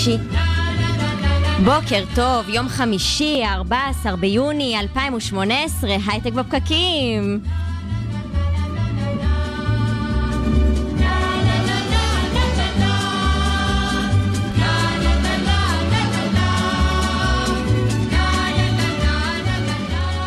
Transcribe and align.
חמישי. 0.00 0.16
בוקר 1.64 2.04
טוב, 2.14 2.48
יום 2.48 2.68
חמישי, 2.68 3.42
14 3.44 4.16
ביוני 4.16 4.76
2018, 4.80 5.90
הייטק 6.06 6.32
בפקקים. 6.32 7.40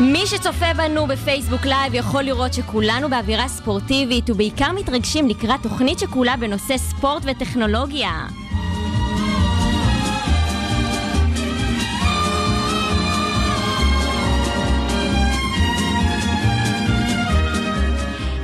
מי 0.00 0.26
שצופה 0.26 0.74
בנו 0.76 1.06
בפייסבוק 1.06 1.66
לייב 1.66 1.94
יכול 1.94 2.22
לראות 2.22 2.54
שכולנו 2.54 3.10
באווירה 3.10 3.48
ספורטיבית 3.48 4.30
ובעיקר 4.30 4.72
מתרגשים 4.72 5.28
לקראת 5.28 5.62
תוכנית 5.62 5.98
שכולה 5.98 6.36
בנושא 6.36 6.78
ספורט 6.78 7.22
וטכנולוגיה. 7.26 8.10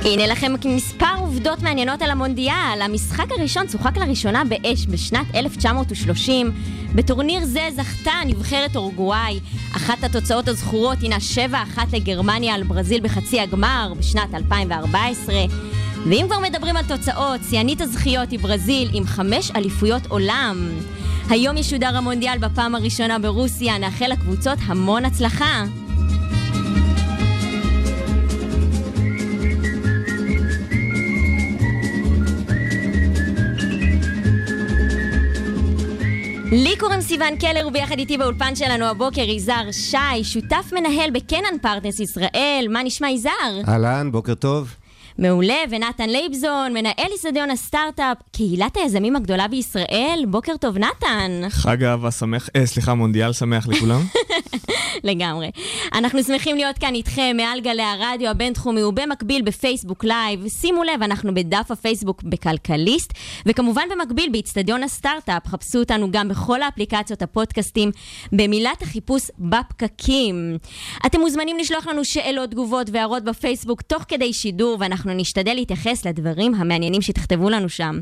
הנה 0.05 0.27
לכם 0.27 0.53
מספר 0.65 1.15
עובדות 1.19 1.61
מעניינות 1.61 2.01
על 2.01 2.11
המונדיאל. 2.11 2.81
המשחק 2.81 3.25
הראשון 3.31 3.67
צוחק 3.67 3.97
לראשונה 3.97 4.43
באש 4.45 4.85
בשנת 4.89 5.35
1930. 5.35 6.51
בטורניר 6.95 7.45
זה 7.45 7.67
זכתה 7.75 8.11
נבחרת 8.25 8.75
אורוגוואי. 8.75 9.39
אחת 9.75 10.03
התוצאות 10.03 10.47
הזכורות 10.47 10.97
הינה 11.01 11.17
7-1 11.77 11.79
לגרמניה 11.93 12.55
על 12.55 12.63
ברזיל 12.63 13.01
בחצי 13.01 13.39
הגמר 13.39 13.93
בשנת 13.97 14.33
2014. 14.33 15.35
ואם 16.09 16.25
כבר 16.27 16.39
מדברים 16.39 16.77
על 16.77 16.85
תוצאות, 16.85 17.41
שיאנית 17.49 17.81
הזכיות 17.81 18.31
היא 18.31 18.39
ברזיל 18.39 18.89
עם 18.93 19.05
חמש 19.05 19.51
אליפויות 19.55 20.05
עולם. 20.07 20.69
היום 21.29 21.57
ישודר 21.57 21.97
המונדיאל 21.97 22.37
בפעם 22.37 22.75
הראשונה 22.75 23.19
ברוסיה, 23.19 23.77
נאחל 23.77 24.07
לקבוצות 24.11 24.57
המון 24.65 25.05
הצלחה. 25.05 25.63
לי 36.51 36.77
קוראים 36.77 37.01
סיון 37.01 37.35
קלר 37.35 37.67
וביחד 37.67 37.99
איתי 37.99 38.17
באולפן 38.17 38.55
שלנו 38.55 38.85
הבוקר 38.85 39.21
יזהר 39.21 39.71
שי, 39.71 40.23
שותף 40.23 40.71
מנהל 40.71 41.09
בקנן 41.11 41.57
פרטנס 41.61 41.99
ישראל, 41.99 42.65
מה 42.69 42.83
נשמע 42.83 43.09
יזהר? 43.09 43.61
אהלן, 43.67 44.11
בוקר 44.11 44.33
טוב. 44.33 44.75
מעולה, 45.17 45.55
ונתן 45.69 46.09
לייבזון, 46.09 46.73
מנהל 46.73 47.07
איצטדיון 47.11 47.51
הסטארט-אפ, 47.51 48.17
קהילת 48.31 48.77
היזמים 48.77 49.15
הגדולה 49.15 49.47
בישראל, 49.47 50.23
בוקר 50.27 50.57
טוב 50.57 50.77
נתן. 50.77 51.49
חג 51.49 51.83
אהבה 51.83 52.11
שמח, 52.11 52.49
אה, 52.55 52.65
סליחה, 52.65 52.93
מונדיאל 52.93 53.33
שמח 53.33 53.67
לכולם. 53.67 54.01
לגמרי. 55.09 55.51
אנחנו 55.93 56.23
שמחים 56.23 56.55
להיות 56.55 56.77
כאן 56.77 56.95
איתכם 56.95 57.37
מעל 57.37 57.61
גלי 57.61 57.83
הרדיו 57.83 58.29
הבינתחומי 58.29 58.83
ובמקביל 58.83 59.41
בפייסבוק 59.41 60.03
לייב. 60.03 60.47
שימו 60.47 60.83
לב, 60.83 61.03
אנחנו 61.03 61.33
בדף 61.33 61.71
הפייסבוק 61.71 62.23
בכלכליסט, 62.23 63.13
וכמובן 63.45 63.83
במקביל 63.91 64.29
באיצטדיון 64.31 64.83
הסטארט-אפ. 64.83 65.47
חפשו 65.47 65.79
אותנו 65.79 66.11
גם 66.11 66.27
בכל 66.27 66.61
האפליקציות 66.61 67.21
הפודקאסטים 67.21 67.91
במילת 68.31 68.81
החיפוש 68.81 69.31
בפקקים. 69.39 70.57
אתם 71.05 71.19
מוזמנים 71.19 71.57
לשלוח 71.57 71.87
לנו 71.87 72.05
שאלות, 72.05 72.51
תגובות 72.51 72.87
והערות 72.91 73.23
בפייסבוק 73.23 73.81
תוך 73.81 74.03
כדי 74.07 74.33
שידור, 74.33 74.77
ואנחנו 74.79 75.13
נשתדל 75.13 75.53
להתייחס 75.53 76.05
לדברים 76.05 76.55
המעניינים 76.55 77.01
שתכתבו 77.01 77.49
לנו 77.49 77.69
שם. 77.69 77.99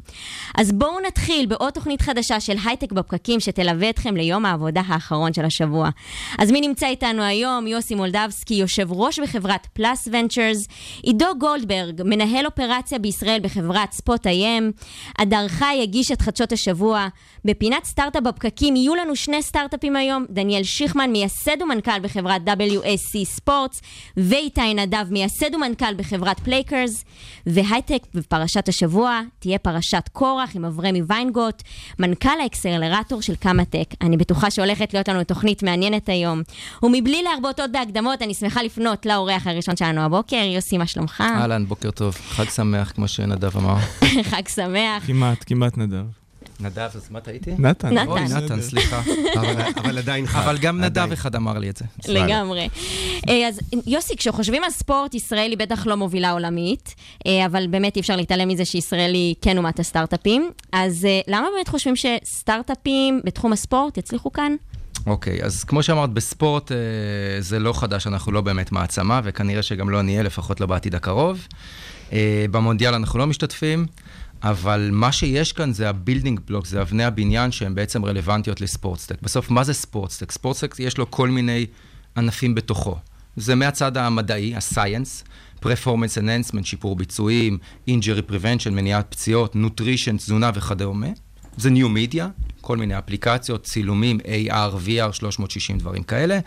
אז 0.58 0.72
בואו 0.72 1.00
נתחיל 1.08 1.46
בעוד 1.46 1.74
תוכנית 1.74 2.02
חדשה 2.02 2.40
של 2.40 2.56
הייטק 2.66 2.92
בפקקים 2.92 3.40
שתלווה 3.40 3.90
אתכם 3.90 4.16
ליום 4.16 4.46
העבודה 4.46 4.82
האחרון 4.88 5.34
של 5.34 5.46
השבוע. 5.46 5.90
אז 6.38 6.52
מי 6.52 6.62
נמצא 6.62 6.79
איתנו 6.88 7.24
היום? 7.24 7.68
יוסי 7.68 7.96
מולדבסקי, 7.96 8.54
יושב 8.54 8.92
ראש 8.92 9.20
בחברת 9.20 9.68
פלאס 9.74 10.08
ונצ'רס, 10.12 10.68
עידו 11.04 11.26
גולדברג, 11.40 12.02
מנהל 12.06 12.46
אופרציה 12.46 13.00
בישראל 13.00 13.40
בחברת 13.40 13.92
Spot.IM, 13.92 14.72
הדר 15.18 15.48
חי 15.48 15.80
הגיש 15.84 16.12
את 16.12 16.22
חדשות 16.22 16.52
השבוע. 16.52 17.08
בפינת 17.46 17.86
סטארט-אפ 17.86 18.24
בפקקים 18.24 18.76
יהיו 18.76 18.96
לנו 18.96 19.16
שני 19.16 19.42
סטארט-אפים 19.42 19.96
היום, 19.96 20.26
דניאל 20.30 20.64
שיכמן, 20.64 21.12
מייסד 21.12 21.62
ומנכ"ל 21.62 22.00
בחברת 22.02 22.42
WSC 22.48 23.26
ספורטס, 23.26 23.82
ואיתי 24.18 24.74
נדב, 24.74 25.06
מייסד 25.10 25.56
ומנכ"ל 25.56 25.94
בחברת 25.94 26.40
פלייקרס, 26.40 27.06
והייטק 27.46 28.04
בפרשת 28.14 28.70
השבוע 28.70 29.22
תהיה 29.40 29.60
פרשת 29.60 30.04
קורח 30.12 30.56
עם 30.56 30.66
אברמי 30.66 31.02
ויינגוט, 31.08 31.64
מנכ"ל 32.00 32.40
האקסלרטור 32.42 33.22
של 33.22 33.36
קמא-טק. 33.36 33.90
אני 34.02 34.18
בטוחה 34.18 34.52
שהולכת 34.52 34.94
להיות 34.94 35.08
לנו 35.08 35.24
תוכנית 35.24 35.64
מעניינת 35.64 36.10
היום. 36.10 36.42
ומבלי 36.84 37.24
להרבות 37.24 37.60
עוד 37.60 37.72
בהקדמות, 37.72 38.22
אני 38.22 38.34
שמחה 38.34 38.64
לפנות 38.64 39.06
לאורח 39.06 39.48
הראשון 39.48 39.76
שלנו 39.76 40.02
הבוקר, 40.02 40.36
יוסי, 40.36 40.78
מה 40.78 40.88
שלומך? 40.88 41.22
אהלן, 41.22 41.66
בוקר 41.66 41.92
טוב. 41.92 42.16
חג 42.30 42.50
שמח, 42.50 42.92
כמו 42.92 43.08
שנדב 43.08 43.58
אמר. 43.58 43.78
חג 44.32 44.48
שמח. 44.48 45.08
כמעט, 45.08 45.44
כמעט 45.48 45.78
נדב. 45.78 46.06
נדב, 46.60 46.90
אז 46.96 47.08
מה 47.12 47.20
טעיתי? 47.20 47.52
נתן. 47.60 47.94
נתן. 47.94 48.08
אוי. 48.08 48.22
נתן, 48.22 48.62
סליחה. 48.62 49.02
אבל, 49.36 49.62
אבל 49.76 49.98
עדיין 49.98 50.28
חג. 50.28 50.40
אבל 50.40 50.58
גם 50.58 50.82
נדב. 50.82 51.12
אחד 51.12 51.36
אמר 51.36 51.58
לי 51.58 51.70
את 51.70 51.78
זה. 51.78 51.86
לגמרי. 52.20 52.70
אה, 53.30 53.48
אז 53.48 53.60
יוסי, 53.88 54.16
כשחושבים 54.16 54.64
על 54.64 54.72
ספורט, 54.72 55.16
ישראל 55.16 55.50
היא 55.50 55.58
בטח 55.58 55.88
לא 55.88 55.98
מובילה 55.98 56.32
עולמית, 56.32 56.96
אה, 57.28 57.46
אבל 57.46 57.68
באמת 57.68 57.96
אי 57.96 58.02
אפשר 58.02 58.16
להתעלם 58.16 58.48
מזה 58.48 58.66
שישראל 58.66 59.14
היא 59.14 59.36
כן 59.42 59.58
אומת 59.58 59.80
הסטארט-אפים. 59.80 60.52
אז 60.72 61.06
אה, 61.06 61.20
למה 61.28 61.48
באמת 61.56 61.68
חושבים 61.68 61.96
שסטארט-אפים 61.96 63.22
בתחום 63.24 63.54
הספורט 63.54 63.98
יצליחו 63.98 64.32
כאן? 64.32 64.56
אוקיי, 65.06 65.44
אז 65.44 65.64
כמו 65.64 65.84
שאמרת, 65.84 66.10
בספורט 66.10 66.72
אה, 66.72 66.78
זה 67.40 67.60
לא 67.60 67.74
חדש, 67.74 68.08
אנחנו 68.08 68.32
לא 68.32 68.42
באמת 68.42 68.72
מעצמה, 68.72 69.22
וכנראה 69.24 69.64
שגם 69.64 69.90
לא 69.90 70.02
נהיה, 70.02 70.24
לפחות 70.24 70.60
לא 70.60 70.66
בעתיד 70.66 70.96
הקרוב. 70.96 71.48
אה, 72.14 72.46
במונדיאל 72.52 72.94
אנחנו 72.94 73.20
לא 73.20 73.28
משתתפים, 73.28 73.86
אבל 74.44 74.90
מה 74.92 75.12
שיש 75.12 75.54
כאן 75.54 75.74
זה 75.74 75.90
ה 75.90 75.95
building 75.95 76.40
block, 76.48 76.66
זה 76.66 76.82
אבני 76.82 77.04
הבניין 77.04 77.52
שהן 77.52 77.76
בעצם 77.76 78.06
רלוונטיות 78.06 78.62
ל 78.62 78.67
sports 78.67 78.97
tech. 78.97 79.22
בסוף, 79.22 79.52
מה 79.52 79.64
זה 79.64 79.74
sports 79.74 80.05
tech? 80.05 80.32
sports 80.32 80.58
tech 80.58 80.76
יש 80.80 80.98
לו 80.98 81.12
כל 81.12 81.30
מיני 81.30 81.66
ענפים 82.18 82.56
בתוכו. 82.56 82.98
זה 83.36 83.56
מהצד 83.56 83.98
המדעי, 83.98 84.56
ה-science, 84.56 85.28
performance 85.64 86.18
enhancement, 86.18 86.64
שיפור 86.64 86.96
ביצועים, 86.96 87.58
injury 87.90 88.32
prevention, 88.32 88.70
מניעת 88.70 89.06
פציעות, 89.10 89.56
nutrition, 89.56 90.18
תזונה 90.18 90.52
וכדומה. 90.56 91.08
זה 91.58 91.70
new 91.70 92.14
media, 92.14 92.24
כל 92.62 92.78
מיני 92.78 92.98
אפליקציות, 92.98 93.64
צילומים, 93.64 94.20
AR, 94.20 94.88
VR, 94.88 95.14
360 95.14 95.78
דברים 95.78 96.04
כאלה. 96.04 96.40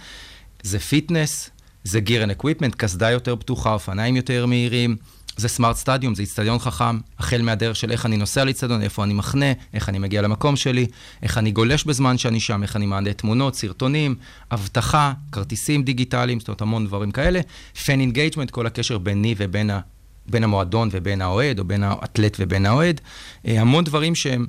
זה 0.63 0.79
fitness, 0.79 1.51
זה 1.85 2.01
gear 2.07 2.29
and 2.29 2.43
equipment, 2.43 2.77
קסדה 2.77 3.11
יותר 3.11 3.37
פתוחה, 3.37 3.73
אופניים 3.73 4.17
יותר 4.17 4.47
מהירים. 4.47 4.97
זה 5.37 5.49
smart 5.49 5.77
stadium, 5.77 6.15
זה 6.15 6.23
איצטדיון 6.23 6.59
חכם, 6.59 6.99
החל 7.19 7.43
מהדרך 7.43 7.77
של 7.77 7.91
איך 7.91 8.07
אני 8.07 8.17
נוסע 8.17 8.45
לאיצטדיון, 8.45 8.83
איפה 8.83 9.05
אני 9.05 9.15
מחנה, 9.15 9.53
איך 9.75 9.89
אני 9.89 9.99
מגיע 9.99 10.23
למקום 10.23 10.57
שלי, 10.57 10.87
איך 11.23 11.39
אני 11.39 11.51
גולש 11.51 11.85
בזמן 11.85 12.19
שאני 12.19 12.41
שם, 12.41 12.63
איך 12.63 12.77
אני 12.77 12.87
מעלה 12.87 13.13
תמונות, 13.13 13.55
סרטונים, 13.55 14.15
אבטחה, 14.53 15.13
כרטיסים 15.33 15.83
דיגיטליים, 15.83 16.41
זאת 16.41 16.49
אומרת 16.49 16.61
המון 16.61 16.87
דברים 16.87 17.11
כאלה. 17.11 17.41
fan 17.85 18.01
engagement, 18.01 18.51
כל 18.51 18.67
הקשר 18.67 18.99
ביני 18.99 19.35
ובין 19.39 19.71
ה, 19.71 19.81
בין 20.27 20.45
המועדון 20.45 20.89
ובין 20.93 21.23
האוהד, 21.23 21.59
או 21.59 21.65
בין 21.65 21.83
האתלט 21.83 22.37
ובין 22.41 22.67
האוהד. 22.67 23.01
אה, 23.47 23.61
המון 23.61 23.85
דברים 23.85 24.15
שהם 24.15 24.47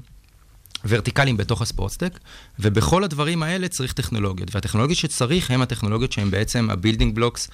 ורטיקליים 0.86 1.38
בתוך 1.38 1.62
ה 1.62 1.67
sports 1.67 1.96
tech, 1.96 2.20
ובכל 2.60 3.04
הדברים 3.04 3.44
האלה 3.44 3.68
צריך 3.68 3.94
טכנולוגיות. 3.94 4.56
והטכנולוגיות 4.56 5.00
שצריך 5.00 5.52
הם 5.52 5.62
הטכנולוגיות 5.62 6.12
שהן 6.12 6.32
בעצם 6.32 6.68
ה 6.70 6.75
building 6.75 7.16
blocks 7.16 7.50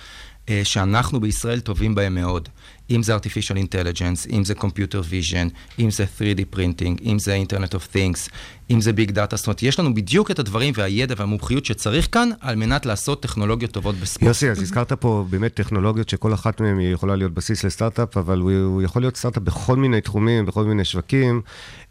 אה, 0.50 0.62
שאנחנו 0.64 1.20
בישראל 1.20 1.60
טובים 1.60 1.96
בהם 1.96 2.16
מאוד. 2.16 2.50
אם 2.90 3.04
זה 3.04 3.16
artificial 3.16 3.56
intelligence, 3.56 4.32
אם 4.34 4.46
זה 4.46 4.54
computer 4.54 5.04
vision, 5.12 5.50
אם 5.80 5.92
זה 5.92 6.06
3D 6.20 6.56
printing, 6.56 7.04
אם 7.06 7.20
זה 7.20 7.44
internet 7.48 7.72
of 7.72 7.96
things, 7.96 8.30
אם 8.72 8.82
זה 8.82 8.92
big 8.92 9.12
data, 9.12 9.36
זאת 9.36 9.48
אומרת, 9.48 9.64
יש 9.64 9.80
לנו 9.80 9.94
בדיוק 9.94 10.32
את 10.32 10.40
הדברים 10.40 10.74
והידע 10.78 11.16
והמומחיות 11.18 11.66
שצריך 11.66 12.08
כאן 12.12 12.30
על 12.42 12.56
מנת 12.56 12.86
לעשות 12.86 13.22
טכנולוגיות 13.22 13.72
טובות 13.72 13.96
בספורט. 13.96 14.28
יוסי, 14.28 14.50
אז 14.50 14.62
הזכרת 14.62 14.94
פה 14.94 15.26
באמת 15.30 15.54
טכנולוגיות 15.54 16.10
שכל 16.10 16.34
אחת 16.34 16.62
מהן 16.62 16.80
יכולה 16.80 17.16
להיות 17.16 17.34
בסיס 17.34 17.64
לסטארט-אפ, 17.64 18.18
אבל 18.18 18.40
הוא, 18.40 18.52
הוא 18.52 18.82
יכול 18.82 19.02
להיות 19.02 19.18
סטארט-אפ 19.18 19.44
בכל 19.44 19.76
מיני 19.76 20.02
תחומים, 20.02 20.46
בכל 20.46 20.64
מיני 20.64 20.86
שווקים. 20.86 21.42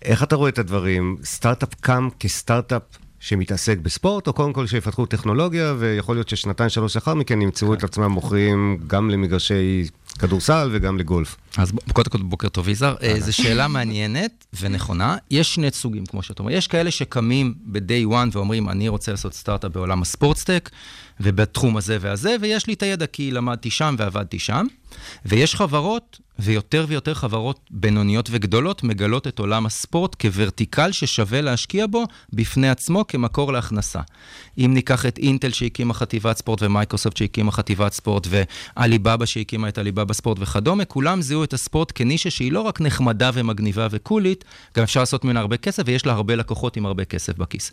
איך 0.03 0.23
אתה 0.23 0.37
רואה 0.37 0.49
את 0.49 0.59
הדברים? 0.59 1.17
סטארט-אפ 1.25 1.75
קם 1.81 2.09
כסטארט-אפ 2.21 2.83
שמתעסק 3.21 3.79
בספורט, 3.79 4.27
או 4.27 4.33
קודם 4.33 4.53
כל 4.53 4.67
שיפתחו 4.67 5.07
טכנולוגיה, 5.07 5.75
ויכול 5.79 6.17
להיות 6.17 6.29
ששנתיים, 6.29 6.71
שלוש 6.71 6.97
לאחר 6.97 7.15
מכן 7.15 7.43
ימצאו 7.43 7.75
את 7.75 7.85
עצמם 7.85 8.11
מוכרים 8.11 8.79
גם 8.87 9.11
למגרשי 9.11 9.89
כדורסל 10.19 10.71
וגם 10.73 10.99
לגולף. 10.99 11.37
אז 11.57 11.73
קודם 11.93 12.11
כל, 12.11 12.19
בוקר 12.19 12.49
טוב, 12.49 12.69
יזהר. 12.69 12.97
אה, 13.03 13.21
זו 13.21 13.33
שאלה 13.33 13.69
מעניינת 13.69 14.47
ונכונה. 14.61 15.17
יש 15.31 15.55
שני 15.55 15.71
סוגים, 15.71 16.07
כמו 16.07 16.23
שאתה 16.23 16.43
אומר. 16.43 16.53
יש 16.53 16.67
כאלה 16.67 16.91
שקמים 16.91 17.55
ב-day 17.67 18.11
one 18.11 18.29
ואומרים, 18.33 18.69
אני 18.69 18.89
רוצה 18.89 19.11
לעשות 19.11 19.35
סטארט-אפ 19.35 19.73
בעולם 19.73 20.03
הספורטסטק, 20.03 20.71
ובתחום 21.21 21.77
הזה 21.77 21.99
והזה, 22.01 22.37
ויש 22.41 22.67
לי 22.67 22.73
את 22.73 22.83
הידע 22.83 23.07
כי 23.07 23.31
למדתי 23.31 23.71
שם 23.71 23.95
ועבדתי 23.99 24.39
שם. 24.39 24.67
ויש 25.27 25.55
חברות, 25.55 26.21
ויותר 26.39 26.85
ויותר 26.89 27.15
חברות 27.15 27.61
בינוניות 27.71 28.29
וגדולות, 28.33 28.83
מגלות 28.83 29.27
את 29.27 29.39
עולם 29.39 29.67
הספורט 29.67 30.17
כוורטיקל 30.21 30.93
ששווה 30.93 31.41
להשקיע 31.41 31.87
בו 31.87 32.05
בפני 32.33 32.69
עצמו 32.69 33.07
כמקור 33.07 33.53
להכנסה. 33.53 34.01
אם 34.59 34.71
ניקח 34.75 35.07
את 35.07 35.19
אינטל 35.19 35.51
שהקימה 35.51 35.95
חטיבת 35.95 36.37
ספורט, 36.37 36.63
ומייקרוסופט 36.63 37.17
שהקימה 37.17 37.53
חטיבת 37.53 37.93
ספורט, 37.93 38.27
ועליבאבא 38.31 39.27
שהקימה 39.27 39.69
את 39.69 39.79
עליבאבא 39.79 40.08
ספורט 40.15 40.39
וכדומה, 40.41 40.85
כולם 40.85 41.23
זיהו 41.23 41.45
את 41.45 41.53
הספורט 41.53 41.93
כנישה 41.95 42.31
שהיא 42.31 42.53
לא 42.53 42.61
רק 42.61 42.81
נחמדה 42.81 43.31
ומגניבה 43.35 43.87
וקולית, 43.91 44.45
גם 44.77 44.83
אפשר 44.83 45.01
לעשות 45.01 45.25
ממנה 45.25 45.41
הרבה 45.41 45.57
כסף, 45.57 45.83
ויש 45.87 46.07
לה 46.07 46.13
הרבה 46.13 46.37
לקוחות 46.37 46.77
עם 46.77 46.87
הרבה 46.87 47.05
כסף 47.05 47.39
בכיס. 47.39 47.73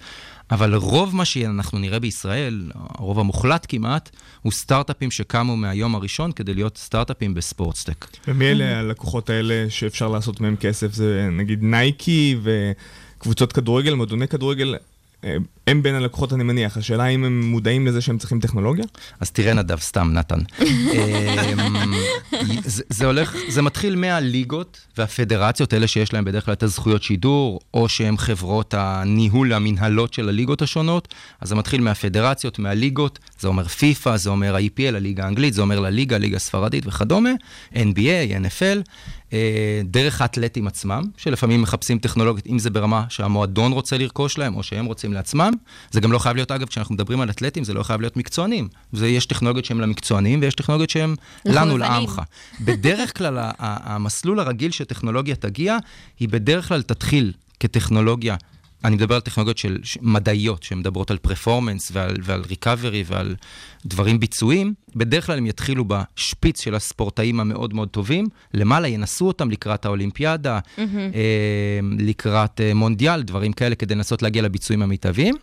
אבל 0.52 0.76
רוב 0.76 1.16
מה 1.16 1.26
שאנחנו 1.26 1.80
נראה 1.80 2.00
בישראל, 2.00 2.72
הרוב 2.74 3.20
המוחלט 3.20 3.66
כמעט, 3.70 4.10
הוא 4.42 4.52
סטארט-אפים 4.52 5.12
שקמו 5.12 5.58
מהיום 5.58 5.96
הראשון 5.96 6.32
כדי 6.32 6.54
להיות 6.54 6.78
סטארט-אפים 6.78 7.34
בספורטסטק. 7.34 8.08
ומי 8.28 8.52
אלה 8.52 8.80
הלקוחות 8.80 9.30
האלה 9.30 9.66
שאפשר 9.70 10.08
לעשות 10.08 10.42
מהם 10.42 10.56
כסף? 10.56 10.94
זה 10.94 11.30
נגיד 11.32 11.64
נייקי 11.64 12.38
וקבוצות 12.44 13.54
כדורגל, 13.54 13.94
מועדוני 13.94 14.28
כדורגל, 14.28 14.76
הם 15.68 15.84
בין 15.84 15.96
הלקוחות 15.96 16.34
אני 16.34 16.44
מניח. 16.44 16.78
השאלה 16.78 17.04
האם 17.04 17.24
הם 17.24 17.42
מודעים 17.46 17.88
לזה 17.88 18.02
שהם 18.02 18.18
צריכים 18.18 18.40
טכנולוגיה? 18.40 18.86
אז 19.20 19.32
תראה 19.32 19.54
נדב, 19.54 19.80
סתם, 19.80 20.10
נתן. 20.14 20.40
אמ, 20.62 21.94
זה, 22.64 22.84
זה 22.90 23.06
הולך, 23.06 23.36
זה 23.50 23.62
מתחיל 23.62 23.96
מהליגות 23.96 24.80
והפדרציות, 24.98 25.74
אלה 25.74 25.88
שיש 25.88 26.14
להם 26.14 26.26
בדרך 26.26 26.46
כלל 26.46 26.54
את 26.54 26.64
הזכויות 26.64 27.04
שידור, 27.04 27.60
או 27.74 27.90
שהן 27.90 28.18
חברות 28.18 28.74
הניהול, 28.74 29.54
המנהלות 29.54 30.14
של 30.14 30.30
הליגות 30.30 30.62
השונות. 30.62 31.14
אז 31.42 31.50
זה 31.50 31.56
מתחיל 31.56 31.82
מהפדרציות, 31.82 32.60
מהליגות, 32.60 33.20
זה 33.40 33.48
אומר 33.48 33.68
פיפא, 33.68 34.18
זה 34.18 34.30
אומר 34.30 34.56
ה-EPL, 34.56 34.96
הליגה 34.96 35.24
האנגלית, 35.24 35.54
זה 35.54 35.62
אומר 35.62 35.80
לליגה, 35.80 36.18
ליגה 36.18 36.36
הספרדית 36.36 36.88
וכדומה, 36.88 37.32
NBA, 37.74 38.32
NFL. 38.46 38.90
אה, 39.36 39.82
דרך 39.84 40.22
האתלטים 40.22 40.68
עצמם, 40.68 41.04
שלפעמים 41.18 41.62
מחפשים 41.62 42.00
טכנולוגיות, 42.00 42.48
אם 42.48 42.60
זה 42.60 42.70
ברמה 42.70 43.06
שהמועדון 43.10 43.72
רוצה 43.72 43.98
לרכוש 43.98 44.38
להם, 44.38 44.56
או 44.56 44.64
שהם 44.64 44.86
רוצים 44.86 45.14
לעצמם. 45.14 45.54
זה 45.92 46.02
גם 46.02 46.12
לא 46.12 46.20
חייב 46.20 46.36
להיות, 46.36 46.52
אגב, 46.52 46.68
כשאנחנו 46.68 46.96
מדברים 46.96 47.22
על 47.22 47.30
אתלטים, 47.30 47.64
זה 47.64 47.74
לא 47.74 47.84
חייב 47.84 48.02
להיות 48.02 48.18
מקצוענים. 48.18 48.68
זה, 48.92 49.08
יש 49.08 49.26
טכנולוגיות 49.26 49.66
שהן 49.66 49.78
למקצוענים, 49.78 50.42
ויש 50.42 50.56
טכנולוגיות 50.56 50.90
שהן 50.90 51.16
לנו. 51.46 51.78
לעמך. 51.78 52.22
בדרך 52.62 53.18
כלל, 53.18 53.38
המסלול 53.60 54.40
הרגיל 54.40 54.72
שטכנולוגיה 54.72 55.36
תגיע, 55.36 55.78
היא 56.20 56.30
בדרך 56.30 56.68
כלל 56.68 56.82
תתחיל 56.82 57.32
כטכנולוגיה. 57.60 58.36
אני 58.86 58.96
מדבר 58.96 59.16
על 59.16 59.22
טכנולוגיות 59.22 59.58
של 59.58 59.78
מדעיות, 60.02 60.64
שמדברות 60.64 61.12
על 61.12 61.18
פרפורמנס 61.18 61.90
ועל, 61.94 62.16
ועל 62.24 62.42
ריקאברי 62.50 63.04
ועל 63.08 63.36
דברים 63.86 64.20
ביצועיים, 64.20 64.74
בדרך 64.96 65.26
כלל 65.26 65.38
הם 65.38 65.46
יתחילו 65.46 65.86
בשפיץ 65.88 66.62
של 66.62 66.76
הספורטאים 66.76 67.40
המאוד 67.40 67.74
מאוד 67.74 67.90
טובים, 67.90 68.26
למעלה 68.54 68.88
ינסו 68.88 69.28
אותם 69.28 69.52
לקראת 69.52 69.86
האולימפיאדה, 69.86 70.60
אה, 70.78 70.84
לקראת 72.00 72.62
אה, 72.62 72.74
מונדיאל, 72.74 73.22
דברים 73.22 73.54
כאלה, 73.54 73.76
כדי 73.76 73.96
לנסות 73.96 74.22
להגיע 74.22 74.42
לביצועים 74.42 74.82
המיטביים. 74.82 75.36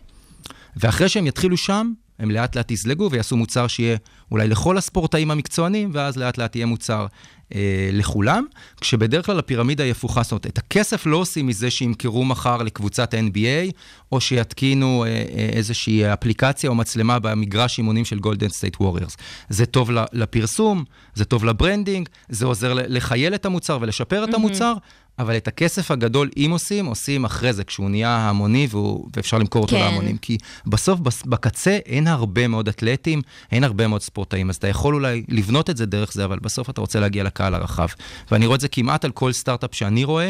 ואחרי 0.77 1.09
שהם 1.09 1.27
יתחילו 1.27 1.57
שם, 1.57 1.91
הם 2.19 2.31
לאט 2.31 2.55
לאט 2.55 2.71
יזלגו 2.71 3.11
ויעשו 3.11 3.37
מוצר 3.37 3.67
שיהיה 3.67 3.97
אולי 4.31 4.47
לכל 4.47 4.77
הספורטאים 4.77 5.31
המקצוענים, 5.31 5.89
ואז 5.93 6.17
לאט 6.17 6.37
לאט 6.37 6.55
יהיה 6.55 6.65
מוצר 6.65 7.07
אה, 7.55 7.89
לכולם, 7.91 8.45
כשבדרך 8.81 9.25
כלל 9.25 9.39
הפירמידה 9.39 9.83
היא 9.83 9.91
הפוכה, 9.91 10.23
זאת 10.23 10.31
אומרת, 10.31 10.47
את 10.47 10.57
הכסף 10.57 11.05
לא 11.05 11.17
עושים 11.17 11.47
מזה 11.47 11.71
שימכרו 11.71 12.25
מחר 12.25 12.57
לקבוצת 12.57 13.13
ה-NBA, 13.13 13.71
או 14.11 14.21
שיתקינו 14.21 15.03
אה, 15.03 15.09
אה, 15.09 15.49
איזושהי 15.53 16.13
אפליקציה 16.13 16.69
או 16.69 16.75
מצלמה 16.75 17.19
במגרש 17.19 17.77
אימונים 17.77 18.05
של 18.05 18.19
גולדן 18.19 18.49
סטייט 18.49 18.75
ווריורס. 18.79 19.17
זה 19.49 19.65
טוב 19.65 19.91
לפרסום, 20.13 20.83
זה 21.13 21.25
טוב 21.25 21.45
ל 21.45 21.51
branding, 21.51 22.09
זה 22.29 22.45
עוזר 22.45 22.73
לכייל 22.73 23.35
את 23.35 23.45
המוצר 23.45 23.77
ולשפר 23.81 24.23
את 24.23 24.33
המוצר. 24.33 24.73
אבל 25.19 25.37
את 25.37 25.47
הכסף 25.47 25.91
הגדול, 25.91 26.29
אם 26.37 26.49
עושים, 26.51 26.85
עושים 26.85 27.25
אחרי 27.25 27.53
זה, 27.53 27.63
כשהוא 27.63 27.89
נהיה 27.89 28.29
המוני 28.29 28.67
והוא, 28.69 29.09
ואפשר 29.15 29.37
למכור 29.37 29.61
אותו 29.61 29.75
כן. 29.75 29.81
להמונים. 29.81 30.17
כי 30.17 30.37
בסוף, 30.67 30.99
בס- 30.99 31.23
בקצה, 31.25 31.77
אין 31.85 32.07
הרבה 32.07 32.47
מאוד 32.47 32.67
אתלטים, 32.67 33.21
אין 33.51 33.63
הרבה 33.63 33.87
מאוד 33.87 34.01
ספורטאים, 34.01 34.49
אז 34.49 34.55
אתה 34.55 34.67
יכול 34.67 34.95
אולי 34.95 35.23
לבנות 35.29 35.69
את 35.69 35.77
זה 35.77 35.85
דרך 35.85 36.13
זה, 36.13 36.25
אבל 36.25 36.39
בסוף 36.39 36.69
אתה 36.69 36.81
רוצה 36.81 36.99
להגיע 36.99 37.23
לקהל 37.23 37.55
הרחב. 37.55 37.87
ואני 38.31 38.45
רואה 38.45 38.55
את 38.55 38.61
זה 38.61 38.67
כמעט 38.67 39.05
על 39.05 39.11
כל 39.11 39.31
סטארט-אפ 39.33 39.75
שאני 39.75 40.03
רואה, 40.03 40.29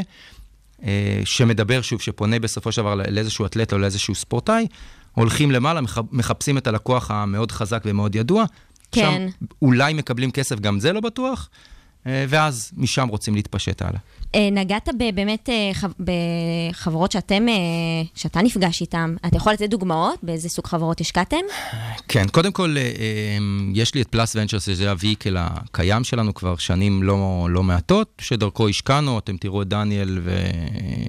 אה, 0.84 1.22
שמדבר 1.26 1.82
שוב, 1.82 2.02
שפונה 2.02 2.40
בסופו 2.40 2.72
של 2.72 2.82
דבר 2.82 2.96
לאיזשהו 2.96 3.46
אתלט 3.46 3.74
או 3.74 3.78
לאיזשהו 3.78 4.16
ספורטאי, 4.16 4.68
הולכים 5.14 5.52
למעלה, 5.52 5.82
מח- 5.82 5.98
מחפשים 6.12 6.58
את 6.58 6.68
הלקוח 6.68 7.12
המאוד 7.12 7.52
חזק 7.52 7.82
ומאוד 7.86 8.16
ידוע. 8.16 8.46
כן. 8.92 9.28
שם 9.42 9.46
אולי 9.62 9.94
מקבלים 9.94 10.32
כסף, 10.32 10.60
גם 10.60 10.80
זה 10.80 10.94
לא 10.94 11.00
בטוח, 11.00 11.50
ואז 12.06 12.72
משם 12.78 13.08
רוצים 13.08 13.36
להתפשט 13.36 13.82
הלאה. 13.82 14.00
אה, 14.36 14.50
נגעת 14.52 14.90
באמת 15.16 15.50
אה, 15.50 15.72
חב- 15.74 15.92
בחברות 16.00 17.12
שאתם, 17.12 17.50
אה, 17.50 17.54
שאתה 18.16 18.42
נפגש 18.42 18.82
איתן. 18.82 19.16
אתה 19.28 19.38
יכול 19.38 19.54
לתת 19.54 19.70
דוגמאות 19.70 20.20
באיזה 20.24 20.50
סוג 20.50 20.68
חברות 20.68 21.02
השקעתם? 21.02 21.38
כן, 22.08 22.28
קודם 22.28 22.52
כל, 22.52 22.76
אה, 22.78 22.82
אה, 22.82 23.38
יש 23.74 23.96
לי 23.96 24.02
את 24.02 24.08
פלאס 24.08 24.36
ונצ'רס, 24.36 24.66
שזה 24.66 24.90
ה 24.92 24.97
vehicle 24.97 25.36
הקיים 25.40 26.04
שלנו 26.04 26.34
כבר 26.34 26.58
שנים 26.58 27.04
לא, 27.04 27.48
לא 27.50 27.64
מעטות, 27.64 28.12
שדרכו 28.22 28.70
השקענו, 28.70 29.20
אתם 29.20 29.38
תראו 29.38 29.62
את 29.62 29.68
דניאל 29.68 30.20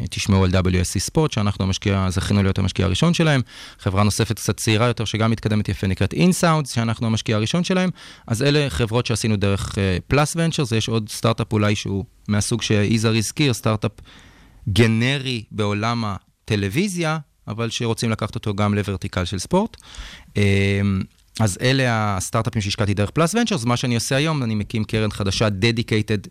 ותשמעו 0.04 0.44
על 0.44 0.50
WSC 0.50 0.98
ספורט, 0.98 1.32
שאנחנו 1.32 1.64
המשקיע, 1.64 2.06
זכינו 2.10 2.42
להיות 2.42 2.58
המשקיע 2.58 2.86
הראשון 2.86 3.14
שלהם. 3.14 3.40
חברה 3.78 4.02
נוספת 4.02 4.36
קצת 4.36 4.56
צעירה 4.56 4.86
יותר, 4.86 5.04
שגם 5.04 5.30
מתקדמת 5.30 5.68
יפה, 5.68 5.86
נקראת 5.86 6.12
אינסאונדס, 6.12 6.74
שאנחנו 6.74 7.06
המשקיע 7.06 7.36
הראשון 7.36 7.64
שלהם. 7.64 7.90
אז 8.26 8.42
אלה 8.42 8.66
חברות 8.70 9.06
שעשינו 9.06 9.36
דרך 9.36 9.74
פלאס 10.08 10.36
ונצ'רס, 10.36 10.72
יש 10.84 10.88
עוד 10.88 11.08
סטארט-אפ 11.08 11.52
אולי 11.52 11.76
שהוא 11.76 12.04
מהסוג 12.28 12.62
שיזהר 12.62 13.16
הזכיר, 13.16 13.52
סטארט-אפ 13.54 13.90
גנרי 14.68 15.44
בעולם 15.50 16.04
הטלוויזיה, 16.06 17.18
אבל 17.48 17.70
שרוצים 17.70 18.10
לקחת 18.10 18.34
אותו 18.34 18.54
גם 18.54 18.74
לוורטיקל 18.74 19.24
של 19.24 19.38
ספורט. 19.38 19.76
אמ, 20.36 20.42
אז 21.40 21.58
אלה 21.60 21.84
הסטארט-אפים 22.16 22.62
שהשקעתי 22.62 22.94
דרך 22.94 23.10
פלאס 23.10 23.34
ונצ'רס, 23.34 23.64
מה 23.64 23.76
שאני 23.76 23.94
עושה 23.94 24.16
היום, 24.16 24.42
אני 24.42 24.54
מקים 24.54 24.84
קרן 24.84 25.10
חדשה 25.10 25.48
dedicated 25.48 26.28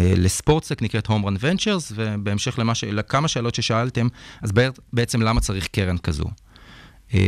אה, 0.00 0.12
לספורטסק, 0.16 0.82
נקראת 0.82 1.06
Home 1.06 1.24
Run 1.24 1.42
Ventures, 1.42 1.92
ובהמשך 1.94 2.58
למה 2.58 2.74
ש... 2.74 2.84
לכמה 2.84 3.28
שאלות 3.28 3.54
ששאלתם, 3.54 4.08
אז 4.42 4.50
בעצ- 4.50 4.80
בעצם 4.92 5.22
למה 5.22 5.40
צריך 5.40 5.66
קרן 5.66 5.98
כזו? 5.98 6.24
אמ, 7.14 7.18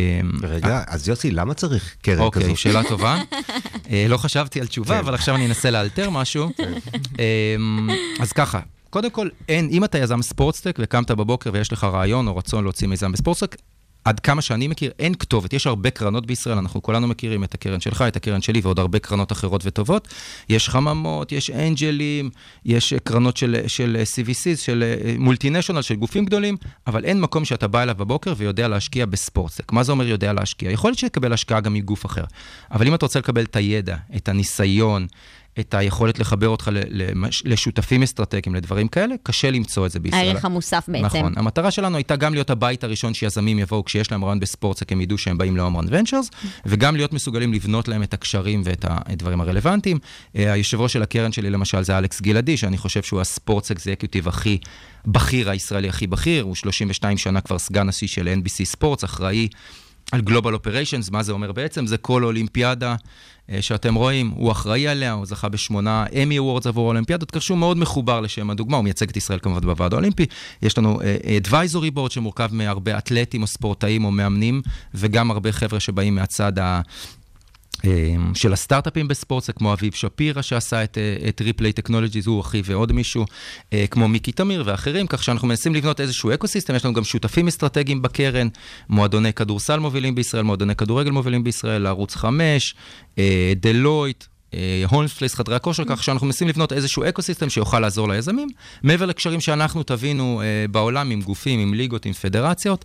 רגע, 0.43 0.83
אז 0.87 1.09
יוסי, 1.09 1.31
למה 1.31 1.55
צריך 1.55 1.97
קרן 2.03 2.15
כזו? 2.17 2.25
אוקיי, 2.25 2.57
שאלה 2.57 2.83
טובה. 2.89 3.19
אה, 3.91 4.07
לא 4.09 4.17
חשבתי 4.17 4.61
על 4.61 4.67
תשובה, 4.67 4.95
כן. 4.95 4.99
אבל 4.99 5.15
עכשיו 5.15 5.35
אני 5.35 5.47
אנסה 5.47 5.71
לאלתר 5.71 6.11
משהו. 6.11 6.51
אמ, 7.19 7.89
אז 8.21 8.33
ככה, 8.33 8.61
קודם 8.91 9.11
כל, 9.11 9.29
אין, 9.49 9.69
אם 9.71 9.85
אתה 9.85 9.99
יזם 9.99 10.23
ספורטסטק 10.23 10.77
וקמת 10.79 11.11
בבוקר 11.11 11.51
ויש 11.53 11.73
לך 11.73 11.85
רעיון 11.85 12.29
או 12.29 12.37
רצון 12.37 12.65
להוציא 12.65 12.89
מיזם 12.89 13.13
בספורטסטק, 13.13 13.57
עד 14.05 14.21
כמה 14.21 14.43
שאני 14.43 14.69
מכיר, 14.69 14.91
אין 14.99 15.15
כתובת. 15.15 15.53
יש 15.53 15.67
הרבה 15.67 15.91
קרנות 15.91 16.27
בישראל, 16.27 16.59
אנחנו 16.59 16.83
כולנו 16.83 17.07
מכירים 17.07 17.45
את 17.45 17.55
הקרן 17.55 17.81
שלך, 17.81 18.05
את 18.09 18.17
הקרן 18.17 18.43
שלי 18.43 18.61
ועוד 18.61 18.79
הרבה 18.79 18.99
קרנות 18.99 19.33
אחרות 19.33 19.61
וטובות. 19.65 20.09
יש 20.49 20.69
חממות, 20.69 21.33
יש 21.33 21.51
אנג'לים, 21.51 22.31
יש 22.65 22.95
קרנות 23.05 23.37
של, 23.37 23.57
של 23.67 23.97
CVCs, 24.15 24.57
של 24.57 24.85
מולטינשיונל, 25.19 25.83
של 25.83 25.95
גופים 25.95 26.25
גדולים, 26.25 26.57
אבל 26.87 27.05
אין 27.05 27.21
מקום 27.21 27.45
שאתה 27.45 27.69
בא 27.69 27.83
אליו 27.83 27.95
בבוקר 27.95 28.35
ויודע 28.37 28.69
להשקיע 28.69 29.07
בספורטסק. 29.07 29.73
מה 29.73 29.83
זה 29.83 29.93
אומר 29.93 30.07
יודע 30.07 30.33
להשקיע? 30.33 30.71
יכול 30.71 30.91
להיות 30.91 30.99
שתקבל 30.99 31.33
השקעה 31.33 31.61
גם 31.61 31.75
מגוף 31.75 32.07
אחר, 32.07 32.25
אבל 32.71 32.87
אם 32.87 32.95
אתה 32.95 33.07
רוצה 33.07 33.19
לקבל 33.19 33.43
את 33.43 33.57
הידע, 33.57 33.97
את 34.17 34.29
הניסיון, 34.29 35.07
את 35.59 35.75
היכולת 35.75 36.19
לחבר 36.19 36.49
אותך 36.49 36.71
לשותפים 37.45 38.03
אסטרטגיים, 38.03 38.55
לדברים 38.55 38.89
כאלה, 38.89 39.15
קשה 39.23 39.51
למצוא 39.51 39.87
את 39.87 39.91
זה 39.91 40.01
בישראל. 40.01 40.27
הערך 40.27 40.45
המוסף 40.45 40.85
בעצם. 40.89 41.05
נכון. 41.05 41.33
המטרה 41.37 41.71
שלנו 41.71 41.97
הייתה 41.97 42.17
גם 42.17 42.35
להיות 42.35 42.51
הבית 42.51 42.85
הראשון 42.85 43.15
שיזמים 43.15 43.59
יבואו 43.59 43.85
כשיש 43.85 44.13
להם 44.13 44.25
רעיון 44.25 44.41
ב 44.41 44.45
sports 44.45 44.71
tech, 44.71 44.93
הם 44.93 45.01
ידעו 45.01 45.19
שהם 45.19 45.39
באים 45.39 45.57
להומרן 45.57 45.87
ונצ'רס, 45.89 46.31
וגם 46.67 46.97
להיות 46.97 47.13
מסוגלים 47.13 47.53
לבנות 47.53 47.89
להם 47.89 48.03
את 48.03 48.15
הקשרים 48.15 48.63
ואת 48.65 48.85
הדברים 48.89 49.41
הרלוונטיים. 49.41 49.99
אה, 50.37 50.53
היושב 50.53 50.81
ראש 50.81 50.93
של 50.93 51.03
הקרן 51.03 51.33
שלי 51.33 51.51
למשל 51.51 51.83
זה 51.83 51.99
אלכס 51.99 52.21
גלעדי, 52.21 52.57
שאני 52.57 52.79
חושב 52.79 53.03
שהוא 53.03 53.21
ה 53.21 53.28
sports 53.28 53.71
executive 53.71 54.29
הכי 54.29 54.59
בכיר, 55.07 55.51
הישראלי 55.51 55.89
הכי 55.89 56.07
בכיר, 56.07 56.45
הוא 56.45 56.55
32 56.55 57.19
שנה 57.19 57.41
כבר 57.41 57.59
סגן 57.59 57.87
נשיא 57.87 58.09
של 58.09 58.35
NBC 58.43 58.65
ספורטס, 58.65 59.05
אחראי. 59.05 59.49
על 60.13 60.21
global 60.21 60.55
operations, 60.55 61.11
מה 61.11 61.23
זה 61.23 61.33
אומר 61.33 61.53
בעצם? 61.53 61.87
זה 61.87 61.97
כל 61.97 62.25
אולימפיאדה 62.25 62.95
אה, 63.51 63.63
שאתם 63.63 63.95
רואים, 63.95 64.31
הוא 64.35 64.53
אחראי 64.53 64.89
עליה, 64.89 65.13
הוא 65.13 65.27
זכה 65.27 65.49
בשמונה 65.49 66.05
Emmy 66.23 66.39
Awards 66.39 66.67
עבור 66.67 66.85
האולימפיאדות, 66.85 67.31
כך 67.31 67.43
שהוא 67.43 67.59
מאוד 67.59 67.77
מחובר 67.77 68.21
לשם 68.21 68.51
הדוגמה, 68.51 68.77
הוא 68.77 68.85
מייצג 68.85 69.09
את 69.09 69.17
ישראל 69.17 69.39
כמובן 69.43 69.61
בוועד 69.61 69.93
האולימפי. 69.93 70.27
יש 70.63 70.79
לנו 70.79 71.01
advisory 71.43 71.97
board 71.97 72.11
שמורכב 72.11 72.49
מהרבה 72.53 72.99
אתלטים 72.99 73.43
או 73.43 73.47
ספורטאים 73.47 74.05
או 74.05 74.11
מאמנים, 74.11 74.63
וגם 74.95 75.31
הרבה 75.31 75.53
חבר'ה 75.53 75.81
שבאים 75.81 76.15
מהצד 76.15 76.59
ה... 76.59 76.63
אה, 76.63 76.81
של 78.35 78.53
הסטארט-אפים 78.53 79.09
בספורט, 79.09 79.45
זה 79.45 79.53
כמו 79.53 79.73
אביב 79.73 79.93
שפירא 79.95 80.43
שעשה 80.43 80.85
את, 80.85 80.99
אה, 80.99 81.29
את 81.29 81.41
ריפלי 81.41 81.73
טכנולוגיז, 81.73 82.27
הוא 82.27 82.41
אחי 82.41 82.63
ועוד 82.65 82.93
מישהו, 82.93 83.25
אה, 83.73 83.85
כמו 83.91 84.09
מיקי 84.09 84.33
תמיר 84.33 84.63
ואחרים, 84.67 85.07
כך 85.07 85.25
שאנחנו 85.25 85.49
מנסים 85.49 85.75
לבנות 85.75 86.01
איזשהו 86.01 86.35
ecosystem, 86.35 86.75
יש 86.75 86.85
לנו 86.85 86.95
גם 86.95 87.05
שותפים 87.05 87.49
אסטרטגיים 87.49 88.03
בקרן, 88.03 88.49
מועדוני 88.89 89.33
כדורסל 89.33 89.79
מובילים 89.79 90.15
בישראל, 90.15 90.43
מועדוני 90.43 90.75
כדורגל 90.75 91.11
מובילים 91.11 91.45
בישראל, 91.45 91.87
ערוץ 91.87 92.15
5, 92.15 92.75
דלויט, 93.57 94.25
הולמספלייס, 94.89 95.35
חדרי 95.35 95.57
הכושר, 95.57 95.85
כך 95.87 96.05
שאנחנו 96.05 96.27
מנסים 96.27 96.49
לבנות 96.49 96.73
איזשהו 96.73 97.05
ecosystem 97.05 97.49
שיוכל 97.49 97.81
לעזור 97.81 98.09
ליזמים, 98.09 98.49
מעבר 98.83 99.07
לקשרים 99.07 99.41
שאנחנו 99.41 99.83
הבאנו 99.83 100.43
בעולם 100.71 101.11
עם 101.11 101.23
גופים, 101.23 101.61
עם 101.61 101.75
ליגות, 101.75 102.07
עם 102.07 102.13
פדרציות. 102.13 102.85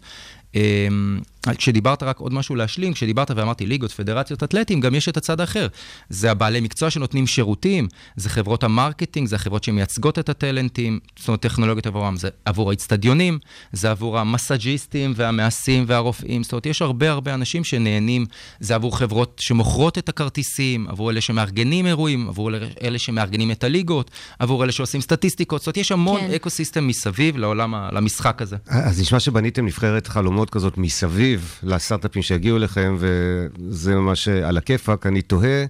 כשדיברת 1.53 2.03
רק 2.03 2.19
עוד 2.19 2.33
משהו 2.33 2.55
להשלים, 2.55 2.93
כשדיברת 2.93 3.31
ואמרתי 3.31 3.65
ליגות, 3.65 3.91
פדרציות 3.91 4.43
אתלטים, 4.43 4.79
גם 4.79 4.95
יש 4.95 5.09
את 5.09 5.17
הצד 5.17 5.39
האחר. 5.39 5.67
זה 6.09 6.31
הבעלי 6.31 6.59
מקצוע 6.59 6.89
שנותנים 6.89 7.27
שירותים, 7.27 7.87
זה 8.15 8.29
חברות 8.29 8.63
ה 8.63 8.69
marketing, 8.69 9.27
זה 9.27 9.35
החברות 9.35 9.63
שמייצגות 9.63 10.19
את 10.19 10.29
הטלנטים, 10.29 10.99
זאת 11.19 11.27
אומרת 11.27 11.41
טכנולוגיות 11.41 11.87
עבורם, 11.87 12.15
זה 12.17 12.29
עבור 12.45 12.69
האיצטדיונים, 12.69 13.39
זה 13.71 13.91
עבור 13.91 14.19
המסאג'יסטים 14.19 15.13
והמעסים 15.15 15.83
והרופאים, 15.87 16.43
זאת 16.43 16.51
אומרת, 16.51 16.65
יש 16.65 16.81
הרבה 16.81 17.11
הרבה 17.11 17.33
אנשים 17.33 17.63
שנהנים, 17.63 18.25
זה 18.59 18.75
עבור 18.75 18.97
חברות 18.97 19.41
שמוכרות 19.43 19.97
את 19.97 20.09
הכרטיסים, 20.09 20.87
עבור 20.87 21.11
אלה 21.11 21.21
שמארגנים 21.21 21.85
אירועים, 21.87 22.29
עבור 22.29 22.49
אלה 22.83 22.99
שמארגנים 22.99 23.51
את 23.51 23.63
הליגות, 23.63 24.11
עבור 24.39 24.63
אלה 24.63 24.71
שעושים 24.71 25.01
סטטיסטיקות, 25.01 25.61
זאת 25.61 25.67
אומרת, 25.67 25.77
יש 25.77 25.91
המון 25.91 26.21
כן. 26.21 26.31
ecosystem 26.31 26.88
מסביב 26.87 27.37
לעולם, 27.37 27.75
למשחק 27.91 28.41
הזה. 28.41 28.55
אז 28.67 29.01
נשמע 29.01 29.19
שבניתם 29.19 29.65
נבחרת 29.65 30.07
חלומות 30.07 30.49
כזאת 30.49 30.77
מסביב. 30.77 31.34
מסביב 31.35 31.59
לסטארט-אפים 31.63 32.21
שהגיעו 32.21 32.57
אליכם, 32.57 32.95
וזה 32.99 33.95
ממש 33.95 34.27
על 34.27 34.57
הכיפאק. 34.57 35.05
אני 35.05 35.21
תוהה 35.21 35.65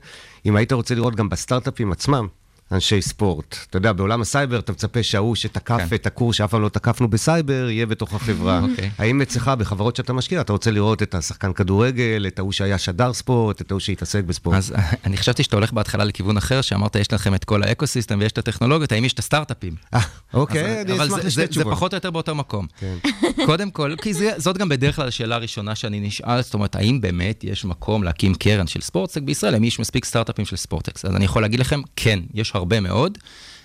אם 0.45 0.55
היית 0.55 0.71
רוצה 0.71 0.95
לראות 0.95 1.15
גם 1.15 1.29
בסטארט-אפים 1.29 1.91
עצמם. 1.91 2.27
אנשי 2.71 3.01
ספורט. 3.01 3.57
אתה 3.69 3.77
יודע, 3.77 3.93
בעולם 3.93 4.21
הסייבר 4.21 4.59
אתה 4.59 4.71
מצפה 4.71 5.03
שההוא 5.03 5.35
שתקף 5.35 5.81
כן. 5.89 5.95
את 5.95 6.05
הקורס 6.05 6.35
שאף 6.35 6.51
פעם 6.51 6.61
לא 6.61 6.69
תקפנו 6.69 7.07
בסייבר, 7.07 7.69
יהיה 7.69 7.85
בתוך 7.85 8.13
החברה. 8.13 8.59
Okay. 8.59 8.63
אוקיי. 8.71 8.89
האם 8.97 9.21
אצלך, 9.21 9.47
בחברות 9.47 9.95
שאתה 9.95 10.13
משקיע, 10.13 10.41
אתה 10.41 10.53
רוצה 10.53 10.71
לראות 10.71 11.03
את 11.03 11.15
השחקן 11.15 11.53
כדורגל, 11.53 12.25
את 12.27 12.39
ההוא 12.39 12.51
שהיה 12.51 12.77
שדר 12.77 13.13
ספורט, 13.13 13.61
את 13.61 13.71
ההוא 13.71 13.79
שהתעסק 13.79 14.23
בספורט? 14.23 14.57
אז 14.57 14.73
אני 15.05 15.17
חשבתי 15.17 15.43
שאתה 15.43 15.55
הולך 15.55 15.73
בהתחלה 15.73 16.03
לכיוון 16.03 16.37
אחר, 16.37 16.61
שאמרת, 16.61 16.95
יש 16.95 17.13
לכם 17.13 17.35
את 17.35 17.45
כל 17.45 17.63
ה 17.63 17.69
ecosystem 17.69 18.19
ויש 18.19 18.31
את 18.31 18.37
הטכנולוגיות, 18.37 18.91
האם 18.91 19.05
יש 19.05 19.13
את 19.13 19.19
הסטארט-אפים? 19.19 19.75
אה, 19.93 19.99
אוקיי, 20.33 20.81
אני 20.81 20.93
אשמח 20.93 21.25
לשתי 21.25 21.47
תשובות. 21.47 21.69
זה 21.69 21.75
פחות 21.75 21.93
או 21.93 21.97
יותר 21.97 22.11
באותו 22.11 22.35
מקום. 22.35 22.67
כן. 22.79 22.95
קודם 23.45 23.71
כל, 23.71 23.95
כי 24.01 24.13
זה, 24.13 24.31
זאת 24.37 24.57
גם 24.57 24.69
בדרך 24.69 24.95
כלל 24.95 25.07
השאלה 25.07 25.35
הראשונה 25.35 25.75
שאני 25.75 25.99
נשאל, 25.99 26.41
זאת 26.41 26.53
אומרת, 26.53 26.75
האם 26.75 27.01
באמת 27.01 27.43
יש 27.43 27.65
מקום 27.65 28.03
להקים 28.03 28.35
קרן 28.35 28.67
של 28.67 28.81
sports 28.81 29.05
tech 29.05 29.21
בישראל? 29.21 29.53
האם 29.53 29.63
יש 29.63 29.79
מספיק 29.79 30.05
סטארט-אפים 30.05 30.45
של 30.45 30.55
sports 30.55 30.83
tech? 30.83 31.05
אז 31.05 31.15
אני 31.15 31.25
יכול 31.25 31.41
להגיד 31.41 31.59
לכם, 31.59 31.81
כן, 31.95 32.19
יש 32.33 32.54
הרבה 32.55 32.79
מאוד. 32.79 33.17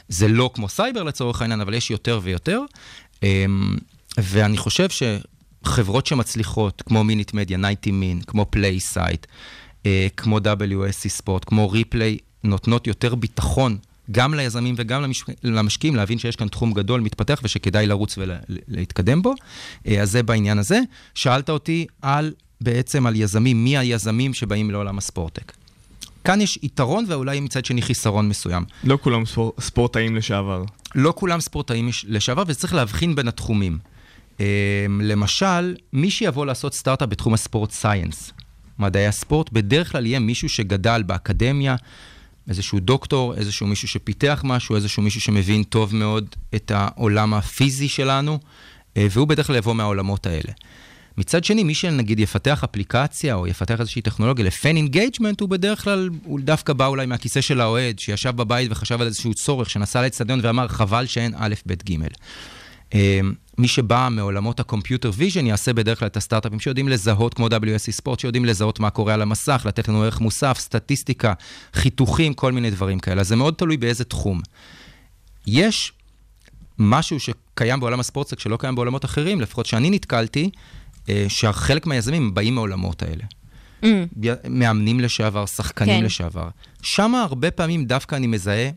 זה 0.09 0.29
לא 0.29 0.51
כמו 0.55 0.69
סייבר 0.69 1.03
לצורך 1.03 1.43
העניין, 1.43 1.61
אבל 1.61 1.75
יש 1.75 1.91
יותר 1.91 2.21
ויותר. 2.23 2.61
אמ, 3.23 3.77
ואני 4.19 4.57
חושב 4.57 4.89
שחברות 4.89 6.07
שמצליחות, 6.07 6.83
כמו 6.87 7.05
Minute 7.05 7.35
Media, 7.35 7.57
90min, 7.57 8.21
כמו 8.27 8.47
PlaySight, 8.51 9.27
אה, 9.87 10.07
כמו 10.17 10.39
WSC 10.39 11.09
ספורט, 11.09 11.45
כמו 11.45 11.71
ריפליי, 11.71 12.19
נותנות 12.45 12.87
יותר 12.87 13.15
ביטחון 13.15 13.79
גם 14.11 14.35
ליזמים 14.35 14.75
וגם 14.79 15.05
למשקיעים, 15.45 15.97
להבין 15.97 16.19
שיש 16.19 16.37
כאן 16.37 16.49
תחום 16.49 16.73
גדול, 16.73 17.01
מתפתח, 17.01 17.41
ושכדאי 17.43 17.87
לרוץ 17.87 18.19
ולהתקדם 18.19 19.23
בו. 19.23 19.35
אה, 19.87 20.03
אז 20.03 20.11
זה 20.11 20.23
בעניין 20.23 20.59
הזה. 20.59 20.81
שאלת 21.15 21.51
אותי 21.51 21.87
על, 22.03 22.33
בעצם 22.61 23.07
על 23.07 23.17
יזמים, 23.17 23.65
מי 23.65 23.79
היזמים 23.79 24.35
שבאים 24.35 24.71
לעולם 24.71 24.99
הספורטק. 24.99 25.53
כאן 26.25 26.41
יש 26.41 26.59
יתרון 26.63 27.05
ואולי 27.09 27.41
מצד 27.41 27.65
שני 27.65 27.83
חיסרון 27.83 28.29
מסוים. 28.29 28.65
לא 28.85 28.99
כולם 29.03 29.27
ספור, 29.27 29.53
ספורטאים 29.61 30.17
לשעבר. 30.17 30.65
לא 30.95 31.13
כולם 31.17 31.41
ספורטאים 31.41 31.91
לשעבר, 32.07 32.43
וצריך 32.47 32.75
להבחין 32.75 33.15
בין 33.15 33.29
התחומים. 33.29 33.79
אמ, 34.41 34.45
למשל, 35.05 35.75
מי 35.93 36.11
שיבוא 36.11 36.47
לעשות 36.47 36.75
סטארט-אפ 36.75 37.09
בתחום 37.09 37.35
ה 37.35 37.41
sport 37.41 37.71
science, 37.71 38.33
מדעי 38.79 39.07
הספורט, 39.07 39.53
בדרך 39.53 39.93
כלל 39.93 40.07
יהיה 40.07 40.19
מישהו 40.19 40.49
שגדל 40.49 41.03
באקדמיה, 41.07 41.77
איזשהו 42.49 42.81
דוקטור, 42.81 43.35
איזשהו 43.35 43.67
מישהו 43.67 43.89
שפיתח 43.89 44.43
משהו, 44.45 44.77
איזשהו 44.77 45.03
מישהו 45.03 45.21
שמבין 45.21 45.63
טוב 45.63 45.95
מאוד 45.95 46.27
את 46.55 46.71
העולם 46.75 47.35
הפיזי 47.35 47.89
שלנו, 47.89 48.39
אה, 48.97 49.07
והוא 49.11 49.29
בדרך 49.29 49.47
כלל 49.47 49.57
יבוא 49.57 49.75
מהעולמות 49.75 50.27
האלה. 50.27 50.53
מצד 51.21 51.45
שני, 51.45 51.65
מי 51.65 51.75
שנגיד 51.75 52.21
יפתח 52.21 52.65
אפליקציה 52.65 53.35
או 53.35 53.47
יפתח 53.47 53.81
איזושהי 53.81 54.03
טכנולוגיה 54.03 54.45
ל 54.45 54.53
fan 54.53 54.77
engagement, 54.77 55.41
הוא 55.41 55.49
בדרך 55.49 55.85
כלל, 55.85 56.11
הוא 56.25 56.41
דווקא 56.41 56.73
בא 56.73 56.87
אולי 56.87 57.07
מהכיסא 57.07 57.41
של 57.41 57.61
האוהד, 57.61 57.99
שישב 57.99 58.37
בבית 58.37 58.71
וחשב 58.71 59.01
על 59.01 59.07
איזשהו 59.07 59.35
צורך, 59.35 59.71
שנסע 59.71 60.03
לאצטדיון 60.03 60.41
ואמר, 60.43 60.69
חבל 60.69 61.07
שאין 61.07 61.35
א', 61.37 61.55
ב', 61.67 61.73
ג'. 61.73 61.95
אמ, 62.95 63.33
מי 63.59 63.69
שבא 63.69 64.09
מעולמות 64.11 64.61
ה 64.61 64.66
computer 64.66 65.11
vision 65.15 65.47
יעשה 65.47 65.73
בדרך 65.73 65.99
כלל 65.99 66.09
את 66.09 66.17
הסטארט-אפים 66.17 66.61
שיודעים 66.61 66.89
לזהות, 66.89 67.35
כמו 67.35 67.47
WSC 67.47 67.91
Sports, 67.91 68.21
שיודעים 68.21 68.45
לזהות 68.45 68.81
מה 68.81 68.91
קורה 68.91 69.15
על 69.15 69.23
המסך, 69.23 69.63
לתת 69.67 69.89
לנו 69.89 70.03
ערך 70.03 70.21
מוסף, 70.21 70.59
סטטיסטיקה, 70.59 71.33
חיתוכים, 71.75 72.35
כל 72.35 72.53
מיני 72.53 72.71
דברים 72.71 72.99
כאלה. 72.99 73.23
זה 73.25 73.37
מאוד 73.37 73.55
תלוי 73.55 73.77
באיזה 73.77 74.05
תחום. 74.05 74.41
יש 75.47 75.93
משהו 76.79 77.21
שקיים 77.21 77.81
בעולם 77.81 78.01
ה 78.01 78.04
sports 78.04 78.26
tech 78.26 78.41
שלא 78.41 78.57
קיים 78.57 78.75
בעולמות 78.75 79.05
אחרים, 79.05 79.41
לפחות 79.41 79.67
שאני 79.67 79.91
נתקלתי, 79.91 80.51
שחלק 81.29 81.87
מהיזמים 81.87 82.35
באים 82.35 82.55
מעולמות 82.55 83.03
האלה. 83.03 83.25
Mm. 83.83 83.87
מאמנים 84.49 85.01
לשעבר, 85.01 85.47
שחקנים 85.47 86.01
כן. 86.01 86.05
לשעבר. 86.05 86.49
שם 86.83 87.15
הרבה 87.15 87.51
פעמים 87.51 87.85
דווקא 87.85 88.17
אני 88.17 88.27
מזהה 88.27 88.71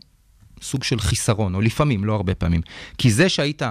סוג 0.62 0.84
של 0.84 1.00
חיסרון, 1.00 1.54
או 1.54 1.60
לפעמים, 1.60 2.04
לא 2.04 2.14
הרבה 2.14 2.34
פעמים. 2.34 2.60
כי 2.98 3.10
זה 3.10 3.28
שהיית 3.28 3.62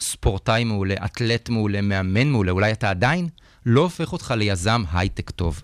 ספורטאי 0.00 0.64
מעולה, 0.64 0.94
אתלט 1.04 1.48
מעולה, 1.48 1.80
מאמן 1.80 2.28
מעולה, 2.28 2.52
אולי 2.52 2.72
אתה 2.72 2.90
עדיין, 2.90 3.28
לא 3.66 3.80
הופך 3.80 4.12
אותך 4.12 4.34
ליזם 4.36 4.82
הייטק 4.92 5.30
טוב. 5.30 5.62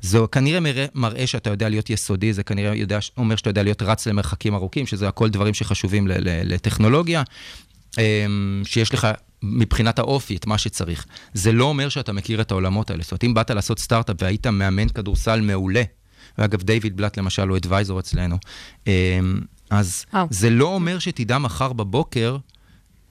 זה 0.00 0.18
כנראה 0.32 0.60
מראה, 0.60 0.86
מראה 0.94 1.26
שאתה 1.26 1.50
יודע 1.50 1.68
להיות 1.68 1.90
יסודי, 1.90 2.32
זה 2.32 2.42
כנראה 2.42 2.74
יודע, 2.74 2.98
אומר 3.16 3.36
שאתה 3.36 3.50
יודע 3.50 3.62
להיות 3.62 3.82
רץ 3.82 4.06
למרחקים 4.06 4.54
ארוכים, 4.54 4.86
שזה 4.86 5.08
הכל 5.08 5.28
דברים 5.28 5.54
שחשובים 5.54 6.08
לטכנולוגיה, 6.44 7.22
אמ, 7.98 8.62
שיש 8.64 8.94
לך 8.94 9.08
מבחינת 9.42 9.98
האופי, 9.98 10.36
את 10.36 10.46
מה 10.46 10.58
שצריך. 10.58 11.06
זה 11.34 11.52
לא 11.52 11.64
אומר 11.64 11.88
שאתה 11.88 12.12
מכיר 12.12 12.40
את 12.40 12.50
העולמות 12.50 12.90
האלה. 12.90 13.02
זאת 13.02 13.12
אומרת, 13.12 13.24
אם 13.24 13.34
באת 13.34 13.50
לעשות 13.50 13.78
סטארט-אפ 13.78 14.16
והיית 14.18 14.46
מאמן 14.46 14.88
כדורסל 14.88 15.40
מעולה, 15.40 15.82
ואגב, 16.38 16.62
דיוויד 16.62 16.96
בלאט 16.96 17.18
למשל 17.18 17.48
הוא 17.48 17.56
אדוויזור 17.56 18.00
אצלנו, 18.00 18.36
אמ, 18.86 18.92
אז 19.70 20.04
oh. 20.14 20.16
זה 20.30 20.50
לא 20.50 20.64
אומר 20.64 20.98
שתדע 20.98 21.38
מחר 21.38 21.72
בבוקר 21.72 22.36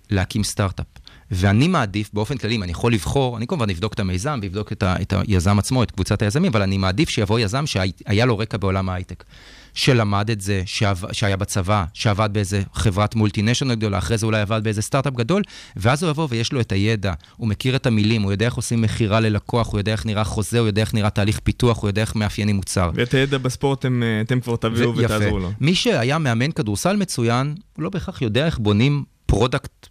להקים 0.09 0.43
סטארט-אפ. 0.43 0.85
ואני 1.31 1.67
מעדיף, 1.67 2.09
באופן 2.13 2.37
כללי, 2.37 2.55
אם 2.55 2.63
אני 2.63 2.71
יכול 2.71 2.93
לבחור, 2.93 3.37
אני 3.37 3.47
כמובן 3.47 3.69
אבדוק 3.69 3.93
את 3.93 3.99
המיזם 3.99 4.39
ואבדוק 4.43 4.71
את, 4.71 4.83
ה, 4.83 4.95
את 5.01 5.13
היזם 5.13 5.59
עצמו, 5.59 5.83
את 5.83 5.91
קבוצת 5.91 6.21
היזמים, 6.21 6.51
אבל 6.51 6.61
אני 6.61 6.77
מעדיף 6.77 7.09
שיבוא 7.09 7.39
יזם 7.39 7.65
שהיה 7.65 8.25
לו 8.25 8.37
רקע 8.37 8.57
בעולם 8.57 8.89
ההייטק. 8.89 9.23
שלמד 9.73 10.31
את 10.31 10.41
זה, 10.41 10.61
שעב, 10.65 11.03
שהיה 11.11 11.37
בצבא, 11.37 11.85
שעבד 11.93 12.29
באיזה 12.31 12.61
חברת 12.73 13.15
מולטינשיונל 13.15 13.75
גדולה, 13.75 13.97
אחרי 13.97 14.17
זה 14.17 14.25
אולי 14.25 14.41
עבד 14.41 14.61
באיזה 14.63 14.81
סטארט-אפ 14.81 15.13
גדול, 15.13 15.41
ואז 15.75 16.03
הוא 16.03 16.09
יבוא 16.09 16.27
ויש 16.29 16.53
לו 16.53 16.61
את 16.61 16.71
הידע, 16.71 17.13
הוא 17.37 17.47
מכיר 17.47 17.75
את 17.75 17.85
המילים, 17.85 18.21
הוא 18.21 18.31
יודע 18.31 18.45
איך 18.45 18.53
עושים 18.53 18.81
מכירה 18.81 19.19
ללקוח, 19.19 19.71
הוא 19.71 19.79
יודע 19.79 19.91
איך 19.91 20.05
נראה 20.05 20.23
חוזה, 20.23 20.59
הוא 20.59 20.67
יודע 20.67 20.81
איך 20.81 20.93
נראה 20.93 21.09
תהליך 21.09 21.39
פיתוח, 21.39 21.81
הוא 21.81 21.89
יודע 21.89 22.01
איך 22.01 22.15
מאפיינים 22.15 22.55
מוצר. 22.55 22.91
ואת 22.93 23.13
הידע 23.13 23.37
בספורט 23.37 23.79
אתם, 23.79 24.03
אתם 24.25 24.39
כבר 24.39 24.55
תביאו 24.55 24.95
ותעזרו 24.95 25.39
לו. 25.39 25.51
מי 25.59 25.75
שהיה 25.75 26.17
מאמן 26.17 26.51
כדורסל 26.51 26.95
מצוין, 26.95 27.55
הוא 27.75 27.83
לא 27.83 27.89
בהכרח 27.89 28.21
יודע 28.21 28.45
איך 28.45 28.59
בונים 28.59 29.03
product 29.25 29.88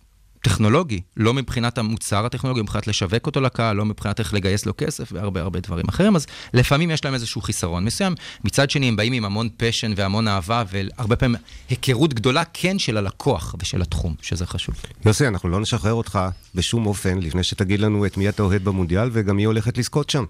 טכנולוגי, 0.49 1.01
לא 1.17 1.35
מבחינת 1.35 1.79
המוצר 1.79 2.27
הטכנולוגי, 2.27 2.63
מבחינת 2.63 2.87
לשווק 2.87 3.27
אותו 3.27 3.41
לקהל, 3.41 3.77
לא 3.77 3.85
מבחינת 3.85 4.19
איך 4.19 4.35
לגייס 4.35 4.67
לו 4.67 4.73
כסף 4.77 5.09
והרבה 5.13 5.41
הרבה 5.41 5.61
דברים 5.61 5.85
אחרים, 5.89 6.17
אז 6.17 6.27
לפעמים 6.55 6.91
יש 6.91 7.05
להם 7.05 7.15
איזשהו 7.15 7.41
חיסרון 7.41 7.85
מסוים. 7.85 8.15
מצד 8.45 8.71
שני, 8.71 8.89
הם 8.89 8.97
באים 8.97 9.13
עם 9.13 9.25
המון 9.25 9.49
passion 9.57 9.93
והמון 9.97 10.29
אהבה, 10.29 10.65
והרבה 10.71 11.17
פעמים 11.17 11.37
היכרות 11.69 12.15
גדולה 12.15 12.43
כן 12.53 12.79
של 12.79 12.97
הלקוח 12.97 13.55
ושל 13.63 13.83
התחום, 13.83 14.15
שזה 14.23 14.47
חשוב. 14.47 14.75
יוסי, 15.07 15.27
אנחנו 15.27 15.49
לא 15.49 15.61
נשחרר 15.61 15.93
אותך 15.93 16.19
בשום 16.55 16.87
אופן 16.87 17.19
לפני 17.19 17.43
שתגיד 17.43 17.81
לנו 17.81 18.07
את 18.07 18.17
מי 18.17 18.29
אתה 18.29 18.43
אוהד 18.43 18.65
במונדיאל 18.65 19.09
וגם 19.13 19.37
מי 19.37 19.45
הולכת 19.45 19.79
לזכות 19.79 20.11
שם. 20.11 20.25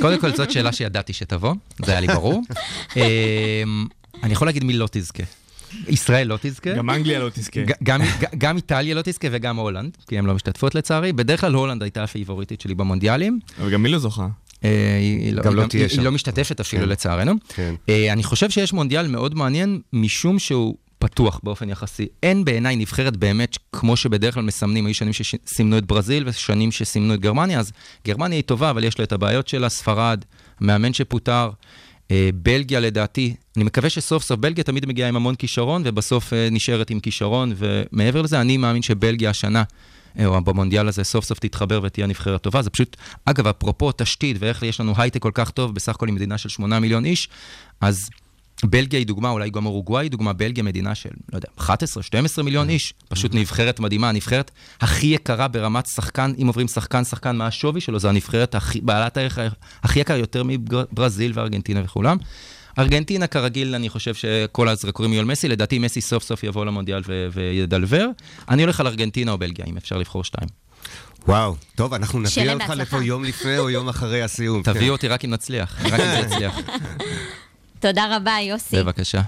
קודם 0.00 0.20
כל, 0.20 0.36
זאת 0.36 0.50
שאלה 0.50 0.72
שידעתי 0.72 1.12
שתבוא, 1.12 1.54
זה 1.84 1.90
היה 1.90 2.00
לי 2.00 2.06
ברור. 2.06 2.42
אמ, 2.96 3.86
אני 4.22 4.32
יכול 4.32 4.48
להגיד 4.48 4.64
מי 4.64 4.72
לא 4.72 4.88
תזכה. 4.90 5.22
ישראל 5.88 6.26
לא 6.28 6.38
תזכה. 6.42 6.74
גם 6.74 6.90
אנגליה 6.90 7.18
לא 7.18 7.28
תזכה. 7.34 7.60
גם, 8.38 8.56
איטליה 8.56 8.94
לא 8.94 9.02
תזכה 9.04 9.28
וגם 9.30 9.56
הולנד, 9.56 9.96
כי 10.08 10.18
הן 10.18 10.24
לא 10.26 10.34
משתתפות 10.34 10.74
לצערי. 10.74 11.12
בדרך 11.12 11.40
כלל 11.40 11.54
הולנד 11.54 11.82
הייתה 11.82 12.04
הפיבוריטית 12.04 12.60
שלי 12.60 12.74
במונדיאלים. 12.74 13.38
אבל 13.60 13.70
גם 13.70 13.82
מי 13.82 13.88
לא 13.88 13.98
זוכה? 13.98 14.26
אה, 14.64 14.96
היא 15.00 15.34
גם 15.44 15.54
לא 15.54 15.60
היא- 15.60 15.68
תהיה 15.70 15.82
היא 15.86 15.90
שם. 15.96 16.02
לא 16.02 16.12
משתתפת 16.12 16.60
אפילו 16.60 16.82
כן. 16.82 16.88
לצערנו. 16.88 17.32
כן. 17.48 17.74
אה, 17.88 18.12
אני 18.12 18.22
חושב 18.22 18.50
שיש 18.50 18.72
מונדיאל 18.72 19.08
מאוד 19.08 19.34
מעניין, 19.34 19.80
משום 19.92 20.38
שהוא 20.38 20.74
פתוח 20.98 21.40
באופן 21.42 21.68
יחסי. 21.68 22.06
אין 22.22 22.44
בעיניי 22.44 22.76
נבחרת 22.76 23.16
באמת, 23.16 23.56
כמו 23.72 23.96
שבדרך 23.96 24.34
כלל 24.34 24.42
מסמנים, 24.42 24.86
היו 24.86 24.94
שנים 24.94 25.12
שסימנו 25.12 25.78
את 25.78 25.86
ברזיל 25.86 26.24
ושנים 26.26 26.72
שסימנו 26.72 27.14
את 27.14 27.20
גרמניה, 27.20 27.60
אז 27.60 27.72
גרמניה 28.06 28.36
היא 28.36 28.44
טובה, 28.44 28.70
אבל 28.70 28.84
יש 28.84 28.98
לה 28.98 29.04
את 29.04 29.12
הבעיות 29.12 29.48
שלה, 29.48 29.68
ספרד, 29.68 30.24
מאמן 30.60 30.92
שפוטר. 30.92 31.50
אה, 32.10 32.30
בלגיה 32.34 32.80
לדעתי, 32.80 33.34
אני 33.56 33.64
מקווה 33.64 33.90
שסוף 33.90 34.22
סוף 34.22 34.38
בלגיה 34.38 34.64
תמיד 34.64 34.86
מגיעה 34.86 35.08
עם 35.08 35.16
המון 35.16 35.34
כישרון, 35.34 35.82
ובסוף 35.84 36.32
אה, 36.32 36.48
נשארת 36.50 36.90
עם 36.90 37.00
כישרון, 37.00 37.52
ומעבר 37.56 38.22
לזה, 38.22 38.40
אני 38.40 38.56
מאמין 38.56 38.82
שבלגיה 38.82 39.30
השנה, 39.30 39.62
אה, 40.18 40.26
או 40.26 40.40
במונדיאל 40.40 40.88
הזה, 40.88 41.04
סוף 41.04 41.24
סוף 41.24 41.38
תתחבר 41.38 41.80
ותהיה 41.82 42.06
נבחרת 42.06 42.42
טובה. 42.42 42.62
זה 42.62 42.70
פשוט, 42.70 42.96
אגב, 43.24 43.46
אפרופו 43.46 43.92
תשתית 43.92 44.36
ואיך 44.40 44.62
יש 44.62 44.80
לנו 44.80 44.94
הייטק 44.96 45.22
כל 45.22 45.30
כך 45.34 45.50
טוב, 45.50 45.74
בסך 45.74 45.94
הכל 45.94 46.06
היא 46.06 46.14
מדינה 46.14 46.38
של 46.38 46.48
8 46.48 46.80
מיליון 46.80 47.04
איש, 47.04 47.28
אז 47.80 48.10
בלגיה 48.70 48.98
היא 48.98 49.06
דוגמה, 49.06 49.30
אולי 49.30 49.50
גם 49.50 49.66
אורוגוואי 49.66 50.04
היא 50.04 50.10
דוגמה, 50.10 50.32
בלגיה 50.32 50.64
מדינה 50.64 50.94
של, 50.94 51.10
לא 51.32 51.38
יודע, 51.38 51.48
11-12 52.38 52.42
מיליון 52.42 52.68
איש, 52.68 52.94
פשוט 53.08 53.34
נבחרת 53.34 53.80
מדהימה, 53.80 54.08
הנבחרת 54.08 54.50
הכי 54.80 55.06
יקרה 55.06 55.48
ברמת 55.48 55.86
שחקן, 55.86 56.32
אם 56.42 56.46
עוברים 56.46 56.68
שחקן, 56.68 57.04
שחקן, 57.04 57.36
מה 57.36 57.46
השווי 57.46 57.80
שלו, 57.80 57.98
זו 57.98 58.08
הנבחרת 58.08 58.54
הכי, 58.54 58.80
בעלת 58.80 59.16
הערך 59.16 59.38
הכי 59.82 60.00
יקר, 60.00 60.16
יותר 60.16 60.42
מברזיל 60.46 61.32
וארגנטינה 61.34 61.82
וכולם. 61.84 62.16
ארגנטינה, 62.78 63.26
כרגיל, 63.26 63.74
אני 63.74 63.88
חושב 63.88 64.14
שכל 64.14 64.68
הזרקורים 64.68 65.12
יהיו 65.12 65.20
על 65.20 65.26
מסי, 65.26 65.48
לדעתי 65.48 65.78
מסי 65.78 66.00
סוף 66.00 66.22
סוף 66.22 66.44
יבוא 66.44 66.64
למונדיאל 66.64 67.02
ו- 67.06 67.28
וידלבר. 67.32 68.06
אני 68.48 68.62
הולך 68.62 68.80
על 68.80 68.86
ארגנטינה 68.86 69.32
או 69.32 69.38
בלגיה, 69.38 69.64
אם 69.68 69.76
אפשר 69.76 69.96
לבחור 69.96 70.24
שתיים. 70.24 70.48
וואו, 71.28 71.56
טוב, 71.74 71.94
אנחנו 71.94 72.20
נביא 72.20 72.52
אותך. 72.52 72.70
לפה 72.76 73.02
יום 73.02 73.24
לפני 73.24 73.58
או 73.58 73.70
יום 73.70 73.88
אחרי 73.88 74.22
הסיום. 74.22 74.62
כן. 74.62 74.72
תביאו 74.72 74.92
אותי 74.92 75.08
רק 75.08 75.24
אם 75.24 75.30
נצליח, 75.30 75.84
רק 75.84 76.00
אם 76.00 76.10
זה 76.10 76.18
יצליח. 76.26 76.54
תודה 77.84 78.16
רבה, 78.16 78.36
יוסי. 78.42 78.76
בבקשה. 78.76 79.20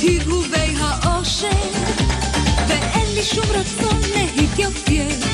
את 0.00 0.26
הרהובי 0.26 0.74
האושר. 0.78 1.48
ואין 2.68 3.14
לי 3.14 3.22
שום 3.22 3.44
רצון 3.50 4.00
להתייפייף. 4.36 5.24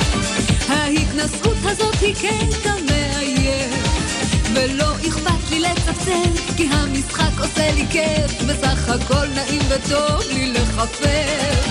ההתנשאות 0.69 1.57
הזאת 1.63 2.01
היא 2.01 2.15
קטע 2.15 2.75
מעייף 2.89 3.87
ולא 4.55 4.93
אכפת 5.09 5.51
לי 5.51 5.61
לצפצף 5.61 6.57
כי 6.57 6.69
המשחק 6.71 7.41
עושה 7.41 7.73
לי 7.73 7.87
כיף 7.91 8.43
בסך 8.43 8.89
הכל 8.89 9.27
נעים 9.35 9.63
וטוב 9.69 10.23
לי 10.33 10.53
לחפף 10.53 11.67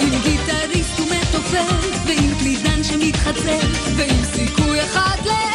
עם 0.00 0.10
גיטריסט 0.22 1.00
ומתופף 1.00 1.98
ועם 2.06 2.34
קלידן 2.38 2.84
שמתחצף 2.84 3.88
ועם 3.96 4.24
סיכוי 4.34 4.84
אחד 4.84 5.16
לאלף 5.24 5.53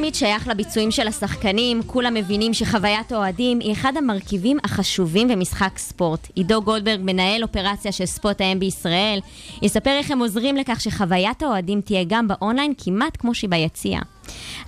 תמיד 0.00 0.14
שייך 0.14 0.48
לביצועים 0.48 0.90
של 0.90 1.08
השחקנים, 1.08 1.82
כולם 1.86 2.14
מבינים 2.14 2.54
שחוויית 2.54 3.12
אוהדים 3.12 3.60
היא 3.60 3.72
אחד 3.72 3.96
המרכיבים 3.96 4.58
החשובים 4.64 5.28
במשחק 5.28 5.78
ספורט. 5.78 6.28
עידו 6.34 6.62
גולדברג, 6.62 7.00
מנהל 7.02 7.42
אופרציה 7.42 7.92
של 7.92 8.06
ספורט 8.06 8.40
האם 8.40 8.58
בישראל, 8.60 9.20
יספר 9.62 9.90
איך 9.90 10.10
הם 10.10 10.18
עוזרים 10.18 10.56
לכך 10.56 10.80
שחוויית 10.80 11.42
האוהדים 11.42 11.80
תהיה 11.80 12.04
גם 12.06 12.28
באונליין 12.28 12.72
כמעט 12.78 13.16
כמו 13.18 13.34
שהיא 13.34 13.50
ביציע. 13.50 14.00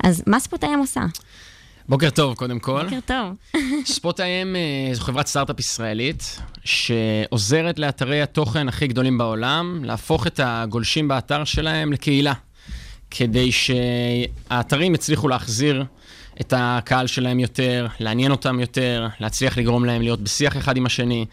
אז 0.05 0.23
מה 0.27 0.40
ספורט 0.40 0.64
האם 0.64 0.79
עושה? 0.79 1.01
בוקר 1.88 2.11
טוב, 2.11 2.35
קודם 2.35 2.59
כל. 2.59 2.85
בוקר 2.85 2.99
טוב. 3.07 3.61
ספוט 3.95 4.21
איי-אם 4.21 4.57
אה, 4.57 4.95
זו 4.95 5.03
חברת 5.03 5.27
סטארט-אפ 5.27 5.61
ישראלית, 5.61 6.40
שעוזרת 6.64 7.79
לאתרי 7.79 8.23
התוכן 8.23 8.68
הכי 8.68 8.87
גדולים 8.87 9.18
בעולם 9.18 9.85
להפוך 9.85 10.27
את 10.27 10.40
הגולשים 10.42 11.09
באתר 11.09 11.45
שלהם 11.45 11.92
לקהילה, 11.92 12.33
כדי 13.14 13.53
שהאתרים 13.53 14.94
יצליחו 14.94 15.29
להחזיר 15.29 15.85
את 16.40 16.55
הקהל 16.57 17.07
שלהם 17.07 17.40
יותר, 17.40 17.87
לעניין 18.01 18.31
אותם 18.31 18.61
יותר, 18.61 19.07
להצליח 19.20 19.59
לגרום 19.59 19.85
להם 19.85 20.03
להיות 20.03 20.20
בשיח 20.20 20.57
אחד 20.57 20.77
עם 20.77 20.87
השני. 20.87 21.27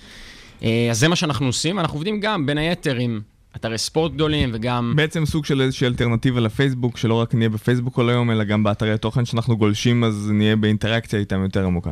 אה, 0.64 0.88
אז 0.92 1.00
זה 1.00 1.08
מה 1.08 1.16
שאנחנו 1.16 1.46
עושים, 1.46 1.80
אנחנו 1.80 1.96
עובדים 1.96 2.20
גם, 2.20 2.46
בין 2.46 2.58
היתר, 2.58 2.96
עם 2.96 3.22
אתרי 3.56 3.78
ספורט 3.78 4.14
גדולים 4.14 4.50
וגם... 4.54 4.94
בעצם 4.96 5.26
סוג 5.26 5.46
של 5.46 5.62
איזושהי 5.62 5.88
אלטרנטיבה 5.88 6.40
לפייסבוק, 6.40 6.98
שלא 6.98 7.14
רק 7.14 7.36
נהיה 7.36 7.50
בפייסבוק 7.50 7.94
כל 7.96 8.10
היום, 8.10 8.32
אלא 8.32 8.44
גם 8.44 8.64
באתרי 8.64 8.94
התוכן 8.94 9.26
שאנחנו 9.26 9.58
גולשים, 9.58 10.04
אז 10.04 10.30
נהיה 10.34 10.56
באינטראקציה 10.56 11.20
איתם 11.20 11.44
יותר 11.44 11.66
עמוקה. 11.66 11.92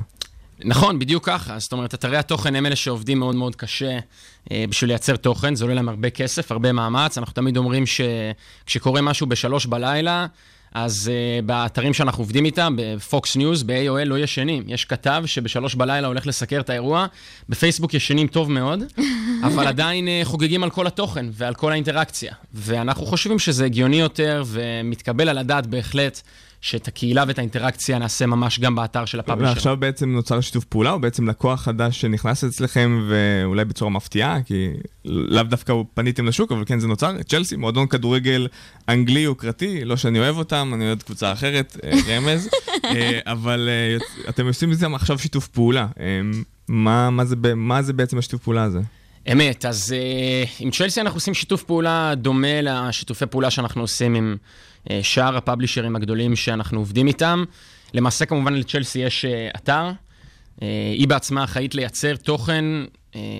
נכון, 0.63 0.99
בדיוק 0.99 1.25
ככה. 1.25 1.59
זאת 1.59 1.71
אומרת, 1.71 1.93
אתרי 1.93 2.17
התוכן 2.17 2.55
הם 2.55 2.65
אלה 2.65 2.75
שעובדים 2.75 3.19
מאוד 3.19 3.35
מאוד 3.35 3.55
קשה 3.55 3.99
אה, 4.51 4.65
בשביל 4.69 4.89
לייצר 4.89 5.15
תוכן, 5.15 5.55
זה 5.55 5.63
עולה 5.63 5.75
להם 5.75 5.89
הרבה 5.89 6.09
כסף, 6.09 6.51
הרבה 6.51 6.71
מאמץ. 6.71 7.17
אנחנו 7.17 7.33
תמיד 7.33 7.57
אומרים 7.57 7.83
שכשקורה 7.85 9.01
משהו 9.01 9.27
בשלוש 9.27 9.65
בלילה, 9.65 10.27
אז 10.73 11.11
uh, 11.11 11.45
באתרים 11.45 11.93
שאנחנו 11.93 12.21
עובדים 12.21 12.45
איתם, 12.45 12.75
ב 12.77 12.92
Fox 12.92 13.35
News, 13.35 13.63
ב-AOL 13.63 14.05
לא 14.05 14.19
ישנים. 14.19 14.63
יש 14.67 14.85
כתב 14.85 15.23
שבשלוש 15.25 15.75
בלילה 15.75 16.07
הולך 16.07 16.27
לסקר 16.27 16.59
את 16.59 16.69
האירוע, 16.69 17.05
בפייסבוק 17.49 17.93
ישנים 17.93 18.27
טוב 18.27 18.51
מאוד, 18.51 18.83
אבל 19.47 19.67
עדיין 19.67 20.07
uh, 20.07 20.25
חוגגים 20.25 20.63
על 20.63 20.69
כל 20.69 20.87
התוכן 20.87 21.25
ועל 21.31 21.53
כל 21.53 21.71
האינטראקציה. 21.71 22.33
ואנחנו 22.53 23.05
חושבים 23.05 23.39
שזה 23.39 23.65
הגיוני 23.65 23.99
יותר 23.99 24.43
ומתקבל 24.47 25.29
על 25.29 25.37
הדעת 25.37 25.67
בהחלט. 25.67 26.21
שאת 26.67 26.87
הקהילה 26.87 27.23
ואת 27.27 27.37
האינטראקציה 27.37 27.99
נעשה 27.99 28.25
ממש 28.25 28.59
גם 28.59 28.75
באתר 28.75 29.05
של 29.05 29.19
ה 29.19 29.22
publisher. 29.22 29.53
ועכשיו 29.53 29.77
בעצם 29.77 30.09
נוצר 30.11 30.41
שיתוף 30.41 30.65
פעולה, 30.65 30.91
או 30.91 30.99
בעצם 30.99 31.29
לקוח 31.29 31.61
חדש 31.61 32.01
שנכנס 32.01 32.43
אצלכם, 32.43 33.07
ואולי 33.09 33.65
בצורה 33.65 33.91
מפתיעה, 33.91 34.41
כי 34.41 34.69
לאו 35.05 35.43
דווקא 35.43 35.73
פניתם 35.93 36.25
לשוק, 36.25 36.51
אבל 36.51 36.63
כן 36.65 36.79
זה 36.79 36.87
נוצר, 36.87 37.23
צ'לסי, 37.23 37.55
מועדון 37.55 37.87
כדורגל 37.87 38.47
אנגלי 38.89 39.19
יוקרתי, 39.19 39.85
לא 39.85 39.97
שאני 39.97 40.19
אוהב 40.19 40.37
אותם, 40.37 40.71
אני 40.73 40.87
אוהד 40.87 41.03
קבוצה 41.03 41.31
אחרת, 41.31 41.77
אה, 41.83 41.91
רמז, 42.07 42.49
אה, 42.85 43.19
אבל 43.25 43.69
אה, 43.69 43.97
אתם 44.29 44.47
עושים 44.47 44.69
מזה 44.69 44.87
עכשיו 44.93 45.19
שיתוף 45.19 45.47
פעולה. 45.47 45.87
אה, 45.99 46.21
מה, 46.67 47.09
מה, 47.09 47.25
זה, 47.25 47.35
מה 47.55 47.81
זה 47.81 47.93
בעצם 47.93 48.17
השיתוף 48.17 48.43
פעולה 48.43 48.63
הזה? 48.63 48.79
אמת, 49.31 49.65
אז 49.65 49.95
uh, 49.95 50.49
עם 50.59 50.71
צ'לסי 50.71 51.01
אנחנו 51.01 51.17
עושים 51.17 51.33
שיתוף 51.33 51.63
פעולה 51.63 52.13
דומה 52.15 52.61
לשיתופי 52.61 53.25
פעולה 53.25 53.51
שאנחנו 53.51 53.81
עושים 53.81 54.15
עם 54.15 54.37
שאר 55.01 55.37
הפאבלישרים 55.37 55.95
הגדולים 55.95 56.35
שאנחנו 56.35 56.79
עובדים 56.79 57.07
איתם. 57.07 57.43
למעשה, 57.93 58.25
כמובן, 58.25 58.53
לצ'לסי 58.53 58.99
יש 58.99 59.25
uh, 59.25 59.57
אתר. 59.57 59.91
Uh, 59.91 60.63
היא 60.93 61.07
בעצמה 61.07 61.43
אחראית 61.43 61.75
לייצר 61.75 62.15
תוכן 62.15 62.65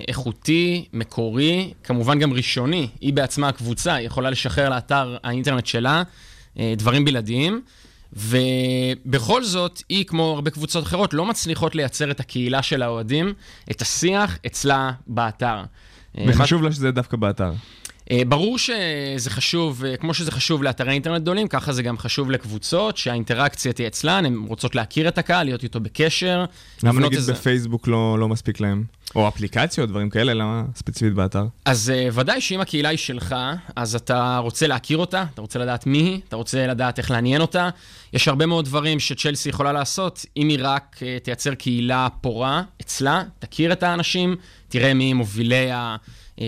איכותי, 0.08 0.84
מקורי, 0.92 1.72
כמובן 1.84 2.18
גם 2.18 2.32
ראשוני. 2.32 2.88
היא 3.00 3.12
בעצמה 3.12 3.48
הקבוצה, 3.48 3.94
היא 3.94 4.06
יכולה 4.06 4.30
לשחרר 4.30 4.68
לאתר 4.68 5.16
האינטרנט 5.24 5.66
שלה 5.66 6.02
דברים 6.56 7.04
בלעדיים. 7.04 7.62
ובכל 8.12 9.44
זאת, 9.44 9.82
היא, 9.88 10.04
כמו 10.04 10.32
הרבה 10.34 10.50
קבוצות 10.50 10.84
אחרות, 10.84 11.14
לא 11.14 11.26
מצליחות 11.26 11.74
לייצר 11.74 12.10
את 12.10 12.20
הקהילה 12.20 12.62
של 12.62 12.82
האוהדים, 12.82 13.32
את 13.70 13.82
השיח 13.82 14.38
אצלה 14.46 14.92
באתר. 15.06 15.62
וחשוב 16.26 16.62
לה 16.62 16.72
שזה 16.72 16.90
דווקא 16.90 17.16
באתר. 17.16 17.52
אה, 18.10 18.22
ברור 18.28 18.58
שזה 18.58 19.30
חשוב, 19.30 19.84
אה, 19.84 19.96
כמו 19.96 20.14
שזה 20.14 20.30
חשוב 20.30 20.62
לאתרי 20.62 20.92
אינטרנט 20.92 21.22
גדולים, 21.22 21.48
ככה 21.48 21.72
זה 21.72 21.82
גם 21.82 21.98
חשוב 21.98 22.30
לקבוצות, 22.30 22.96
שהאינטראקציה 22.96 23.72
תהיה 23.72 23.88
אצלן, 23.88 24.26
הן 24.26 24.44
רוצות 24.48 24.74
להכיר 24.74 25.08
את 25.08 25.18
הקהל, 25.18 25.46
להיות 25.46 25.62
איתו 25.62 25.80
בקשר. 25.80 26.44
למה 26.82 27.00
נגיד 27.00 27.18
איזה- 27.18 27.32
בפייסבוק 27.32 27.88
לא 27.88 28.18
לא 28.18 28.28
מספיק 28.28 28.60
להם? 28.60 28.84
או 29.16 29.28
אפליקציות, 29.28 29.88
דברים 29.88 30.10
כאלה, 30.10 30.34
למה 30.34 30.64
ספציפית 30.76 31.14
באתר? 31.14 31.44
אז 31.64 31.92
uh, 31.94 32.12
ודאי 32.18 32.40
שאם 32.40 32.60
הקהילה 32.60 32.88
היא 32.88 32.98
שלך, 32.98 33.34
אז 33.76 33.94
אתה 33.94 34.38
רוצה 34.38 34.66
להכיר 34.66 34.98
אותה, 34.98 35.24
אתה 35.34 35.40
רוצה 35.40 35.58
לדעת 35.58 35.86
מי 35.86 35.98
היא, 35.98 36.20
אתה 36.28 36.36
רוצה 36.36 36.66
לדעת 36.66 36.98
איך 36.98 37.10
לעניין 37.10 37.40
אותה. 37.40 37.68
יש 38.12 38.28
הרבה 38.28 38.46
מאוד 38.46 38.64
דברים 38.64 39.00
שצ'לסי 39.00 39.48
יכולה 39.48 39.72
לעשות, 39.72 40.26
אם 40.36 40.48
היא 40.48 40.58
רק 40.62 40.96
uh, 40.98 41.24
תייצר 41.24 41.54
קהילה 41.54 42.08
פורה 42.20 42.62
אצלה, 42.80 43.22
תכיר 43.38 43.72
את 43.72 43.82
האנשים, 43.82 44.36
תראה 44.68 44.94
מי 44.94 45.12
מובילי 45.12 45.70
ה- 45.72 45.96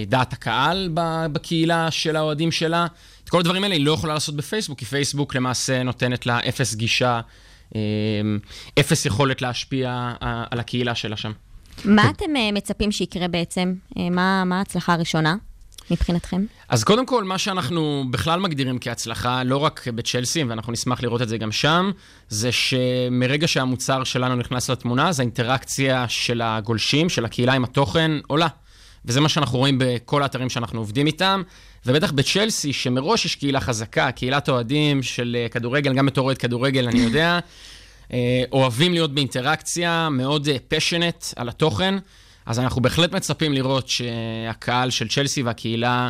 דעת 0.06 0.32
הקהל 0.32 0.90
בקהילה 1.32 1.90
של 1.90 2.16
האוהדים 2.16 2.52
שלה. 2.52 2.86
את 3.24 3.28
כל 3.28 3.40
הדברים 3.40 3.64
האלה 3.64 3.74
היא 3.74 3.84
לא 3.84 3.92
יכולה 3.92 4.14
לעשות 4.14 4.36
בפייסבוק, 4.36 4.78
כי 4.78 4.84
פייסבוק 4.84 5.34
למעשה 5.34 5.82
נותנת 5.82 6.26
לה 6.26 6.38
אפס 6.48 6.74
גישה, 6.74 7.20
אה, 7.76 7.80
אפס 8.80 9.06
יכולת 9.06 9.42
להשפיע 9.42 10.12
אה, 10.22 10.44
על 10.50 10.60
הקהילה 10.60 10.94
שלה 10.94 11.16
שם. 11.16 11.32
מה 11.84 12.10
אתם 12.10 12.36
אה, 12.36 12.52
מצפים 12.52 12.92
שיקרה 12.92 13.28
בעצם? 13.28 13.74
אה, 13.98 14.10
מה 14.10 14.44
מה 14.44 14.58
ההצלחה 14.58 14.92
הראשונה 14.92 15.36
מבחינתכם? 15.90 16.44
אז 16.68 16.84
קודם 16.84 17.06
כל, 17.06 17.24
מה 17.24 17.38
שאנחנו 17.38 18.04
בכלל 18.10 18.40
מגדירים 18.40 18.78
כהצלחה, 18.80 19.44
לא 19.44 19.56
רק 19.56 19.88
בצ'לסי, 19.88 20.44
ואנחנו 20.44 20.72
נשמח 20.72 21.02
לראות 21.02 21.22
את 21.22 21.28
זה 21.28 21.38
גם 21.38 21.52
שם, 21.52 21.90
זה 22.28 22.52
שמרגע 22.52 23.48
שהמוצר 23.48 24.04
שלנו 24.04 24.36
נכנס 24.36 24.70
לתמונה, 24.70 25.08
אז 25.08 25.20
האינטראקציה 25.20 26.08
של 26.08 26.42
הגולשים, 26.44 27.08
של 27.08 27.24
הקהילה 27.24 27.52
עם 27.52 27.64
התוכן, 27.64 28.10
עולה. 28.26 28.48
וזה 29.04 29.20
מה 29.20 29.28
שאנחנו 29.28 29.58
רואים 29.58 29.78
בכל 29.80 30.22
האתרים 30.22 30.50
שאנחנו 30.50 30.80
עובדים 30.80 31.06
איתם, 31.06 31.42
ובטח 31.86 32.12
בצ'לסי, 32.12 32.72
שמראש 32.72 33.24
יש 33.24 33.34
קהילה 33.34 33.60
חזקה, 33.60 34.12
קהילת 34.12 34.48
אוהדים 34.48 35.02
של 35.02 35.36
אה, 35.40 35.48
כדורגל, 35.48 35.94
גם 35.94 36.06
בתור 36.06 36.24
אוהד 36.24 36.38
כדורגל, 36.38 36.88
אני 36.88 36.98
יודע, 36.98 37.38
אה, 38.12 38.42
אוהבים 38.52 38.92
להיות 38.92 39.14
באינטראקציה, 39.14 40.08
מאוד 40.10 40.48
פשנט 40.68 41.24
על 41.36 41.48
התוכן, 41.48 41.94
אז 42.46 42.58
אנחנו 42.58 42.82
בהחלט 42.82 43.12
מצפים 43.12 43.52
לראות 43.52 43.88
שהקהל 43.88 44.90
של 44.90 45.08
צ'לסי 45.08 45.42
והקהילה 45.42 46.04
אה, 46.04 46.08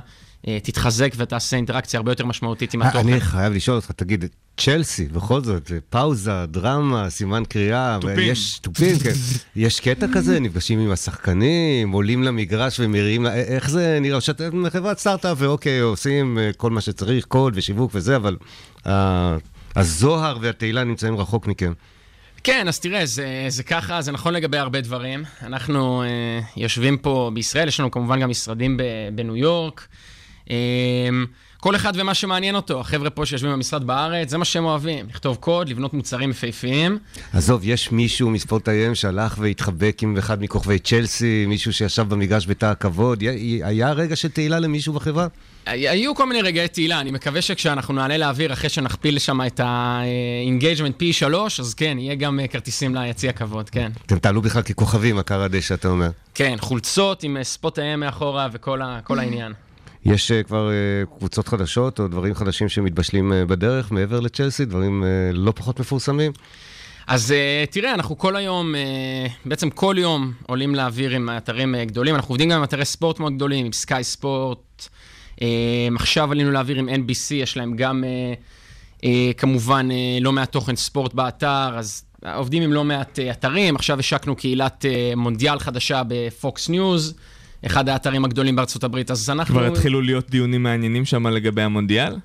תתחזק 0.62 1.12
ותעשה 1.16 1.56
אינטראקציה 1.56 1.98
הרבה 1.98 2.12
יותר 2.12 2.26
משמעותית 2.26 2.74
עם 2.74 2.82
התוכן. 2.82 2.98
אני 2.98 3.20
חייב 3.20 3.52
לשאול 3.52 3.76
אותך, 3.76 3.90
תגיד, 3.90 4.24
צ'לסי, 4.56 5.04
בכל 5.04 5.40
זאת, 5.40 5.66
זה 5.66 5.78
פאוזה, 5.90 6.46
דרמה, 6.46 7.10
סימן 7.10 7.42
קריאה, 7.48 7.98
תופים. 8.00 8.32
יש 8.32 8.58
תופים, 8.58 8.98
כן. 8.98 9.12
יש 9.56 9.80
קטע 9.80 10.06
כזה, 10.14 10.40
נפגשים 10.40 10.78
עם 10.78 10.90
השחקנים, 10.90 11.90
עולים 11.90 12.22
למגרש 12.22 12.80
ומריעים, 12.80 13.26
איך 13.26 13.70
זה 13.70 13.98
נראה? 14.00 14.20
שאתם 14.20 14.70
חברת 14.70 14.98
סטארט-אפ, 14.98 15.36
ואוקיי, 15.40 15.80
עושים 15.80 16.38
אה, 16.38 16.50
כל 16.56 16.70
מה 16.70 16.80
שצריך, 16.80 17.24
קוד 17.24 17.52
ושיווק 17.56 17.90
וזה, 17.94 18.16
אבל 18.16 18.36
אה, 18.86 19.36
הזוהר 19.76 20.38
והתהילה 20.40 20.84
נמצאים 20.84 21.16
רחוק 21.16 21.46
מכם. 21.46 21.72
כן, 22.44 22.68
אז 22.68 22.80
תראה, 22.80 23.06
זה, 23.06 23.46
זה 23.48 23.62
ככה, 23.62 24.02
זה 24.02 24.12
נכון 24.12 24.34
לגבי 24.34 24.58
הרבה 24.58 24.80
דברים. 24.80 25.24
אנחנו 25.42 26.02
אה, 26.02 26.40
יושבים 26.56 26.98
פה 26.98 27.30
בישראל, 27.34 27.68
יש 27.68 27.80
לנו 27.80 27.90
כמובן 27.90 28.20
גם 28.20 28.30
משרדים 28.30 28.76
ב, 28.76 28.82
בניו 29.14 29.36
יורק. 29.36 29.86
אה, 30.50 30.56
כל 31.60 31.76
אחד 31.76 31.92
ומה 31.96 32.14
שמעניין 32.14 32.54
אותו. 32.54 32.80
החבר'ה 32.80 33.10
פה 33.10 33.26
שיושבים 33.26 33.52
במשרד 33.52 33.84
בארץ, 33.84 34.30
זה 34.30 34.38
מה 34.38 34.44
שהם 34.44 34.64
אוהבים. 34.64 35.06
לכתוב 35.08 35.36
קוד, 35.36 35.68
לבנות 35.68 35.94
מוצרים 35.94 36.30
יפהפיים. 36.30 36.98
עזוב, 37.32 37.60
יש 37.64 37.92
מישהו 37.92 38.30
מספורטאיהם 38.30 38.94
שהלך 38.94 39.36
והתחבק 39.38 39.98
עם 40.02 40.16
אחד 40.16 40.42
מכוכבי 40.42 40.78
צ'לסי, 40.78 41.44
מישהו 41.48 41.72
שישב 41.72 42.08
במגרש 42.08 42.46
בתא 42.46 42.66
הכבוד, 42.66 43.22
היה 43.62 43.92
רגע 43.92 44.16
של 44.16 44.28
תהילה 44.28 44.58
למישהו 44.58 44.92
בחברה? 44.92 45.26
היו 45.66 46.14
כל 46.14 46.26
מיני 46.26 46.42
רגעי 46.42 46.68
תהילה, 46.68 47.00
אני 47.00 47.10
מקווה 47.10 47.42
שכשאנחנו 47.42 47.94
נעלה 47.94 48.18
לאוויר, 48.18 48.52
אחרי 48.52 48.68
שנכפיל 48.68 49.18
שם 49.18 49.40
את 49.46 49.60
ה-engagement 49.60 50.92
פי 50.96 51.12
שלוש, 51.12 51.60
אז 51.60 51.74
כן, 51.74 51.96
יהיה 51.98 52.14
גם 52.14 52.40
אה, 52.40 52.48
כרטיסים 52.48 52.94
ליציע 52.94 53.32
כבוד, 53.32 53.70
כן. 53.70 53.92
אתם 54.06 54.18
תעלו 54.18 54.42
בכלל 54.42 54.62
ככוכבים, 54.62 55.18
הקר 55.18 55.42
הדשא, 55.42 55.74
אתה 55.74 55.88
אומר. 55.88 56.10
כן, 56.34 56.56
חולצות 56.60 57.22
עם 57.22 57.36
אה, 57.36 57.44
ספוט 57.44 57.78
האם 57.78 58.00
מאחורה 58.00 58.48
וכל 58.52 58.80
העניין. 59.18 59.52
יש 60.04 60.30
uh, 60.30 60.46
כבר 60.46 60.70
uh, 60.70 61.18
קבוצות 61.18 61.48
חדשות 61.48 62.00
או 62.00 62.08
דברים 62.08 62.34
חדשים 62.34 62.68
שמתבשלים 62.68 63.32
uh, 63.32 63.34
בדרך 63.48 63.92
מעבר 63.92 64.20
לצ'לסי, 64.20 64.64
דברים 64.64 65.04
לא 65.32 65.52
פחות 65.56 65.80
מפורסמים? 65.80 66.32
אז 67.06 67.34
תראה, 67.70 67.94
אנחנו 67.94 68.18
כל 68.18 68.36
היום, 68.36 68.74
בעצם 69.44 69.70
כל 69.70 69.96
יום 69.98 70.32
עולים 70.46 70.74
לאוויר 70.74 71.10
עם 71.10 71.30
אתרים 71.36 71.74
גדולים. 71.86 72.14
אנחנו 72.14 72.32
עובדים 72.32 72.50
גם 72.50 72.58
עם 72.58 72.64
אתרי 72.64 72.84
ספורט 72.84 73.20
מאוד 73.20 73.34
גדולים, 73.34 73.66
עם 73.66 73.72
סקאי 73.72 74.04
ספורט. 74.04 74.88
עכשיו 75.96 76.32
עלינו 76.32 76.50
לאוויר 76.50 76.78
עם 76.78 76.88
NBC, 76.88 77.34
יש 77.34 77.56
להם 77.56 77.76
גם 77.76 78.04
כמובן 79.36 79.88
לא 80.20 80.32
מעט 80.32 80.52
תוכן 80.52 80.76
ספורט 80.76 81.14
באתר, 81.14 81.78
אז 81.78 82.04
עובדים 82.34 82.62
עם 82.62 82.72
לא 82.72 82.84
מעט 82.84 83.18
אתרים. 83.30 83.76
עכשיו 83.76 83.98
השקנו 83.98 84.36
קהילת 84.36 84.84
מונדיאל 85.16 85.58
חדשה 85.58 86.02
ב 86.08 86.23
Fox 86.23 86.68
News, 86.68 87.14
אחד 87.66 87.88
האתרים 87.88 88.24
הגדולים 88.24 88.56
בארצות 88.56 88.84
הברית, 88.84 89.10
אז 89.10 89.30
אנחנו... 89.30 89.54
כבר 89.54 89.64
התחילו 89.66 90.00
להיות 90.00 90.30
דיונים 90.30 90.62
מעניינים 90.62 91.04
שם 91.04 91.26
לגבי 91.26 91.62
המונדיאל? 91.62 92.16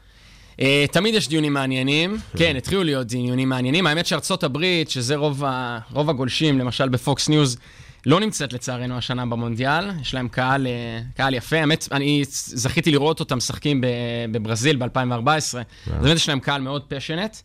Uh, 0.57 0.57
תמיד 0.91 1.15
יש 1.15 1.27
דיונים 1.29 1.53
מעניינים, 1.53 2.17
כן, 2.37 2.55
התחילו 2.55 2.83
להיות 2.83 3.07
דיונים 3.07 3.49
מעניינים. 3.49 3.87
האמת 3.87 4.05
שארצות 4.05 4.43
הברית, 4.43 4.89
שזה 4.89 5.15
רוב, 5.15 5.43
ה, 5.43 5.79
רוב 5.91 6.09
הגולשים, 6.09 6.59
למשל 6.59 6.89
ב 6.89 6.99
Fox 6.99 7.29
News, 7.29 7.57
לא 8.05 8.19
נמצאת 8.19 8.53
לצערנו 8.53 8.97
השנה 8.97 9.25
במונדיאל, 9.25 9.89
יש 10.01 10.13
להם 10.13 10.27
קהל, 10.27 10.67
אה, 10.67 10.99
קהל 11.17 11.33
יפה. 11.33 11.57
האמת, 11.59 11.87
אני 11.91 12.23
זכיתי 12.29 12.91
לראות 12.91 13.19
אותם 13.19 13.37
משחקים 13.37 13.81
בברזיל 14.31 14.75
ב-2014, 14.75 15.27
אז 15.27 15.57
באמת 16.01 16.15
יש 16.15 16.29
להם 16.29 16.39
קהל 16.39 16.61
מאוד 16.61 16.81
פשנט. 16.87 17.37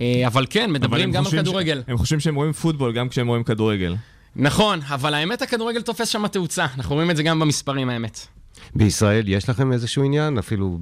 אה, 0.00 0.22
אבל 0.26 0.46
כן, 0.50 0.62
אבל 0.62 0.72
מדברים 0.72 1.04
הם 1.04 1.10
גם 1.10 1.18
על 1.18 1.24
חושבים 1.24 1.44
ש- 1.44 1.48
כדורגל. 1.48 1.82
הם 1.88 1.98
חושבים 1.98 2.20
שהם 2.20 2.34
רואים 2.34 2.52
פוטבול 2.52 2.92
גם 2.92 3.08
כשהם 3.08 3.26
רואים 3.26 3.44
כדורגל. 3.44 3.94
נכון, 4.36 4.80
אבל 4.88 5.14
האמת, 5.14 5.42
הכדורגל 5.42 5.82
תופס 5.82 6.08
שם 6.08 6.26
תאוצה. 6.26 6.66
אנחנו 6.76 6.94
רואים 6.94 7.10
את 7.10 7.16
זה 7.16 7.22
גם 7.22 7.40
במספרים, 7.40 7.90
האמת. 7.90 8.26
בישראל 8.74 9.28
יש 9.28 9.48
לכם 9.48 9.72
איזשהו 9.72 10.04
עניין, 10.04 10.38
אפילו 10.38 10.78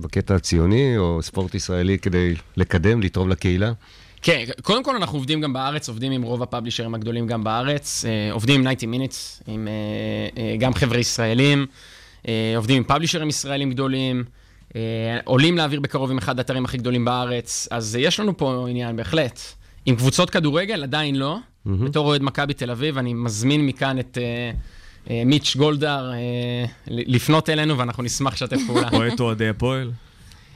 בקטע 0.00 0.34
הציוני 0.34 0.98
או 0.98 1.22
ספורט 1.22 1.54
ישראלי, 1.54 1.98
כדי 1.98 2.34
לקדם, 2.56 3.02
לתרום 3.02 3.28
לקהילה? 3.28 3.72
כן, 4.22 4.44
קודם 4.62 4.84
כל 4.84 4.96
אנחנו 4.96 5.18
עובדים 5.18 5.40
גם 5.40 5.52
בארץ, 5.52 5.88
עובדים 5.88 6.12
עם 6.12 6.22
רוב 6.22 6.42
הפאבלישרים 6.42 6.94
הגדולים 6.94 7.26
גם 7.26 7.44
בארץ, 7.44 8.04
אה, 8.04 8.32
עובדים 8.32 8.66
עם 8.66 8.74
90 8.74 8.94
Minutes, 8.94 9.42
עם 9.46 9.68
אה, 9.68 10.42
אה, 10.42 10.56
גם 10.58 10.74
חבר'ה 10.74 10.98
ישראלים, 10.98 11.66
עובדים 12.56 12.76
עם 12.76 12.84
פאבלישרים 12.84 13.28
ישראלים 13.28 13.70
גדולים, 13.70 14.24
עולים 15.24 15.56
לאוויר 15.56 15.80
בקרוב 15.80 16.10
עם 16.10 16.18
אחד 16.18 16.38
האתרים 16.38 16.64
הכי 16.64 16.76
גדולים 16.76 17.04
בארץ, 17.04 17.68
אז 17.70 17.96
יש 18.00 18.20
לנו 18.20 18.36
פה 18.36 18.66
עניין 18.68 18.96
בהחלט. 18.96 19.40
עם 19.86 19.96
קבוצות 19.96 20.30
כדורגל 20.30 20.82
עדיין 20.82 21.16
לא, 21.16 21.38
בתור 21.66 22.06
אוהד 22.06 22.22
מכבי 22.22 22.54
תל 22.54 22.70
אביב, 22.70 22.98
אני 22.98 23.14
מזמין 23.14 23.66
מכאן 23.66 23.98
את 23.98 24.18
אה, 24.20 24.50
אה, 25.10 25.22
מיץ' 25.26 25.56
גולדהר 25.56 26.12
אה, 26.12 26.18
לפנות 26.88 27.48
אלינו 27.50 27.78
ואנחנו 27.78 28.02
נשמח 28.02 28.32
לשתף 28.32 28.56
פעולה. 28.66 28.88
או 28.92 29.06
את 29.06 29.20
אוהדי 29.20 29.48
הפועל. 29.48 29.90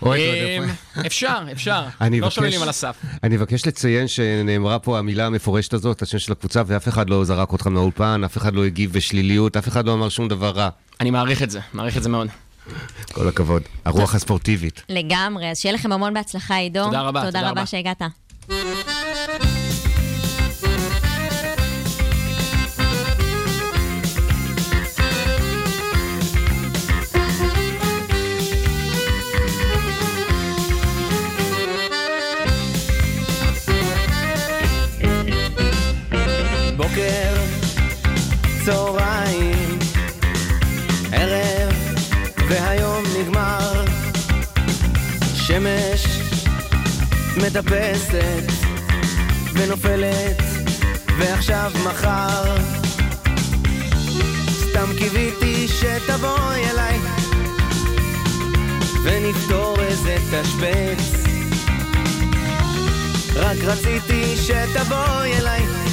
אוהדי 0.03 0.23
אה, 0.23 1.07
אפשר, 1.07 1.39
אפשר, 1.53 1.83
אני 2.01 2.21
לא 2.21 2.27
מבקש- 2.27 2.35
שוללים 2.35 2.63
על 2.63 2.69
הסף. 2.69 2.97
אני 3.23 3.37
מבקש 3.37 3.67
לציין 3.67 4.09
שנאמרה 4.09 4.79
פה 4.79 4.99
המילה 4.99 5.27
המפורשת 5.27 5.73
הזאת, 5.73 6.03
השם 6.03 6.19
של 6.19 6.33
הקבוצה, 6.33 6.63
ואף 6.67 6.89
אחד 6.89 7.11
לא 7.11 7.25
זרק 7.25 7.53
אותך 7.53 7.67
מהאולפן, 7.67 8.23
אף 8.25 8.37
אחד 8.37 8.55
לא 8.55 8.65
הגיב 8.65 8.93
בשליליות, 8.93 9.57
אף 9.57 9.69
אחד 9.69 9.87
לא 9.87 9.93
אמר 9.93 10.09
שום 10.09 10.29
דבר 10.29 10.51
רע. 10.51 10.69
אני 11.01 11.11
מעריך 11.11 11.43
את 11.43 11.51
זה, 11.51 11.61
מעריך 11.75 11.97
את 11.97 12.03
זה 12.03 12.09
מאוד. 12.09 12.29
כל 13.13 13.29
הכבוד. 13.29 13.63
הרוח 13.85 14.15
הספורטיבית. 14.15 14.83
לגמרי, 14.89 15.51
אז 15.51 15.59
שיהיה 15.59 15.75
לכם 15.75 15.93
המון 15.93 16.15
בהצלחה, 16.15 16.57
עידו. 16.57 16.85
תודה 16.85 17.01
רבה, 17.01 17.21
תודה 17.21 17.39
תודה 17.39 17.51
רבה 17.51 17.65
צהריים, 38.69 39.79
ערב 41.13 41.75
והיום 42.49 43.03
נגמר, 43.21 43.85
שמש 45.35 46.07
מטפסת 47.37 48.53
ונופלת 49.55 50.43
ועכשיו 51.19 51.73
מחר. 51.85 52.57
סתם 54.71 54.89
קיוויתי 54.99 55.69
שתבואי 55.69 56.71
אליי 56.71 56.99
ונפתור 59.05 59.77
איזה 59.81 60.17
תשבץ. 60.31 61.25
רק 63.35 63.57
רציתי 63.65 64.37
שתבואי 64.37 65.39
אליי. 65.39 65.88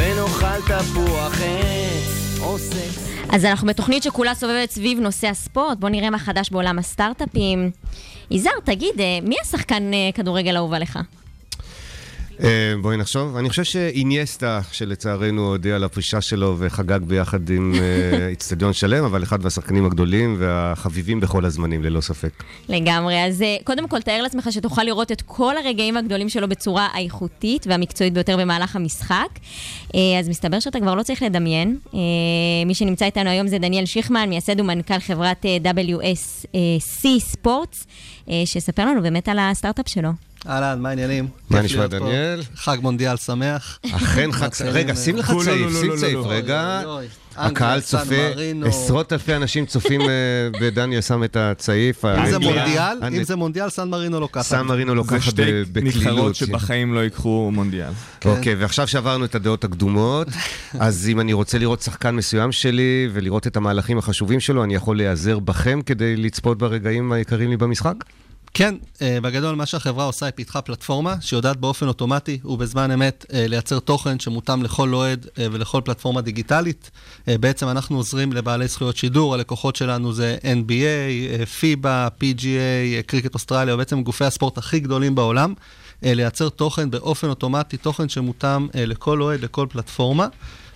ונאכל 0.00 0.60
תפוח 0.60 1.34
עץ 1.34 2.38
או 2.40 2.58
סקס 2.58 3.10
אז 3.32 3.44
אנחנו 3.44 3.66
בתוכנית 3.66 4.02
שכולה 4.02 4.34
סובבת 4.34 4.70
סביב 4.70 5.00
נושא 5.00 5.28
הספורט, 5.28 5.78
בואו 5.78 5.92
נראה 5.92 6.10
מה 6.10 6.18
חדש 6.18 6.50
בעולם 6.50 6.78
הסטארט-אפים. 6.78 7.70
יזהר, 8.30 8.52
תגיד, 8.64 9.00
אה, 9.00 9.18
מי 9.22 9.36
השחקן 9.42 9.94
אה, 9.94 10.10
כדורגל 10.14 10.56
האהוב 10.56 10.72
עליך? 10.72 10.98
אה, 12.44 12.74
בואי 12.82 12.96
נחשוב. 12.96 13.36
אני 13.36 13.50
חושב 13.50 13.64
שאיניאסטה, 13.64 14.60
שלצערנו 14.72 15.48
הודיע 15.48 15.76
על 15.76 15.84
הפרישה 15.84 16.20
שלו 16.20 16.56
וחגג 16.58 17.00
ביחד 17.02 17.50
עם 17.50 17.74
אה, 17.74 18.28
איצטדיון 18.32 18.72
שלם, 18.72 19.04
אבל 19.04 19.22
אחד 19.22 19.42
מהשחקנים 19.42 19.86
הגדולים 19.86 20.36
והחביבים 20.38 21.20
בכל 21.20 21.44
הזמנים, 21.44 21.82
ללא 21.82 22.00
ספק. 22.00 22.42
לגמרי. 22.68 23.24
אז 23.24 23.42
אה, 23.42 23.56
קודם 23.64 23.88
כל, 23.88 24.00
תאר 24.00 24.22
לעצמך 24.22 24.48
שתוכל 24.50 24.82
לראות 24.82 25.12
את 25.12 25.22
כל 25.22 25.56
הרגעים 25.56 25.96
הגדולים 25.96 26.28
שלו 26.28 26.48
בצורה 26.48 26.88
האיכותית 26.92 27.66
והמקצועית 27.66 28.12
ביותר 28.12 28.36
במהלך 28.36 28.76
המשחק. 28.76 29.28
אז 30.18 30.28
מסתבר 30.28 30.60
שאתה 30.60 30.80
כבר 30.80 30.94
לא 30.94 31.02
צריך 31.02 31.22
לדמיין. 31.22 31.78
מי 32.66 32.74
שנמצא 32.74 33.04
איתנו 33.04 33.30
היום 33.30 33.48
זה 33.48 33.58
דניאל 33.58 33.86
שיכמן, 33.86 34.28
מייסד 34.28 34.60
ומנכ"ל 34.60 34.98
חברת 34.98 35.46
WSC 35.78 37.18
ספורטס, 37.18 37.86
שיספר 38.44 38.86
לנו 38.86 39.02
באמת 39.02 39.28
על 39.28 39.38
הסטארט-אפ 39.38 39.88
שלו. 39.88 40.29
אהלן, 40.48 40.82
מה 40.82 40.88
העניינים? 40.88 41.28
מה 41.50 41.62
נשמע. 41.62 41.86
דניאל? 41.86 42.42
חג 42.54 42.78
מונדיאל 42.82 43.16
שמח. 43.16 43.78
אכן 43.92 44.32
חג... 44.32 44.46
מתחילים, 44.46 44.72
רגע, 44.72 44.90
אה, 44.90 44.96
שים 44.96 45.16
לך 45.16 45.30
לא, 45.30 45.42
צעיף, 45.44 45.66
לא, 45.66 45.72
לא, 45.72 45.80
שים 45.80 45.90
לא, 45.90 45.96
צעיף. 45.96 46.14
לא. 46.14 46.26
רגע. 46.28 46.82
הקהל 47.36 47.80
צופה. 47.80 48.32
עשרות 48.64 49.12
אלפי 49.12 49.36
אנשים 49.36 49.66
צופים 49.66 50.00
אה, 50.00 50.06
ודניאל 50.60 51.00
שם 51.00 51.24
את 51.24 51.36
הצעיף. 51.36 52.04
אם 52.04 52.30
זה. 52.30 52.38
מונדיאל, 52.38 52.98
אם 53.16 53.22
זה 53.24 53.36
מונדיאל, 53.36 53.70
סן 53.70 53.88
מרינו 53.88 54.20
לוקחת. 54.20 54.44
סן 54.44 54.62
מרינו 54.66 54.90
זה 54.90 54.94
לוקחת 54.94 55.22
שתי 55.22 55.42
ב- 55.42 55.64
בקלילות. 55.72 55.96
נבחרות 55.96 56.34
שבחיים 56.34 56.94
לא 56.94 57.00
ייקחו 57.00 57.50
מונדיאל. 57.52 57.92
אוקיי, 58.24 58.54
ועכשיו 58.54 58.88
שעברנו 58.88 59.24
את 59.24 59.34
הדעות 59.34 59.64
הקדומות, 59.64 60.28
אז 60.78 61.08
אם 61.08 61.20
אני 61.20 61.32
רוצה 61.32 61.58
לראות 61.58 61.82
שחקן 61.82 62.14
מסוים 62.14 62.52
שלי 62.52 63.08
ולראות 63.12 63.46
את 63.46 63.56
המהלכים 63.56 63.98
החשובים 63.98 64.40
שלו, 64.40 64.64
אני 64.64 64.74
יכול 64.74 64.96
להיעזר 64.96 65.38
בכם 65.38 65.80
כדי 65.86 66.16
לצפות 66.16 66.58
ברגעים 66.58 67.12
היקרים 67.12 67.50
לי 67.50 67.56
במשחק? 67.56 67.94
כן, 68.54 68.74
אה, 69.02 69.18
בגדול 69.22 69.54
מה 69.54 69.66
שהחברה 69.66 70.04
עושה, 70.04 70.26
היא 70.26 70.32
פיתחה 70.36 70.62
פלטפורמה 70.62 71.16
שיודעת 71.20 71.56
באופן 71.56 71.88
אוטומטי 71.88 72.38
ובזמן 72.44 72.90
אמת 72.90 73.26
אה, 73.32 73.46
לייצר 73.48 73.78
תוכן 73.78 74.20
שמותאם 74.20 74.62
לכל 74.62 74.94
אוהד 74.94 75.26
אה, 75.38 75.46
ולכל 75.52 75.80
פלטפורמה 75.84 76.20
דיגיטלית. 76.20 76.90
בעצם 77.26 77.68
אנחנו 77.68 77.96
עוזרים 77.96 78.32
לבעלי 78.32 78.68
זכויות 78.68 78.96
שידור, 78.96 79.34
הלקוחות 79.34 79.76
שלנו 79.76 80.12
זה 80.12 80.36
NBA, 80.42 81.60
FIBA, 81.60 82.22
PGA, 82.22 83.02
קריקט 83.06 83.34
אוסטרליה, 83.34 83.76
בעצם 83.76 84.02
גופי 84.02 84.24
הספורט 84.24 84.58
הכי 84.58 84.80
גדולים 84.80 85.14
בעולם, 85.14 85.54
לייצר 86.02 86.48
תוכן 86.48 86.90
באופן 86.90 87.28
אוטומטי, 87.28 87.76
תוכן 87.76 88.08
שמותאם 88.08 88.68
לכל 88.74 89.22
אוהד, 89.22 89.44
לכל 89.44 89.66
פלטפורמה. 89.70 90.26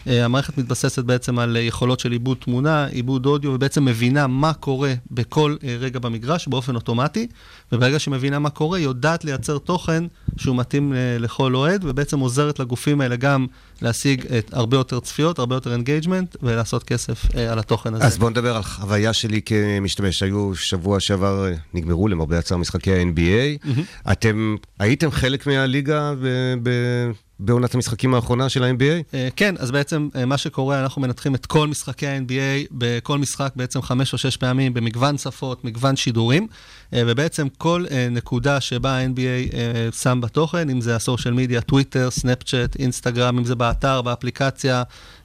אה, 0.08 0.24
המערכת 0.24 0.58
מתבססת 0.58 1.04
בעצם 1.04 1.38
על 1.38 1.56
אה, 1.56 1.62
יכולות 1.62 2.00
של 2.00 2.12
עיבוד 2.12 2.36
תמונה, 2.40 2.86
עיבוד 2.86 3.26
אודיו, 3.26 3.50
ובעצם 3.52 3.84
מבינה 3.84 4.26
מה 4.26 4.52
קורה 4.52 4.94
בכל 5.10 5.56
אה, 5.64 5.76
רגע 5.80 5.98
במגרש 5.98 6.48
באופן 6.48 6.74
אוטומטי, 6.74 7.26
וברגע 7.72 7.98
שהיא 7.98 8.12
מבינה 8.12 8.38
מה 8.38 8.50
קורה, 8.50 8.78
היא 8.78 8.84
יודעת 8.84 9.24
לייצר 9.24 9.58
תוכן 9.58 10.04
שהוא 10.36 10.56
מתאים 10.56 10.92
לכל 11.18 11.54
אוהד, 11.54 11.84
ובעצם 11.84 12.18
עוזרת 12.18 12.58
לגופים 12.58 13.00
האלה 13.00 13.16
גם 13.16 13.46
להשיג 13.82 14.26
את 14.38 14.54
הרבה 14.54 14.76
יותר 14.76 15.00
צפיות, 15.00 15.38
הרבה 15.38 15.54
יותר 15.54 15.72
engagement, 15.72 16.36
ולעשות 16.42 16.82
כסף 16.82 17.24
על 17.50 17.58
התוכן 17.58 17.94
הזה. 17.94 18.04
אז 18.04 18.18
בואו 18.18 18.30
נדבר 18.30 18.56
על 18.56 18.62
חוויה 18.62 19.12
שלי 19.12 19.40
כמשתמש. 19.42 20.22
היו 20.22 20.54
שבוע 20.54 21.00
שעבר, 21.00 21.46
נגמרו 21.74 22.08
למרבה 22.08 22.38
הצער 22.38 22.58
משחקי 22.58 22.92
ה-NBA. 22.92 23.68
אתם 24.12 24.56
הייתם 24.78 25.10
חלק 25.10 25.46
מהליגה 25.46 26.14
ב- 26.22 26.54
ב- 26.62 27.10
בעונת 27.38 27.74
המשחקים 27.74 28.14
האחרונה 28.14 28.48
של 28.48 28.64
ה-NBA? 28.64 29.14
אה, 29.14 29.28
כן, 29.36 29.54
אז 29.58 29.70
בעצם 29.70 30.08
אה, 30.16 30.24
מה 30.24 30.38
שקורה, 30.38 30.82
אנחנו 30.82 31.02
מנתחים 31.02 31.34
את 31.34 31.46
כל 31.46 31.68
משחקי 31.68 32.06
ה-NBA, 32.06 32.66
בכל 32.70 33.18
משחק 33.18 33.52
בעצם 33.56 33.82
חמש 33.82 34.12
או 34.12 34.18
שש 34.18 34.36
פעמים, 34.36 34.74
במגוון 34.74 35.18
שפות, 35.18 35.64
מגוון 35.64 35.96
שידורים, 35.96 36.46
ובעצם 36.92 37.48
כל 37.58 37.84
אה, 37.90 38.08
נקודה 38.10 38.60
שבה 38.60 38.98
ה-NBA 38.98 39.54
אה, 39.54 39.92
שם 39.92 40.20
בתוכן, 40.22 40.70
אם 40.70 40.80
זה 40.80 40.96
הסושיאל 40.96 41.34
מדיה, 41.34 41.60
טוויטר, 41.60 42.10
סנאפצ'אט, 42.10 42.76
אינסטגרם, 42.76 43.38
אם 43.38 43.44
זה 43.44 43.54
באתר, 43.54 44.02
באפליקציה, 44.02 44.82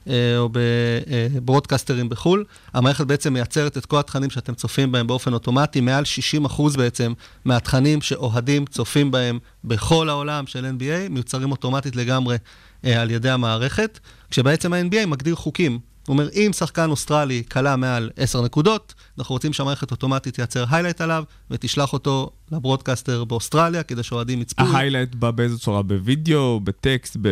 אה, 0.08 0.38
או 0.38 0.48
בברודקסטרים 0.52 2.08
בחו"ל, 2.08 2.44
המערכת 2.74 3.06
בעצם 3.06 3.32
מייצרת 3.32 3.76
את 3.76 3.86
כל 3.86 3.98
התכנים 3.98 4.30
שאתם 4.30 4.54
צופים 4.54 4.92
בהם 4.92 5.06
באופן 5.06 5.32
אוטומטי, 5.32 5.80
מעל 5.80 6.04
60% 6.46 6.76
בעצם 6.76 7.12
מהתכנים 7.44 8.00
שאוהדים 8.00 8.66
צופים 8.66 9.10
בהם 9.10 9.38
בכל 9.64 10.08
העולם 10.08 10.46
של 10.46 10.66
NBA, 10.78 11.08
מיוצרים 11.10 11.50
אוטומטית 11.50 11.96
לגמרי 11.96 12.36
אה, 12.84 13.02
על 13.02 13.10
ידי 13.10 13.30
המערכת, 13.30 13.98
כשבעצם 14.30 14.72
ה-NBA 14.72 15.06
מגדיר 15.06 15.34
חוקים. 15.34 15.78
הוא 16.06 16.14
אומר, 16.14 16.28
אם 16.32 16.50
שחקן 16.58 16.90
אוסטרלי 16.90 17.42
קלע 17.50 17.76
מעל 17.76 18.10
10 18.16 18.42
נקודות, 18.42 18.94
אנחנו 19.20 19.32
רוצים 19.32 19.52
שהמערכת 19.52 19.90
אוטומטית 19.90 20.34
תייצר 20.34 20.64
highlight 20.64 21.02
עליו 21.02 21.24
ותשלח 21.50 21.92
אותו 21.92 22.30
ל 22.52 22.58
broadcaster 22.58 23.24
באוסטרליה, 23.24 23.82
כדי 23.82 24.02
שאוהדים 24.02 24.40
יצפו. 24.40 24.62
ה 24.62 24.67
highlight 24.67 25.14
בא 25.14 25.30
באיזו 25.30 25.58
צורה? 25.58 25.82
בווידאו, 25.82 26.60
בטקסט, 26.64 27.16
ב... 27.22 27.28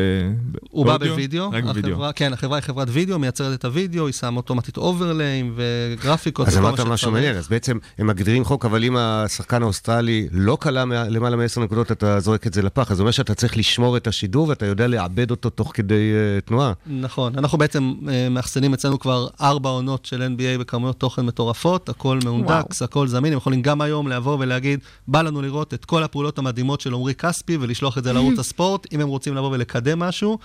הוא 0.71 0.85
בא 0.87 0.91
באודיו? 0.91 1.11
בווידאו, 1.11 1.51
רק 1.51 1.65
בווידאו. 1.65 2.03
כן, 2.15 2.33
החברה 2.33 2.57
היא 2.57 2.63
חברת 2.65 2.89
וידאו, 2.91 3.19
מייצרת 3.19 3.61
את 3.61 3.65
הווידאו, 3.65 4.07
היא 4.07 4.13
שמה 4.15 4.37
אוטומטית 4.37 4.77
overlay 4.77 5.37
ים 5.37 5.55
וגרפיקות. 5.57 6.49
אז 6.49 6.59
אמרת 6.59 6.81
משהו. 6.81 7.11
מעניין, 7.11 7.37
אז 7.37 7.49
בעצם 7.49 7.79
הם 7.99 8.07
מגדירים 8.07 8.45
חוק, 8.45 8.65
אבל 8.65 8.85
אם 8.85 8.97
השחקן 8.97 9.63
האוסטרלי 9.63 10.29
לא 10.33 10.59
קלע 10.87 11.09
למעלה 11.09 11.37
מ-10 11.37 11.61
נקודות, 11.61 11.93
אתה 11.93 12.21
זורק 12.21 12.47
את 12.47 12.55
זה 12.55 12.63
לפח. 12.63 12.91
אז 12.91 12.97
זה 12.97 13.03
אומר 13.03 13.11
שאתה 13.11 13.35
צריך 13.35 13.57
לשמור 13.57 13.97
את 13.97 14.07
השידור 14.07 14.49
ואתה 14.49 14.67
יודע 14.67 14.87
לעבד 14.87 15.31
אותו 15.31 15.51
תוך 15.51 15.71
כדי 15.75 16.13
אה, 16.15 16.41
תנועה. 16.41 16.73
נכון, 16.87 17.39
אנחנו 17.39 17.59
בעצם 17.59 17.95
אה, 18.09 18.29
מאחסנים 18.29 18.75
אצלנו 18.75 18.99
כבר 18.99 19.29
ארבע 19.41 19.71
עונות 19.71 20.05
של 20.05 20.23
NBA 20.37 20.61
בכמויות 20.61 21.01
תוכן 21.01 21.27
מטורפות, 21.27 21.78
הכל 21.89 22.19
מאונדקס, 22.25 22.83
הכל 22.83 23.09
זמין, 23.09 23.33
הם 23.33 23.37
יכולים 23.37 23.63
גם 23.63 23.81
היום 23.81 24.09
לבוא 24.09 24.37
ולהגיד, 24.41 24.81
בא 25.09 25.23
לנו 25.23 25.43
לראות 25.43 25.75
את 25.75 25.85
כל 25.85 26.03
הפעולות 26.03 26.39
המדהימות 26.39 26.81
של 26.81 26.95
עמרי 26.95 27.15
כספי 27.15 27.57
ולשלוח 27.61 27.99
את 27.99 28.05
זה 28.05 28.13
לערוץ 28.13 28.39
הספורט, 28.49 28.87
אם 28.93 29.01
הם 29.01 29.09
רוצים 29.09 29.35
לבוא 29.35 29.51
ולקדם 29.53 29.99
משהו. 29.99 30.39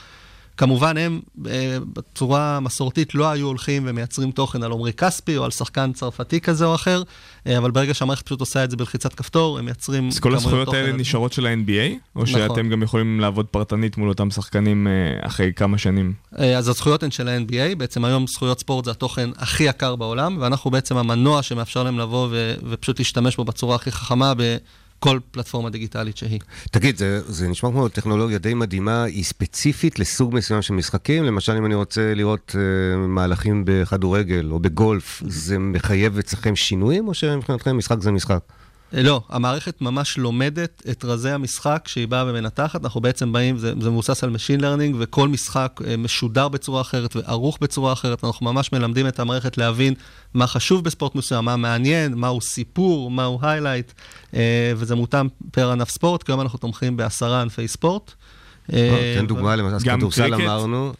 כמובן, 0.57 0.97
הם 0.97 1.19
אה, 1.47 1.77
בצורה 1.93 2.59
מסורתית 2.59 3.15
לא 3.15 3.29
היו 3.29 3.47
הולכים 3.47 3.83
ומייצרים 3.85 4.31
תוכן 4.31 4.63
על 4.63 4.71
עמרי 4.71 4.93
כספי 4.93 5.37
או 5.37 5.43
על 5.43 5.51
שחקן 5.51 5.93
צרפתי 5.93 6.41
כזה 6.41 6.65
או 6.65 6.75
אחר, 6.75 7.03
אה, 7.47 7.57
אבל 7.57 7.71
ברגע 7.71 7.93
שהמערכת 7.93 8.25
פשוט 8.25 8.39
עושה 8.39 8.63
את 8.63 8.71
זה 8.71 8.77
בלחיצת 8.77 9.13
כפתור, 9.13 9.59
הם 9.59 9.65
מייצרים 9.65 10.07
אז 10.07 10.19
כל 10.19 10.35
הזכויות 10.35 10.73
האלה 10.73 10.91
נשארות 10.91 11.33
של 11.33 11.45
ה-NBA? 11.45 11.93
או 12.15 12.23
נכון. 12.23 12.25
שאתם 12.25 12.69
גם 12.69 12.83
יכולים 12.83 13.19
לעבוד 13.19 13.45
פרטנית 13.45 13.97
מול 13.97 14.09
אותם 14.09 14.31
שחקנים 14.31 14.87
אה, 14.87 15.27
אחרי 15.27 15.51
כמה 15.55 15.77
שנים? 15.77 16.13
אה, 16.39 16.57
אז 16.57 16.67
הזכויות 16.67 17.03
הן 17.03 17.11
של 17.11 17.27
ה-NBA, 17.27 17.75
בעצם 17.77 18.05
היום 18.05 18.27
זכויות 18.27 18.59
ספורט 18.59 18.85
זה 18.85 18.91
התוכן 18.91 19.29
הכי 19.37 19.63
יקר 19.63 19.95
בעולם, 19.95 20.37
ואנחנו 20.39 20.71
בעצם 20.71 20.97
המנוע 20.97 21.41
שמאפשר 21.41 21.83
להם 21.83 21.99
לבוא 21.99 22.27
ו- 22.31 22.55
ופשוט 22.69 22.99
להשתמש 22.99 23.35
בו 23.35 23.45
בצורה 23.45 23.75
הכי 23.75 23.91
חכמה 23.91 24.33
בכל 25.03 25.19
פלטפורמה 25.31 25.69
דיגיטלית 25.69 26.17
שהיא. 26.17 26.39
תגיד, 26.71 26.97
זה, 26.97 27.21
זה 27.27 27.47
נשמע 27.47 27.69
כמו 27.69 27.89
טכנולוגיה 27.89 28.37
די 28.37 28.53
מדהימה, 28.53 29.03
היא 29.03 29.23
ספציפית 29.23 29.99
לסוג 29.99 30.35
מסוים 30.35 30.61
של 30.61 30.73
משחקים? 30.73 31.23
למשל, 31.23 31.51
אם 31.51 31.65
אני 31.65 31.75
רוצה 31.75 32.13
לראות 32.13 32.55
uh, 32.55 32.97
מהלכים 33.07 33.63
בכדורגל 33.65 34.49
או 34.51 34.59
בגולף, 34.59 35.23
זה 35.27 35.59
מחייב 35.59 36.17
אצלכם 36.17 36.55
שינויים, 36.55 37.07
או 37.07 37.13
שמבחינתכם 37.13 37.77
משחק 37.77 38.01
זה 38.01 38.11
משחק? 38.11 38.39
אה, 38.93 39.03
לא, 39.03 39.21
המערכת 39.29 39.81
ממש 39.81 40.17
לומדת 40.17 40.83
את 40.91 41.05
רזי 41.05 41.29
המשחק 41.29 41.81
כשהיא 41.85 42.07
באה 42.07 42.23
ומנתחת. 42.27 42.83
אנחנו 42.83 43.01
בעצם 43.01 43.31
באים, 43.31 43.57
זה, 43.57 43.73
זה 43.81 43.89
מבוסס 43.89 44.23
על 44.23 44.35
Machine 44.35 44.61
Learning, 44.61 44.95
וכל 44.99 45.27
משחק 45.27 45.79
אה, 45.87 45.97
משודר 45.97 46.47
בצורה 46.47 46.81
אחרת 46.81 47.15
וערוך 47.15 47.57
בצורה 47.61 47.93
אחרת. 47.93 48.23
אנחנו 48.23 48.45
ממש 48.45 48.73
מלמדים 48.73 49.07
את 49.07 49.19
המערכת 49.19 49.57
להבין 49.57 49.93
מה 50.33 50.47
חשוב 50.47 50.83
בספורט 50.83 51.15
מסוים, 51.15 51.45
מה 51.45 51.55
מעניין, 51.55 52.13
מהו 52.13 52.41
סיפור, 52.41 53.11
מהו 53.11 53.39
היילייט, 53.41 53.91
וזה 54.75 54.95
מותאם 54.95 55.27
per 55.51 55.71
ענף 55.71 55.89
ספורט. 55.89 56.23
כיום 56.23 56.41
אנחנו 56.41 56.59
תומכים 56.59 56.97
בעשרה 56.97 57.41
ענפי 57.41 57.67
ספורט. 57.67 58.13
אה, 58.73 59.15
תן 59.19 59.27
דוגמה, 59.27 59.55
למשל, 59.55 59.97
כדורסל? 59.97 60.33
אמרנו. 60.33 60.93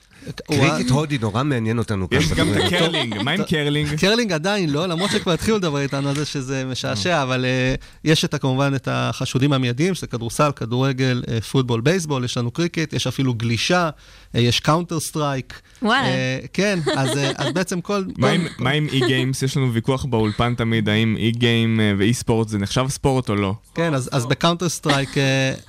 קריקט 0.47 0.89
הודי 0.89 1.17
נורא 1.17 1.43
מעניין 1.43 1.79
אותנו. 1.79 2.07
יש 2.11 2.27
כאן. 2.27 2.37
גם 2.37 2.51
את 2.51 2.57
הקרלינג, 2.65 3.21
מה 3.21 3.31
עם 3.31 3.43
קרלינג? 3.43 3.99
קרלינג 3.99 4.31
עדיין 4.31 4.69
לא, 4.69 4.85
למרות 4.85 5.11
שכבר 5.11 5.31
התחילו 5.31 5.57
לדבר 5.57 5.79
איתנו 5.79 6.09
על 6.09 6.15
זה 6.15 6.25
שזה 6.25 6.65
משעשע, 6.65 7.23
אבל 7.23 7.45
אה, 7.45 7.75
יש 8.03 8.25
את, 8.25 8.35
כמובן 8.35 8.75
את 8.75 8.87
החשודים 8.91 9.53
המיידיים, 9.53 9.93
שזה 9.93 10.07
כדורסל, 10.07 10.51
כדורגל, 10.55 11.23
אה, 11.27 11.41
פוטבול, 11.41 11.81
בייסבול, 11.81 12.25
יש 12.25 12.37
לנו 12.37 12.51
קריקט, 12.51 12.93
יש 12.93 13.07
אפילו 13.07 13.33
גלישה, 13.33 13.89
יש 14.33 14.59
Counter-Strike. 14.59 15.61
וואלה. 15.81 16.07
כן, 16.53 16.79
אז 16.97 17.17
אה, 17.17 17.31
אז 17.35 17.53
בעצם 17.53 17.81
כל... 17.81 18.03
מה 18.59 18.69
עם- 18.71 18.87
e-games? 18.91 19.41
יש 19.41 19.57
לנו 19.57 19.73
ויכוח 19.73 20.05
באולפן 20.05 20.55
תמיד, 20.55 20.89
האם 20.89 21.15
e-game 21.17 21.79
אה, 21.79 21.93
ו 21.97 22.13
e-sport 22.13 22.47
זה 22.47 22.57
נחשב 22.57 22.85
ספורט 22.89 23.29
או 23.29 23.35
לא. 23.35 23.53
כן, 23.75 23.93
אז, 23.93 24.09
אז 24.11 24.25
ב 24.25 24.31
Counter 24.31 24.69
Strike, 24.69 25.17
אה, 25.17 25.23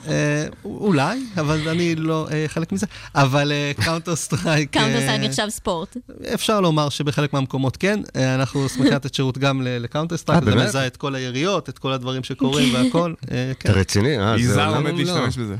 אה, 0.08 0.46
אולי, 0.64 1.18
אבל 1.36 1.68
אני 1.68 1.94
לא 1.94 2.26
אה, 2.32 2.44
חלק 2.48 2.72
מזה, 2.72 2.86
אבל 3.14 3.52
Counter 3.84 4.16
Strike... 4.16 4.70
Counter 4.72 5.00
Strike 5.00 5.20
נחשב 5.20 5.46
ספורט. 5.48 5.96
אפשר 6.34 6.60
לומר 6.60 6.88
שבחלק 6.88 7.32
מהמקומות 7.32 7.76
כן, 7.76 8.00
אה, 8.16 8.34
אנחנו 8.34 8.68
שמחים 8.68 8.92
לתת 8.92 9.14
שירות 9.14 9.38
גם 9.38 9.62
ל 9.64 9.70
Counter 9.70 10.14
אה, 10.14 10.18
Strike, 10.18 10.44
זה? 10.44 10.54
מזהה 10.54 10.86
את 10.86 10.96
כל 10.96 11.14
היריות, 11.14 11.68
את 11.68 11.78
כל 11.78 11.92
הדברים 11.92 12.24
שקורים 12.24 12.68
והכל, 12.74 13.14
אה, 13.30 13.52
כן. 13.60 13.70
אתה 13.70 13.78
רציני? 13.78 14.18
אה, 14.18 14.34
זה 14.42 14.64
עולם 14.66 14.96
בזה. 15.38 15.56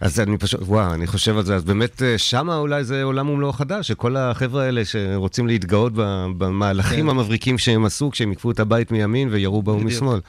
אז 0.00 0.20
אני 0.20 0.38
פשוט, 0.38 0.60
וואו, 0.62 0.94
אני 0.94 1.06
חושב 1.06 1.36
על 1.36 1.44
זה, 1.44 1.54
אז 1.56 1.64
באמת 1.64 2.02
אה, 2.02 2.18
שמה 2.18 2.56
אולי 2.56 2.84
זה 2.84 3.02
עולם 3.02 3.28
ומלואו 3.28 3.52
חדש, 3.52 3.88
שכל 3.88 4.16
החבר'ה 4.16 4.64
האלה 4.64 4.84
שרוצים 4.84 5.46
להתגאות 5.46 5.92
ב- 5.96 6.26
במהלכים 6.38 7.04
כן. 7.04 7.08
המבריקים 7.08 7.58
שהם 7.58 7.84
עשו, 7.84 8.10
כשהם 8.10 8.30
איגפו 8.30 8.50
את 8.50 8.60
הבית 8.60 8.92
מימין 8.92 9.28
וירו 9.32 9.62
בדיוק. 9.62 9.82
משמאל. 9.82 10.20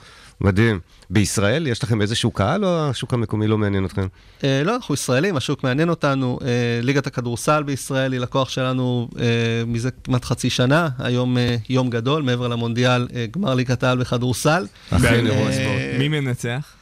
מדהים. 0.42 0.80
בישראל 1.10 1.68
יש 1.68 1.84
לכם 1.84 2.02
איזשהו 2.02 2.32
קהל, 2.32 2.66
או 2.66 2.90
השוק 2.90 3.14
המקומי 3.14 3.48
לא 3.48 3.58
מעניין 3.58 3.86
אתכם? 3.86 4.08
אה, 4.44 4.62
לא, 4.66 4.76
אנחנו 4.76 4.94
ישראלים, 4.94 5.38
השוק 5.38 5.64
מעניין 5.64 5.90
אותנו. 5.90 6.40
אה, 6.42 6.48
ליגת 6.84 7.08
הכדורסל 7.08 7.64
בישראל 7.64 8.12
היא 8.14 8.20
לקוח 8.20 8.50
שלנו 8.50 9.10
אה, 9.20 9.26
מזה 9.68 9.90
כמעט 10.04 10.26
חצי 10.26 10.50
שנה. 10.50 10.90
היום 11.00 11.38
אה, 11.38 11.56
יום 11.70 11.90
גדול, 11.90 12.24
מעבר 12.24 12.48
למונדיאל, 12.48 13.08
אה, 13.16 13.26
גמר 13.32 13.54
ליגת 13.56 13.84
העל 13.84 13.98
בכדורסל. 13.98 14.66
אה, 14.94 15.00
ספורט. 15.00 16.00
מי 16.00 16.08
מנצח? 16.08 16.77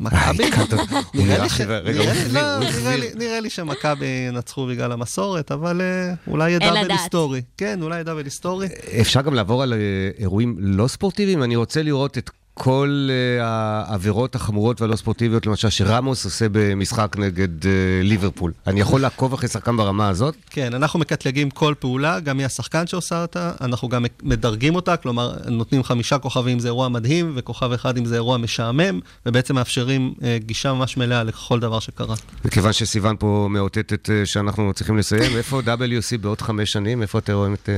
מכבי? 0.00 0.44
אה, 2.36 2.58
נראה 3.14 3.40
לי 3.40 3.50
שמכבי 3.50 4.06
ינצחו 4.06 4.66
בגלל 4.66 4.92
המסורת, 4.92 5.52
אבל 5.52 5.80
אה, 5.80 6.14
אולי 6.26 6.50
יהיה 6.50 6.58
אין 6.60 6.68
דאבל 6.74 6.84
לדעת. 6.84 6.98
היסטורי. 7.00 7.42
כן, 7.56 7.82
אולי 7.82 7.94
יהיה 7.94 8.04
דאבל 8.04 8.24
היסטורי. 8.24 8.68
אפשר 9.00 9.22
גם 9.22 9.34
לעבור 9.34 9.62
על 9.62 9.72
אה, 9.72 9.78
אירועים 10.18 10.56
לא 10.58 10.88
ספורטיביים? 10.88 11.42
אני 11.42 11.56
רוצה 11.56 11.82
לראות 11.82 12.18
את 12.18 12.30
כל 12.54 13.08
אה, 13.10 13.44
העבירות 13.44 14.34
החמורות 14.34 14.80
והלא 14.80 14.96
ספורטיביות, 14.96 15.46
למשל 15.46 15.70
שרמוס 15.70 16.24
עושה 16.24 16.46
במשחק 16.52 17.16
נגד 17.18 17.66
אה, 17.66 17.70
ליברפול. 18.02 18.52
אני 18.66 18.80
יכול 18.80 19.00
לעקוב 19.00 19.32
אחרי 19.32 19.48
שחקן 19.48 19.76
ברמה 19.76 20.08
הזאת? 20.08 20.34
כן, 20.50 20.74
אנחנו 20.74 20.98
מקטלגים 20.98 21.50
כל 21.50 21.74
פעולה, 21.78 22.20
גם 22.20 22.36
מי 22.36 22.44
השחקן 22.44 22.86
שעושה 22.86 23.22
אותה, 23.22 23.52
אנחנו 23.60 23.88
גם 23.88 24.04
מדרגים 24.22 24.74
אותה, 24.74 24.96
כלומר, 24.96 25.34
נותנים 25.50 25.82
חמישה 25.82 26.18
כוכבים 26.18 26.52
אם 26.52 26.58
זה 26.58 26.68
אירוע 26.68 26.88
מדהים, 26.88 27.32
וכוכב 27.34 27.72
אחד 27.72 27.98
אם 27.98 28.04
זה 28.04 28.14
אירוע 28.14 28.36
משעמם, 28.36 29.00
ובעצם 29.26 29.54
מאפשרים 29.54 30.14
אה, 30.22 30.38
גישה 30.40 30.72
ממש 30.72 30.96
מלאה 30.96 31.22
לכל 31.22 31.60
דבר 31.60 31.78
שקרה. 31.80 32.14
מכיוון 32.44 32.72
שסיוון 32.72 33.16
פה 33.18 33.48
מאותתת 33.50 34.08
שאנחנו 34.24 34.72
צריכים 34.72 34.98
לסיים, 34.98 35.36
איפה 35.36 35.60
WC 35.60 36.18
בעוד 36.20 36.40
חמש 36.40 36.72
שנים? 36.72 37.02
איפה 37.02 37.18
אתם 37.18 37.32
רואים 37.32 37.54
את, 37.54 37.68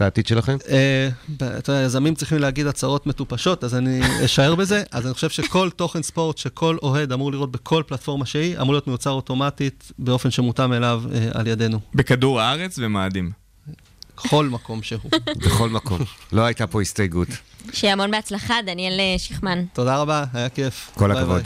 את 0.00 0.04
העתיד 0.04 0.26
שלכם? 0.26 0.56
אה, 0.68 1.08
אתה 1.36 1.72
יודע, 1.72 1.82
יזמים 1.82 2.14
צריכים 2.14 2.38
להגיד 2.38 2.66
הצהרות 2.66 3.06
מטופשות, 3.06 3.64
אז 3.64 3.74
אני 3.74 4.00
אשאר 4.24 4.54
בזה. 4.54 4.82
אז 4.92 5.06
אני 5.06 5.14
חושב 5.14 5.30
שכל 5.30 5.70
תוכן 5.70 6.02
ספורט 6.02 6.38
שכל 6.38 6.76
אוהד 6.82 7.12
אמור 7.12 7.32
לראות 7.32 7.50
בכל 7.50 7.82
פלטפורמה 7.86 8.26
שהיא, 8.26 8.60
אמור 8.60 8.72
להיות 8.72 8.86
מיוצר 8.86 9.10
אוטומטית 9.10 9.92
באופן 9.98 10.30
שמותאם 10.30 10.72
אליו 10.72 11.02
אה, 11.14 11.28
על 11.34 11.46
ידינו. 11.46 11.80
בכדור 11.94 12.40
הארץ 12.40 12.78
ומאדים. 12.78 13.30
כל 14.14 14.46
מקום 14.46 14.82
שהוא. 14.82 15.10
בכל 15.46 15.68
מקום. 15.68 15.98
לא 16.32 16.42
הייתה 16.42 16.66
פה 16.66 16.80
הסתייגות. 16.80 17.28
שיהיה 17.72 17.92
המון 17.92 18.10
בהצלחה, 18.10 18.54
דניאל 18.66 19.00
אה, 19.00 19.14
שכמן. 19.18 19.64
תודה 19.72 19.96
רבה, 19.96 20.24
היה 20.32 20.48
כיף. 20.48 20.90
כל 20.94 21.12
ביי 21.12 21.22
הכבוד. 21.22 21.42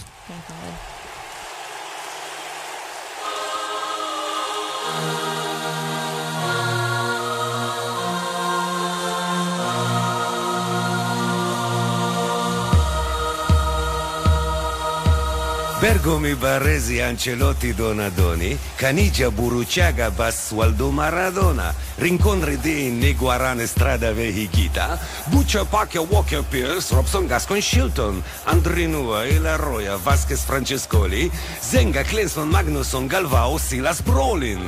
Bergomi, 15.84 16.34
Baresi, 16.34 17.02
Ancelotti, 17.02 17.74
Donadoni, 17.74 18.56
Canigia, 18.74 19.30
Buruciaga, 19.30 20.10
Bassualdo, 20.10 20.90
Maradona, 20.90 21.74
Rincon, 21.98 22.40
Redin, 22.42 22.98
Niguarane, 22.98 23.66
Strada, 23.66 24.14
Vehigita, 24.14 24.98
Buccia, 25.26 25.62
Pacchia, 25.66 26.00
Walker, 26.00 26.42
Pierce, 26.42 26.90
Robson, 26.94 27.26
Gascon, 27.26 27.60
Shilton, 27.60 28.22
Andrinua, 28.46 29.28
Ilaroya, 29.28 29.98
Vasquez, 29.98 30.42
Francescoli, 30.42 31.30
Zenga, 31.60 32.02
Klinsmann, 32.02 32.50
Magnusson, 32.50 33.06
Galvao, 33.06 33.58
Silas, 33.58 34.00
Brolin. 34.00 34.64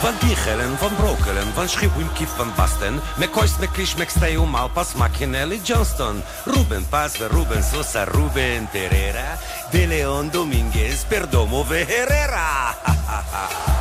Van 0.00 0.14
Dichelen, 0.20 0.78
Van 0.78 0.94
Brokelen, 0.96 1.52
Van 1.54 1.68
Schriwimki, 1.68 2.26
Van 2.36 2.52
Basten, 2.56 3.00
McCoys, 3.16 3.58
McLeish, 3.58 3.94
McStay, 3.96 4.36
Malpas, 4.36 4.94
Machinelli, 4.94 5.60
Johnston, 5.64 6.22
Ruben 6.44 6.86
Paz, 6.88 7.16
Ruben 7.30 7.62
Sosa, 7.62 8.04
Ruben 8.04 8.68
Terera, 8.70 9.38
De 9.70 9.86
Leon 9.86 10.30
Dominguez, 10.30 11.04
Perdomo, 11.08 11.64
Herrera. 11.68 12.76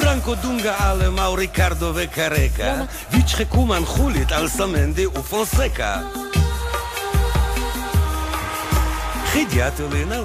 Branco 0.00 0.34
Dunga 0.36 0.76
ale 0.78 1.10
Mauricardo 1.10 1.92
Vecareca, 1.92 2.86
Vichre 3.10 3.46
Kuman 3.46 3.84
Julit, 3.84 4.32
Alzamendi, 4.32 5.04
Ufonseca. 5.04 6.00
Fonseca. 6.00 6.21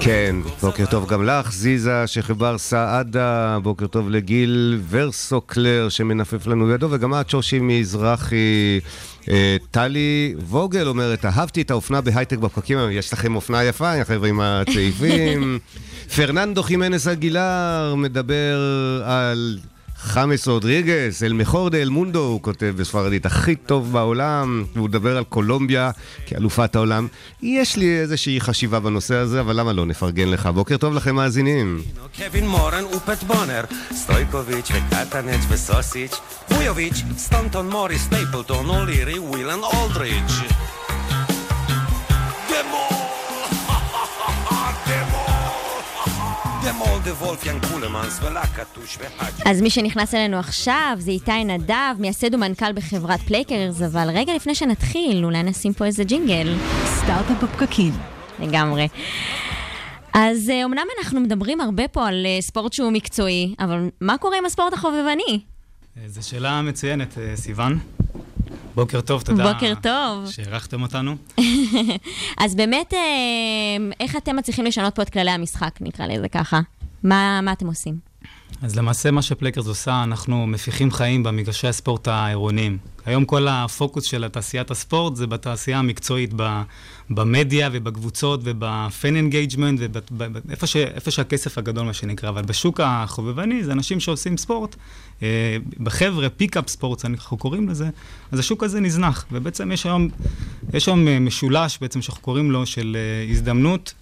כן, 0.00 0.36
בוקר 0.60 0.86
טוב 0.86 1.08
גם 1.08 1.24
לך, 1.24 1.52
זיזה 1.52 2.06
שחיבר 2.06 2.58
סעדה, 2.58 3.58
בוקר 3.62 3.86
טוב 3.86 4.10
לגיל 4.10 4.80
ורסוקלר 4.90 5.88
שמנפף 5.88 6.46
לנו 6.46 6.70
ידו, 6.70 6.88
וגם 6.90 7.14
את 7.14 7.30
שושי 7.30 7.58
מזרחי. 7.62 8.80
אה, 9.30 9.56
טלי 9.70 10.34
ווגל 10.38 10.88
אומרת, 10.88 11.24
אהבתי 11.24 11.62
את 11.62 11.70
האופנה 11.70 12.00
בהייטק 12.00 12.38
בפקקים, 12.38 12.78
יש 12.90 13.12
לכם 13.12 13.36
אופנה 13.36 13.64
יפה, 13.64 13.92
החבר'ה 13.94 14.28
עם 14.28 14.40
הצעיפים. 14.40 15.58
פרננדו 16.16 16.62
חימנס 16.62 17.06
אגילר 17.06 17.94
מדבר 17.96 18.58
על 19.04 19.58
חמאס 20.00 20.48
רודריגס, 20.48 21.22
אל 21.22 21.32
מכורדה 21.32 21.78
אל 21.78 21.88
מונדו, 21.88 22.18
הוא 22.18 22.42
כותב 22.42 22.74
בספרדית, 22.76 23.26
הכי 23.26 23.56
טוב 23.56 23.92
בעולם, 23.92 24.64
והוא 24.74 24.88
מדבר 24.88 25.16
על 25.16 25.24
קולומביה 25.24 25.90
כאלופת 26.26 26.76
העולם. 26.76 27.06
יש 27.42 27.76
לי 27.76 27.98
איזושהי 28.00 28.40
חשיבה 28.40 28.80
בנושא 28.80 29.14
הזה, 29.14 29.40
אבל 29.40 29.60
למה 29.60 29.72
לא 29.72 29.86
נפרגן 29.86 30.28
לך? 30.28 30.46
בוקר 30.46 30.76
טוב 30.76 30.94
לכם 30.94 31.14
מאזינים. 31.14 31.82
אולדריץ'. 39.64 40.32
אתמול! 42.48 42.97
אז 49.44 49.60
מי 49.60 49.70
שנכנס 49.70 50.14
אלינו 50.14 50.38
עכשיו 50.38 50.96
זה 50.98 51.10
איתי 51.10 51.44
נדב, 51.44 51.94
מייסד 51.98 52.34
ומנכ"ל 52.34 52.72
בחברת 52.72 53.20
Playcrs, 53.20 53.82
אבל 53.82 54.08
רגע 54.14 54.34
לפני 54.34 54.54
שנתחיל, 54.54 55.24
אולי 55.24 55.42
נשים 55.42 55.72
פה 55.72 55.84
איזה 55.84 56.04
ג'ינגל. 56.04 56.56
סטארט-אפ 56.84 57.42
בפקקים. 57.42 57.92
לגמרי. 58.40 58.88
אז 60.14 60.50
אה, 60.50 60.64
אומנם 60.64 60.86
אנחנו 60.98 61.20
מדברים 61.20 61.60
הרבה 61.60 61.88
פה 61.88 62.08
על 62.08 62.26
אה, 62.26 62.40
ספורט 62.40 62.72
שהוא 62.72 62.92
מקצועי, 62.92 63.54
אבל 63.60 63.88
מה 64.00 64.18
קורה 64.18 64.38
עם 64.38 64.44
הספורט 64.44 64.72
החובבני? 64.72 65.40
זו 66.06 66.28
שאלה 66.28 66.62
מצוינת, 66.62 67.18
אה, 67.18 67.36
סיוון. 67.36 67.78
בוקר 68.78 69.00
טוב, 69.00 69.22
תודה. 69.22 69.52
בוקר 69.52 69.72
טוב. 69.82 70.30
שאירחתם 70.30 70.82
אותנו. 70.82 71.16
אז 72.44 72.54
באמת, 72.54 72.94
אה, 72.94 72.98
איך 74.00 74.16
אתם 74.16 74.36
מצליחים 74.36 74.64
לשנות 74.64 74.94
פה 74.94 75.02
את 75.02 75.10
כללי 75.10 75.30
המשחק, 75.30 75.78
נקרא 75.80 76.06
לזה 76.06 76.28
ככה? 76.28 76.60
מה, 77.02 77.40
מה 77.40 77.52
אתם 77.52 77.66
עושים? 77.66 78.07
אז 78.62 78.76
למעשה 78.76 79.10
מה 79.10 79.22
שפלייקרס 79.22 79.66
עושה, 79.66 80.02
אנחנו 80.02 80.46
מפיחים 80.46 80.90
חיים 80.90 81.22
במגרשי 81.22 81.68
הספורט 81.68 82.08
העירוניים. 82.08 82.78
היום 83.06 83.24
כל 83.24 83.48
הפוקוס 83.48 84.04
של 84.04 84.28
תעשיית 84.28 84.70
הספורט 84.70 85.16
זה 85.16 85.26
בתעשייה 85.26 85.78
המקצועית, 85.78 86.30
במדיה 87.10 87.70
ובקבוצות 87.72 88.40
וב 88.44 88.73
fan 88.73 89.16
engagement 89.16 89.80
ואיפה 90.48 91.10
שהכסף 91.10 91.58
הגדול, 91.58 91.84
מה 91.84 91.92
שנקרא. 91.92 92.28
אבל 92.28 92.42
בשוק 92.42 92.80
החובבני 92.84 93.64
זה 93.64 93.72
אנשים 93.72 94.00
שעושים 94.00 94.36
ספורט. 94.36 94.76
אה, 95.22 95.56
בחבר'ה, 95.80 96.28
pick-up 96.28 96.68
sport, 96.68 97.04
אנחנו 97.04 97.36
קוראים 97.36 97.68
לזה, 97.68 97.88
אז 98.32 98.38
השוק 98.38 98.64
הזה 98.64 98.80
נזנח. 98.80 99.26
ובעצם 99.32 99.72
יש 99.72 99.86
היום, 99.86 100.08
יש 100.74 100.86
היום 100.86 101.08
אה, 101.08 101.18
משולש 101.18 101.78
בעצם 101.80 102.02
שאנחנו 102.02 102.22
קוראים 102.22 102.50
לו 102.50 102.66
של 102.66 102.96
אה, 102.96 103.30
הזדמנות, 103.32 103.94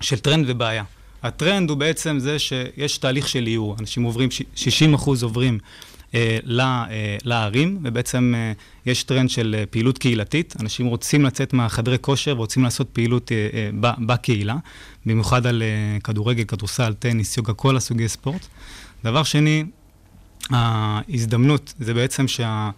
של 0.00 0.18
טרנד 0.18 0.44
ובעיה. 0.48 0.84
הטרנד 1.22 1.70
הוא 1.70 1.78
בעצם 1.78 2.18
זה 2.18 2.38
שיש 2.38 2.98
תהליך 2.98 3.28
של 3.28 3.46
עיור. 3.46 3.76
אנשים 3.80 4.02
עוברים, 4.02 4.30
ש- 4.30 4.42
60 4.54 4.94
אחוז 4.94 5.22
עוברים 5.22 5.58
אה, 6.14 6.38
ל- 6.44 6.60
אה, 6.60 7.16
לערים, 7.24 7.78
ובעצם 7.84 8.34
אה, 8.36 8.52
יש 8.86 9.02
טרנד 9.02 9.30
של 9.30 9.54
אה, 9.58 9.66
פעילות 9.66 9.98
קהילתית. 9.98 10.54
אנשים 10.60 10.86
רוצים 10.86 11.24
לצאת 11.24 11.52
מהחדרי 11.52 11.96
כושר 12.00 12.34
ורוצים 12.36 12.62
לעשות 12.64 12.88
פעילות 12.92 13.32
אה, 13.32 13.48
אה, 13.54 13.70
ב- 13.80 14.06
בקהילה, 14.06 14.56
במיוחד 15.06 15.46
על 15.46 15.62
אה, 15.62 16.00
כדורגל, 16.00 16.44
כדורסל, 16.44 16.92
טניס, 16.98 17.36
יוגה, 17.36 17.52
כל 17.52 17.76
הסוגי 17.76 18.08
ספורט. 18.08 18.46
דבר 19.04 19.22
שני, 19.22 19.64
ההזדמנות 20.50 21.74
זה 21.78 21.94
בעצם 21.94 22.28
שה... 22.28 22.70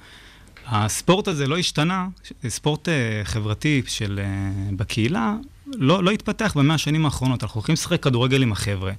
הספורט 0.70 1.28
הזה 1.28 1.46
לא 1.46 1.58
השתנה, 1.58 2.08
ספורט 2.48 2.88
uh, 2.88 2.90
חברתי 3.24 3.82
של 3.86 4.20
uh, 4.22 4.74
בקהילה 4.76 5.36
לא, 5.74 6.04
לא 6.04 6.10
התפתח 6.10 6.52
במאה 6.56 6.74
השנים 6.74 7.04
האחרונות. 7.04 7.42
אנחנו 7.42 7.58
הולכים 7.58 7.72
לשחק 7.72 8.02
כדורגל 8.02 8.42
עם 8.42 8.52
החבר'ה, 8.52 8.92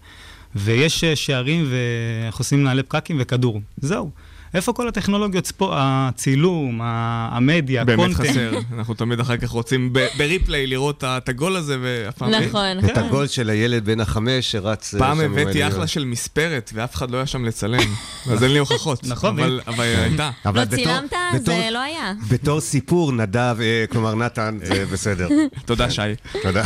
ויש 0.56 1.04
uh, 1.04 1.16
שערים 1.16 1.66
ואנחנו 1.70 2.42
עושים 2.42 2.62
מנהלי 2.62 2.84
פקקים 2.84 3.18
וכדור. 3.20 3.62
זהו. 3.78 4.12
איפה 4.54 4.74
כל 4.74 4.88
הטכנולוגיות, 4.88 5.46
ספו, 5.46 5.70
הצילום, 5.74 6.80
המדיה, 6.84 7.84
באמת 7.84 8.00
הקונטנט? 8.00 8.28
חסר. 8.30 8.60
אנחנו 8.78 8.94
תמיד 8.94 9.20
אחר 9.20 9.38
כך 9.38 9.50
רוצים 9.50 9.94
בריפליי 10.18 10.68
לראות 10.68 11.04
את 11.04 11.30
הגול 11.30 11.56
הזה, 11.56 11.78
ואף 11.82 12.18
פעם... 12.18 12.30
נכון. 12.30 12.80
את 12.86 12.98
הגול 12.98 13.28
של 13.28 13.50
הילד 13.50 13.86
בן 13.86 14.00
החמש 14.00 14.52
שרץ... 14.52 14.94
אה, 14.94 15.00
פעם 15.00 15.20
הבאתי. 15.20 15.68
אחלה 15.68 15.88
של 15.88 16.06
מספרת, 16.06 16.72
ואף 16.74 16.96
אחד 16.96 17.12
לא 17.12 17.18
היה 17.18 17.26
שם 17.26 17.46
לצלם. 17.46 17.80
אז 18.32 18.44
אין 18.44 18.54
לי 18.54 18.60
הוכחות. 18.60 19.08
נכון, 19.08 19.40
אבל 19.40 19.62
אבל 19.68 19.84
הייתה. 19.84 20.32
אבל 20.46 20.60
לא 20.60 20.66
צילמת? 20.66 21.14
זה 21.46 21.70
לא 21.72 21.80
היה. 21.80 22.14
בתור 22.30 22.62
סיפור, 22.62 23.12
נדב, 23.12 23.58
אה, 23.62 23.86
כלומר 23.90 24.16
נתן, 24.16 24.58
זה 24.64 24.86
בסדר. 24.86 25.28
תודה, 25.66 25.90
שי. 25.92 26.02
תודה. 26.42 26.64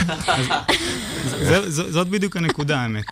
זאת 1.70 2.08
בדיוק 2.08 2.38
הנקודה, 2.38 2.78
האמת. 2.80 3.06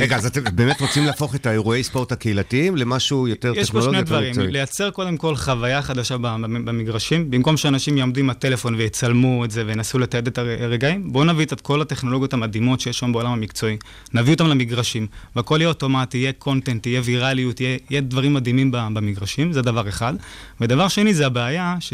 רגע, 0.00 0.16
אז 0.16 0.26
אתם 0.26 0.40
באמת 0.52 0.80
רוצים 0.80 1.04
להפוך 1.04 1.34
את 1.34 1.46
האירועי 1.46 1.82
ספורט 1.84 2.12
הקהילתיים 2.12 2.76
למשהו 2.76 3.28
יותר 3.28 3.52
יש 3.56 3.70
פה 3.70 3.78
טכנולוגי? 3.80 3.96
שני 3.96 4.04
דברים? 4.04 4.50
לייצר 4.52 4.90
קודם 4.90 5.16
כל 5.16 5.36
חוויה 5.36 5.82
חדשה 5.82 6.16
במגרשים, 6.18 7.30
במקום 7.30 7.56
שאנשים 7.56 7.98
יעמדו 7.98 8.20
עם 8.20 8.30
הטלפון 8.30 8.74
ויצלמו 8.74 9.44
את 9.44 9.50
זה 9.50 9.64
וינסו 9.66 9.98
לתעד 9.98 10.26
את 10.26 10.38
הר- 10.38 10.62
הרגעים, 10.62 11.12
בואו 11.12 11.24
נביא 11.24 11.44
את 11.52 11.60
כל 11.60 11.80
הטכנולוגיות 11.82 12.32
המדהימות 12.32 12.80
שיש 12.80 12.98
שם 12.98 13.12
בעולם 13.12 13.32
המקצועי, 13.32 13.76
נביא 14.14 14.32
אותם 14.32 14.46
למגרשים, 14.46 15.06
והכל 15.36 15.56
יהיה 15.60 15.68
אוטומטי, 15.68 16.18
יהיה 16.18 16.32
קונטנט, 16.32 16.82
תהיה 16.82 17.00
ויראליות, 17.04 17.60
יהיה, 17.60 17.78
יהיה 17.90 18.00
דברים 18.00 18.34
מדהימים 18.34 18.70
במגרשים, 18.70 19.52
זה 19.52 19.62
דבר 19.62 19.88
אחד. 19.88 20.14
ודבר 20.60 20.88
שני 20.88 21.14
זה 21.14 21.26
הבעיה 21.26 21.74
ש... 21.80 21.92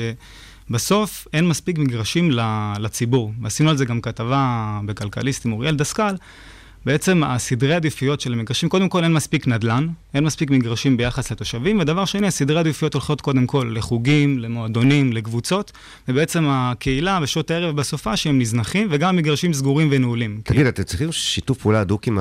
בסוף 0.71 1.29
אין 1.33 1.49
מספיק 1.49 1.79
מגרשים 1.79 2.31
לציבור. 2.79 3.33
עשינו 3.45 3.71
על 3.71 3.77
זה 3.77 3.85
גם 3.85 4.01
כתבה 4.01 4.81
בכלכליסט 4.87 5.47
עם 5.47 5.53
אוריאל 5.53 5.77
דסקל. 5.77 6.15
בעצם 6.87 7.25
הסדרי 7.25 7.75
עדיפויות 7.75 8.21
של 8.21 8.33
המגרשים, 8.33 8.69
קודם 8.69 8.89
כל 8.89 9.05
אין 9.05 9.13
מספיק 9.13 9.47
נדל"ן, 9.49 9.89
אין 10.15 10.25
מספיק 10.25 10.51
מגרשים 10.51 10.97
ביחס 10.97 11.33
לתושבים, 11.33 11.79
ודבר 11.81 12.05
שני, 12.05 12.27
הסדרי 12.27 12.59
עדיפויות 12.59 12.95
הולכות 12.95 13.21
קודם 13.21 13.47
כל 13.47 13.73
לחוגים, 13.75 14.39
למועדונים, 14.39 15.13
לקבוצות, 15.13 15.73
ובעצם 16.09 16.45
הקהילה 16.49 17.21
בשעות 17.21 17.51
הערב 17.51 17.75
ובסופה 17.75 18.17
שהם 18.17 18.39
נזנחים, 18.39 18.89
וגם 18.91 19.09
המגרשים 19.09 19.53
סגורים 19.53 19.89
ונעולים. 19.91 20.41
תגיד, 20.45 20.67
אתם 20.67 20.83
צריכים 20.83 21.13
שיתוף 21.13 21.59
פעולה 21.59 21.81
הדוק 21.81 22.07
עם 22.07 22.19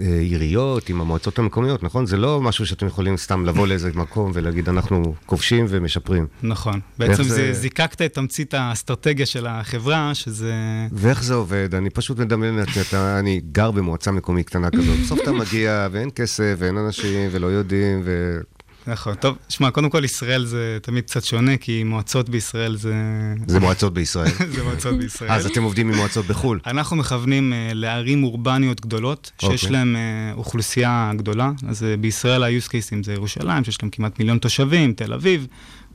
העיריות, 0.00 0.88
עם 0.88 1.00
המועצות 1.00 1.38
המקומיות, 1.38 1.82
נכון? 1.82 2.06
זה 2.06 2.16
לא 2.16 2.40
משהו 2.40 2.66
שאתם 2.66 2.86
יכולים 2.86 3.16
סתם 3.16 3.46
לבוא 3.46 3.66
לאיזה 3.66 3.90
מקום 3.94 4.30
ולהגיד, 4.34 4.68
אנחנו 4.68 5.14
כובשים 5.26 5.66
ומשפרים. 5.68 6.26
נכון. 6.42 6.80
בעצם 6.98 7.22
איך 7.22 7.28
זה... 7.28 7.52
זיקקת 7.52 8.02
את 8.02 8.14
תמצית 8.14 8.54
האסטרטגיה 8.54 9.26
של 9.26 9.46
החברה, 9.46 10.14
שזה... 10.14 10.54
ואיך 10.92 11.22
זה 11.22 11.34
עובד? 11.34 11.74
אני 11.74 11.90
פשוט 11.90 12.18
מדמיין 12.18 12.58
אתה- 12.88 13.18
אני 13.18 13.40
גר 13.52 13.70
במועצה 13.70 14.05
מקומית 14.10 14.46
קטנה 14.46 14.70
כזאת. 14.70 14.98
בסוף 15.04 15.20
אתה 15.22 15.32
מגיע 15.32 15.88
ואין 15.92 16.10
כסף 16.14 16.54
ואין 16.58 16.76
אנשים 16.76 17.28
ולא 17.32 17.46
יודעים, 17.46 18.02
ו... 18.04 18.40
נכון. 18.86 19.14
טוב, 19.14 19.36
שמע, 19.48 19.70
קודם 19.70 19.90
כל 19.90 20.04
ישראל 20.04 20.44
זה 20.44 20.78
תמיד 20.82 21.04
קצת 21.04 21.24
שונה, 21.24 21.56
כי 21.56 21.84
מועצות 21.84 22.28
בישראל 22.28 22.76
זה... 22.76 22.94
זה 23.46 23.60
מועצות 23.60 23.94
בישראל. 23.94 24.30
זה 24.56 24.62
מועצות 24.62 24.98
בישראל. 25.00 25.30
אז 25.30 25.46
אתם 25.46 25.62
עובדים 25.62 25.88
עם 25.88 25.96
מועצות 25.96 26.26
בחו"ל. 26.26 26.60
אנחנו 26.66 26.96
מכוונים 26.96 27.52
uh, 27.52 27.74
לערים 27.74 28.24
אורבניות 28.24 28.80
גדולות, 28.80 29.32
שיש 29.40 29.64
אוקיי. 29.64 29.76
להם 29.76 29.96
uh, 29.96 30.38
אוכלוסייה 30.38 31.12
גדולה. 31.16 31.52
אז 31.68 31.82
uh, 31.82 32.00
בישראל 32.00 32.42
ה-use 32.42 32.68
cases 32.68 33.04
זה 33.04 33.12
ירושלים, 33.12 33.64
שיש 33.64 33.82
להם 33.82 33.90
כמעט 33.90 34.18
מיליון 34.18 34.38
תושבים, 34.38 34.92
תל 34.92 35.12
אביב. 35.12 35.46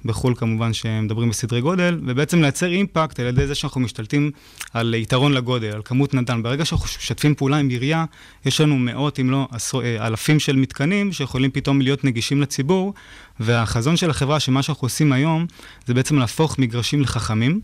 בחו"ל 0.05 0.35
כמובן 0.35 0.73
שמדברים 0.73 1.29
בסדרי 1.29 1.61
גודל, 1.61 1.99
ובעצם 2.05 2.41
לייצר 2.41 2.71
אימפקט 2.71 3.19
על 3.19 3.25
ידי 3.25 3.47
זה 3.47 3.55
שאנחנו 3.55 3.81
משתלטים 3.81 4.31
על 4.73 4.93
יתרון 4.93 5.33
לגודל, 5.33 5.67
על 5.67 5.81
כמות 5.85 6.13
נדל"ן. 6.13 6.43
ברגע 6.43 6.65
שאנחנו 6.65 6.85
משתפים 6.85 7.35
פעולה 7.35 7.57
עם 7.57 7.69
עירייה, 7.69 8.05
יש 8.45 8.61
לנו 8.61 8.77
מאות 8.77 9.19
אם 9.19 9.31
לא 9.31 9.47
עשרו, 9.51 9.81
אה, 9.81 10.07
אלפים 10.07 10.39
של 10.39 10.55
מתקנים 10.55 11.13
שיכולים 11.13 11.51
פתאום 11.51 11.81
להיות 11.81 12.03
נגישים 12.03 12.41
לציבור, 12.41 12.93
והחזון 13.39 13.97
של 13.97 14.09
החברה, 14.09 14.39
שמה 14.39 14.63
שאנחנו 14.63 14.85
עושים 14.85 15.13
היום, 15.13 15.45
זה 15.85 15.93
בעצם 15.93 16.17
להפוך 16.17 16.59
מגרשים 16.59 17.01
לחכמים. 17.01 17.61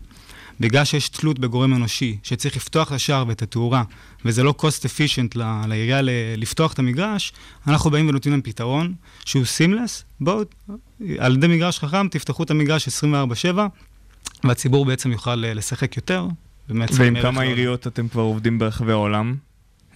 בגלל 0.60 0.84
שיש 0.84 1.08
תלות 1.08 1.38
בגורם 1.38 1.74
אנושי, 1.74 2.16
שצריך 2.22 2.56
לפתוח 2.56 2.88
את 2.88 2.92
השער 2.92 3.24
ואת 3.28 3.42
התאורה, 3.42 3.82
וזה 4.24 4.42
לא 4.42 4.54
cost 4.58 4.84
efficient 4.84 5.38
ל- 5.38 5.66
לעירייה 5.68 6.02
ל- 6.02 6.10
לפתוח 6.36 6.72
את 6.72 6.78
המגרש, 6.78 7.32
אנחנו 7.66 7.90
באים 7.90 8.08
ונותנים 8.08 8.32
להם 8.32 8.42
פתרון 8.42 8.94
שהוא 9.24 9.44
סימלס, 9.44 10.04
בואו, 10.20 10.42
על 11.18 11.34
ידי 11.34 11.46
מגרש 11.46 11.78
חכם, 11.78 12.08
תפתחו 12.08 12.42
את 12.42 12.50
המגרש 12.50 12.88
24/7, 12.88 13.58
והציבור 14.44 14.84
בעצם 14.84 15.12
יוכל 15.12 15.44
אה, 15.44 15.54
לשחק 15.54 15.96
יותר. 15.96 16.26
ועם 16.68 16.86
כמה 17.22 17.22
לעולם. 17.22 17.38
עיריות 17.38 17.86
אתם 17.86 18.08
כבר 18.08 18.22
עובדים 18.22 18.58
ברחבי 18.58 18.92
העולם? 18.92 19.34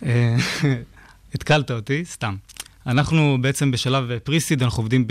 אה, 0.05 0.37
התקלת 1.35 1.71
אותי, 1.71 2.05
סתם. 2.05 2.37
אנחנו 2.87 3.39
בעצם 3.41 3.71
בשלב 3.71 4.19
pre-seed, 4.25 4.63
אנחנו 4.63 4.81
עובדים. 4.83 5.07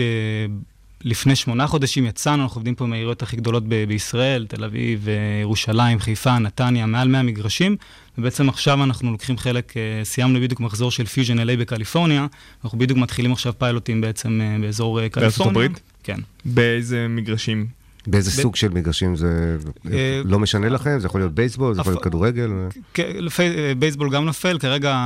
לפני 1.04 1.36
שמונה 1.36 1.66
חודשים 1.66 2.06
יצאנו, 2.06 2.42
אנחנו 2.42 2.58
עובדים 2.58 2.74
פה 2.74 2.84
עם 2.84 2.92
העיריות 2.92 3.22
הכי 3.22 3.36
גדולות 3.36 3.68
ב- 3.68 3.84
בישראל, 3.88 4.46
תל 4.48 4.64
אביב, 4.64 5.08
אה, 5.08 5.14
ירושלים, 5.42 5.98
חיפה, 5.98 6.38
נתניה, 6.38 6.86
מעל 6.86 7.08
100 7.08 7.22
מגרשים, 7.22 7.76
ובעצם 8.18 8.48
עכשיו 8.48 8.84
אנחנו 8.84 9.12
לוקחים 9.12 9.38
חלק, 9.38 9.76
אה, 9.76 10.04
סיימנו 10.04 10.40
בדיוק 10.40 10.60
מחזור 10.60 10.90
של 10.90 11.06
Fusion 11.06 11.38
LA 11.38 11.56
בקליפורניה, 11.58 12.26
אנחנו 12.64 12.78
בדיוק 12.78 12.98
מתחילים 12.98 13.32
עכשיו 13.32 13.52
פיילוטים 13.58 14.00
בעצם 14.00 14.40
אה, 14.42 14.56
באזור 14.60 15.00
אה, 15.00 15.02
בארצות 15.02 15.22
קליפורניה. 15.22 15.50
הברית? 15.64 15.80
כן. 16.02 16.20
באיזה 16.44 17.06
מגרשים? 17.08 17.81
באיזה 18.06 18.30
ב- 18.30 18.34
סוג 18.34 18.56
של 18.56 18.68
מגרשים 18.68 19.16
זה 19.16 19.56
אה, 19.92 20.20
לא 20.24 20.38
משנה 20.38 20.68
לכם? 20.68 20.98
זה 21.00 21.06
יכול 21.06 21.20
להיות 21.20 21.34
בייסבול, 21.34 21.74
זה 21.74 21.80
יכול 21.80 21.92
להיות 21.92 22.02
כדורגל? 22.04 22.50
כן, 22.94 23.12
אה, 23.40 23.72
בייסבול 23.78 24.10
גם 24.10 24.24
נופל, 24.24 24.58
כרגע 24.58 24.96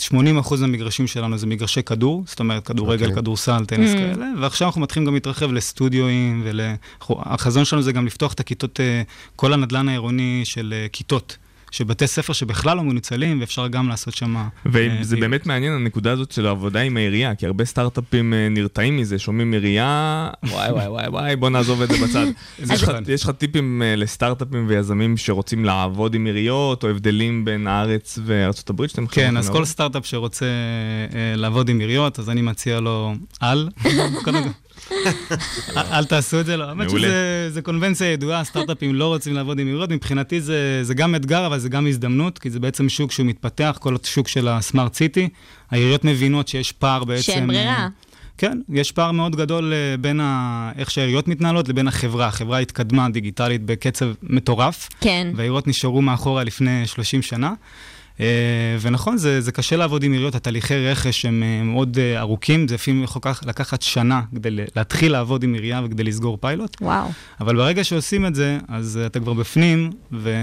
80% 0.00 0.14
מהמגרשים 0.60 1.06
שלנו 1.06 1.38
זה 1.38 1.46
מגרשי 1.46 1.82
כדור, 1.82 2.24
זאת 2.26 2.40
אומרת 2.40 2.66
כדורגל, 2.66 3.04
אוקיי. 3.06 3.16
כדורסל, 3.22 3.64
טניס 3.64 3.92
Mm. 3.94 3.98
כאלה, 3.98 4.26
ועכשיו 4.40 4.68
אנחנו 4.68 4.80
מתחילים 4.80 5.06
גם 5.06 5.14
להתרחב 5.14 5.52
לסטודיואים, 5.52 6.46
והחזון 7.10 7.64
שלנו 7.64 7.82
זה 7.82 7.92
גם 7.92 8.06
לפתוח 8.06 8.32
את 8.32 8.40
הכיתות, 8.40 8.80
אה, 8.80 9.02
כל 9.36 9.52
הנדלן 9.52 9.88
העירוני 9.88 10.40
של 10.44 10.74
כיתות. 10.92 11.36
של 11.70 11.84
בתי 11.84 12.06
ספר 12.06 12.32
שבכלל 12.32 12.76
לא 12.76 12.82
מנוצלים, 12.84 13.40
ואפשר 13.40 13.66
גם 13.68 13.88
לעשות 13.88 14.14
שם... 14.14 14.36
אה, 14.36 14.48
וזה 14.66 14.74
פעילות. 15.10 15.20
באמת 15.20 15.46
מעניין 15.46 15.72
הנקודה 15.72 16.12
הזאת 16.12 16.32
של 16.32 16.46
העבודה 16.46 16.80
עם 16.80 16.96
העירייה, 16.96 17.34
כי 17.34 17.46
הרבה 17.46 17.64
סטארט-אפים 17.64 18.34
אה, 18.34 18.48
נרתעים 18.48 18.96
מזה, 18.96 19.18
שומעים 19.18 19.52
עירייה, 19.52 20.30
וואי 20.50 20.70
וואי 20.72 20.86
וואי 20.88 21.08
וואי, 21.08 21.36
בוא 21.36 21.50
נעזוב 21.50 21.82
את 21.82 21.88
זה 21.88 22.06
בצד. 22.06 22.26
אז 22.62 22.70
יש 23.08 23.22
לך- 23.22 23.30
טיפים 23.30 23.82
אה, 23.82 23.96
לסטארט-אפים 23.96 24.64
ויזמים 24.68 25.16
שרוצים 25.16 25.64
לעבוד 25.64 26.14
עם 26.14 26.24
עיריות, 26.26 26.84
או 26.84 26.88
הבדלים 26.88 27.44
בין 27.44 27.66
הארץ 27.66 28.18
וארצות 28.24 28.70
הברית 28.70 28.90
שאתם 28.90 29.06
כן, 29.06 29.36
אז? 29.36 29.50
כל 29.50 29.64
סטארט-אפ 29.64 30.06
שרוצה 30.06 30.46
אה, 31.14 31.36
לעבוד 31.36 31.68
עם 31.68 31.78
עיריות, 31.78 32.18
אז 32.18 32.30
אני 32.30 32.42
מציע 32.42 32.80
לו, 32.80 33.14
אל. 33.42 33.68
אל- 35.76 36.04
תעשו 36.04 36.40
את 36.40 36.46
זה, 36.46 36.56
לא. 36.56 36.64
האמת. 36.64 36.90
שזה 36.90 37.62
קונבנציה 37.62 38.12
ידועה, 38.12 38.44
סטארט-אפים 38.44 38.94
לא 38.94 39.06
רוצים 39.06 39.34
לעבוד 39.34 39.58
עם 39.58 39.66
עיריות. 39.66 39.90
מבחינתי 39.90 40.40
זה, 40.40 40.80
זה 40.82 40.94
גם 40.94 41.14
אתגר, 41.14 41.46
אבל 41.46 41.58
זה 41.58 41.68
גם 41.68 41.86
הזדמנות, 41.86 42.38
כי 42.38 42.50
זה 42.50 42.60
בעצם 42.60 42.88
שוק 42.88 43.12
שהוא 43.12 43.26
מתפתח, 43.26 43.78
כל 43.80 43.96
השוק 44.04 44.28
של 44.28 44.48
הסמארט 44.48 44.94
סיטי. 44.94 45.28
העיריות 45.70 46.04
מבינות 46.04 46.48
שיש 46.48 46.72
פער 46.72 47.04
בעצם... 47.04 47.22
שאין 47.22 47.46
ברירה. 47.46 47.88
כן, 48.38 48.58
יש 48.68 48.92
פער 48.92 49.12
מאוד 49.12 49.36
גדול 49.36 49.72
אה, 49.72 49.96
בין 49.96 50.20
ה... 50.20 50.72
איך 50.78 50.90
שהעיריות 50.90 51.28
מתנהלות 51.28 51.68
לבין 51.68 51.88
החברה. 51.88 52.26
החברה 52.26 52.58
התקדמה 52.58 53.08
דיגיטלית 53.08 53.62
בקצב 53.64 54.06
מטורף. 54.22 54.88
כן. 55.00 55.32
והעיריות 55.36 55.66
נשארו 55.66 56.02
מאחורה 56.02 56.44
לפני 56.44 56.86
30 56.86 57.22
שנה. 57.22 57.52
אה, 58.20 58.26
ונכון, 58.80 59.16
זה, 59.16 59.40
זה 59.40 59.52
קשה 59.52 59.76
לעבוד 59.76 60.02
עם 60.02 60.12
עיריות, 60.12 60.34
התהליכי 60.34 60.86
רכש 60.86 61.24
הם 61.24 61.42
אה, 61.42 61.62
מאוד 61.62 61.98
אה, 61.98 62.20
ארוכים, 62.20 62.68
זה 62.68 62.74
לפעמים 62.74 63.02
יכול 63.02 63.20
לקח- 63.20 63.42
לקחת 63.46 63.82
שנה 63.82 64.20
כדי 64.34 64.50
להתחיל 64.76 65.12
לעבוד 65.12 65.42
עם 65.42 65.54
עירייה 65.54 65.80
וכדי 65.84 66.04
לסגור 66.04 66.38
פיילוט. 66.40 66.76
וואו. 66.80 67.08
אבל 67.40 67.56
ברגע 67.56 67.84
שעושים 67.84 68.26
את 68.26 68.34
זה, 68.34 68.58
אז 68.68 69.00
אתה 69.06 69.20
כבר 69.20 69.32
בפנים, 69.32 69.90
ו... 70.12 70.34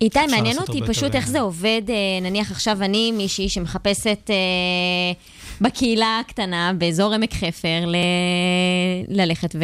איתי, 0.00 0.18
מעניין 0.30 0.58
אותי 0.58 0.80
פשוט 0.86 1.14
איך 1.14 1.28
זה 1.28 1.40
עובד, 1.40 1.82
נניח 2.22 2.50
עכשיו 2.50 2.82
אני 2.82 3.12
מישהי 3.12 3.48
שמחפשת 3.48 4.30
אה, 4.30 4.34
בקהילה 5.60 6.20
הקטנה, 6.26 6.72
באזור 6.78 7.14
עמק 7.14 7.34
חפר, 7.34 7.84
ל... 7.86 7.96
ללכת 9.08 9.56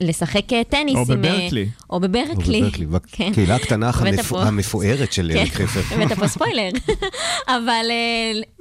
ולשחק 0.00 0.52
אה, 0.52 0.64
טניס. 0.64 0.94
או 0.96 1.14
עם, 1.14 1.24
אה, 1.24 1.30
בברקלי. 1.32 1.68
או 1.90 2.00
בברקלי. 2.00 2.62
או 2.62 2.66
בברקלי, 2.68 2.86
כן. 3.12 3.30
בקהילה 3.32 3.56
הקטנה 3.56 3.92
פה- 4.28 4.42
המפוארת 4.42 5.12
של 5.12 5.30
כן, 5.34 5.38
עמק 5.40 5.52
חפר. 5.52 5.80
הבאת 5.94 6.18
פה 6.18 6.28
ספוילר. 6.34 6.68
אבל 7.46 7.86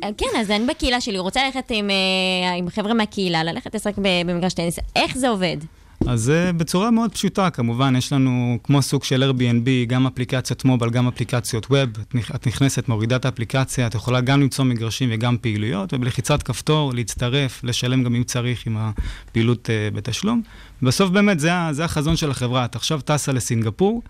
אה, 0.04 0.10
כן, 0.18 0.40
אז 0.40 0.52
אני 0.52 0.66
בקהילה 0.66 1.02
שלי 1.02 1.20
רוצה 1.20 1.46
ללכת 1.46 1.72
עם, 1.72 1.90
עם 2.58 2.70
חבר'ה 2.70 2.94
מהקהילה, 2.94 3.44
ללכת 3.44 3.76
לשחק 3.76 3.94
במגרש 3.98 4.54
טניס. 4.54 4.80
איך 4.96 5.18
זה 5.18 5.30
עובד? 5.30 5.58
אז 6.10 6.22
זה 6.22 6.52
בצורה 6.58 6.92
מאוד 6.92 7.12
פשוטה, 7.12 7.50
כמובן, 7.50 7.96
יש 7.96 8.14
לנו 8.14 8.60
כמו 8.64 8.82
סוג 8.82 9.04
של 9.04 9.32
Airbnb, 9.32 9.68
גם 9.88 10.08
אפליקציות 10.08 10.66
מובייל, 10.66 10.92
גם 10.92 11.08
אפליקציות 11.08 11.66
ווב. 11.66 11.90
את 12.02 12.16
נכ- 12.16 12.36
את 12.36 12.48
נכנסת, 12.48 12.90
מורידה 12.90 13.16
את 13.16 13.26
האפליקציה, 13.26 13.88
את 13.88 13.96
יכולה 13.96 14.22
גם 14.22 14.42
למצוא 14.42 14.66
מגרשים 14.66 15.10
וגם 15.12 15.38
פעילויות, 15.42 15.94
ובלחיצת 15.94 16.44
כפתור 16.44 16.94
להצטרף, 16.94 17.64
לשלם 17.64 18.04
גם 18.04 18.16
אם 18.16 18.24
צריך 18.24 18.68
עם 18.68 18.78
הפעילות 18.78 19.70
uh, 19.70 19.96
בתשלום. 19.96 20.42
בסוף 20.82 21.10
באמת 21.10 21.40
זה, 21.40 21.52
זה 21.72 21.86
החזון 21.86 22.16
של 22.16 22.32
החברה. 22.32 22.66
את 22.66 22.76
עכשיו 22.76 23.02
טסה 23.02 23.32
לסינגפור, 23.32 24.02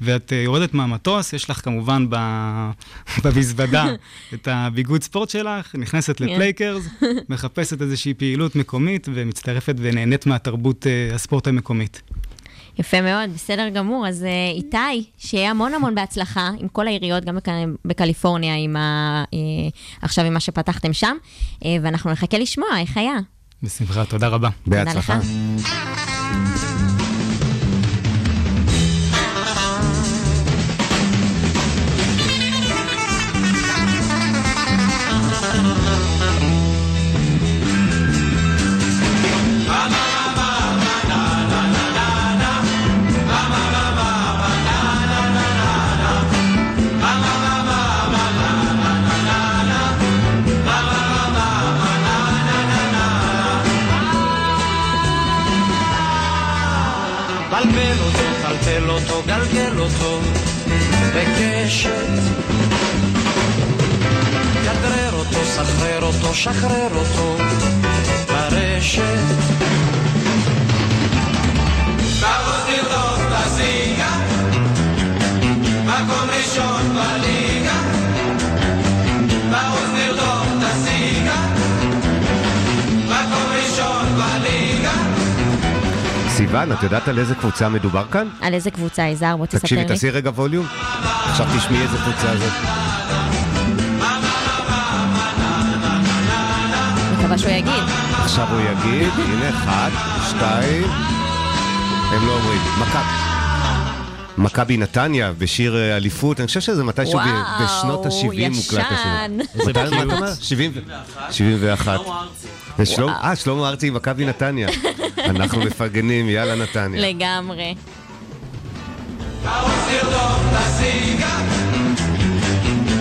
ואת 0.00 0.32
uh, 0.32 0.34
יורדת 0.34 0.74
מהמטוס, 0.74 1.32
יש 1.32 1.50
לך 1.50 1.64
כמובן. 1.64 2.06
במזוודה 3.24 3.86
את 4.34 4.48
הביגוד 4.50 5.02
ספורט 5.02 5.28
שלך, 5.28 5.74
נכנסת 5.74 6.18
כן. 6.18 6.24
לפלייקרס, 6.24 6.86
מחפשת 7.28 7.82
איזושהי 7.82 8.14
פעילות 8.14 8.56
מקומית 8.56 9.08
ומצטרפת 9.14 9.74
ונהנית 9.78 10.26
מהתרבות 10.26 10.86
uh, 10.86 11.14
הספורט 11.14 11.46
המקומית. 11.46 12.02
יפה 12.78 13.00
מאוד, 13.00 13.30
בסדר 13.34 13.68
גמור. 13.68 14.08
אז 14.08 14.24
אה, 14.24 14.50
איתי, 14.54 15.10
שיהיה 15.18 15.50
המון 15.50 15.74
המון 15.74 15.94
בהצלחה 15.94 16.50
עם 16.58 16.68
כל 16.68 16.86
העיריות, 16.86 17.24
גם 17.24 17.36
בק... 17.36 17.48
בקליפורניה, 17.84 18.54
עם 18.56 18.76
ה... 18.76 19.24
אה, 19.34 19.38
עכשיו 20.02 20.24
עם 20.24 20.34
מה 20.34 20.40
שפתחתם 20.40 20.92
שם, 20.92 21.16
אה, 21.64 21.76
ואנחנו 21.82 22.10
נחכה 22.10 22.38
לשמוע 22.38 22.68
איך 22.80 22.96
היה. 22.96 23.16
בשמחה, 23.62 24.04
תודה 24.04 24.28
רבה. 24.28 24.48
בהצלחה. 24.66 25.18
בלבל 25.18 26.15
אותו 59.86 60.20
בקשת. 61.14 61.90
כדרר 64.64 65.12
אותו, 65.12 65.44
סחרר 65.44 66.02
אותו, 66.02 66.34
שחרר 66.34 66.88
אותו 66.94 67.36
ברשת. 68.28 69.95
סיוון, 86.62 86.72
את 86.72 86.82
יודעת 86.82 87.08
על 87.08 87.18
איזה 87.18 87.34
קבוצה 87.34 87.68
מדובר 87.68 88.04
כאן? 88.12 88.28
על 88.40 88.54
איזה 88.54 88.70
קבוצה, 88.70 89.02
יזהר? 89.02 89.36
בוא 89.36 89.46
תספר 89.46 89.58
תקשיבי, 89.58 89.80
לי. 89.80 89.88
תעשי 89.88 90.10
רגע 90.10 90.30
ווליום. 90.30 90.66
עכשיו 91.30 91.46
תשמעי 91.58 91.82
איזה 91.82 91.96
קבוצה 91.98 92.36
זאת. 92.36 92.52
מקווה 97.18 97.38
שהוא 97.38 97.50
יגיד. 97.50 97.82
עכשיו 98.22 98.46
הוא 98.52 98.60
יגיד, 98.60 99.12
הנה, 99.16 99.48
אחד, 99.48 99.90
שתיים, 100.28 100.84
הם 102.12 102.26
לא 102.26 102.32
אומרים, 102.32 102.60
מכבי. 102.80 103.26
מכבי 104.38 104.76
נתניה 104.76 105.32
בשיר 105.38 105.76
אה, 105.76 105.96
אליפות, 105.96 106.40
אני 106.40 106.46
חושב 106.46 106.60
שזה 106.60 106.84
מתישהו 106.84 107.14
וואו, 107.14 107.26
בשנות 107.64 108.06
ה-70 108.06 108.10
מוקלט 108.56 108.86
השיר. 108.90 109.12
ישן. 109.60 110.10
אומר? 110.10 110.32
70 110.40 110.72
71. 111.30 112.00
ושלום- 112.78 113.10
אה, 113.24 113.36
שלמה 113.36 113.68
ארצי 113.68 113.88
עם 113.88 113.94
מכבי 113.94 114.26
נתניה. 114.26 114.68
אנחנו 115.30 115.60
מפרגנים, 115.60 116.28
יאללה 116.28 116.54
נתניה. 116.54 117.08
לגמרי. 117.08 117.74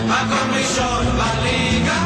מקום 0.07 0.49
ראשון 0.53 1.05
בליגה. 1.05 2.05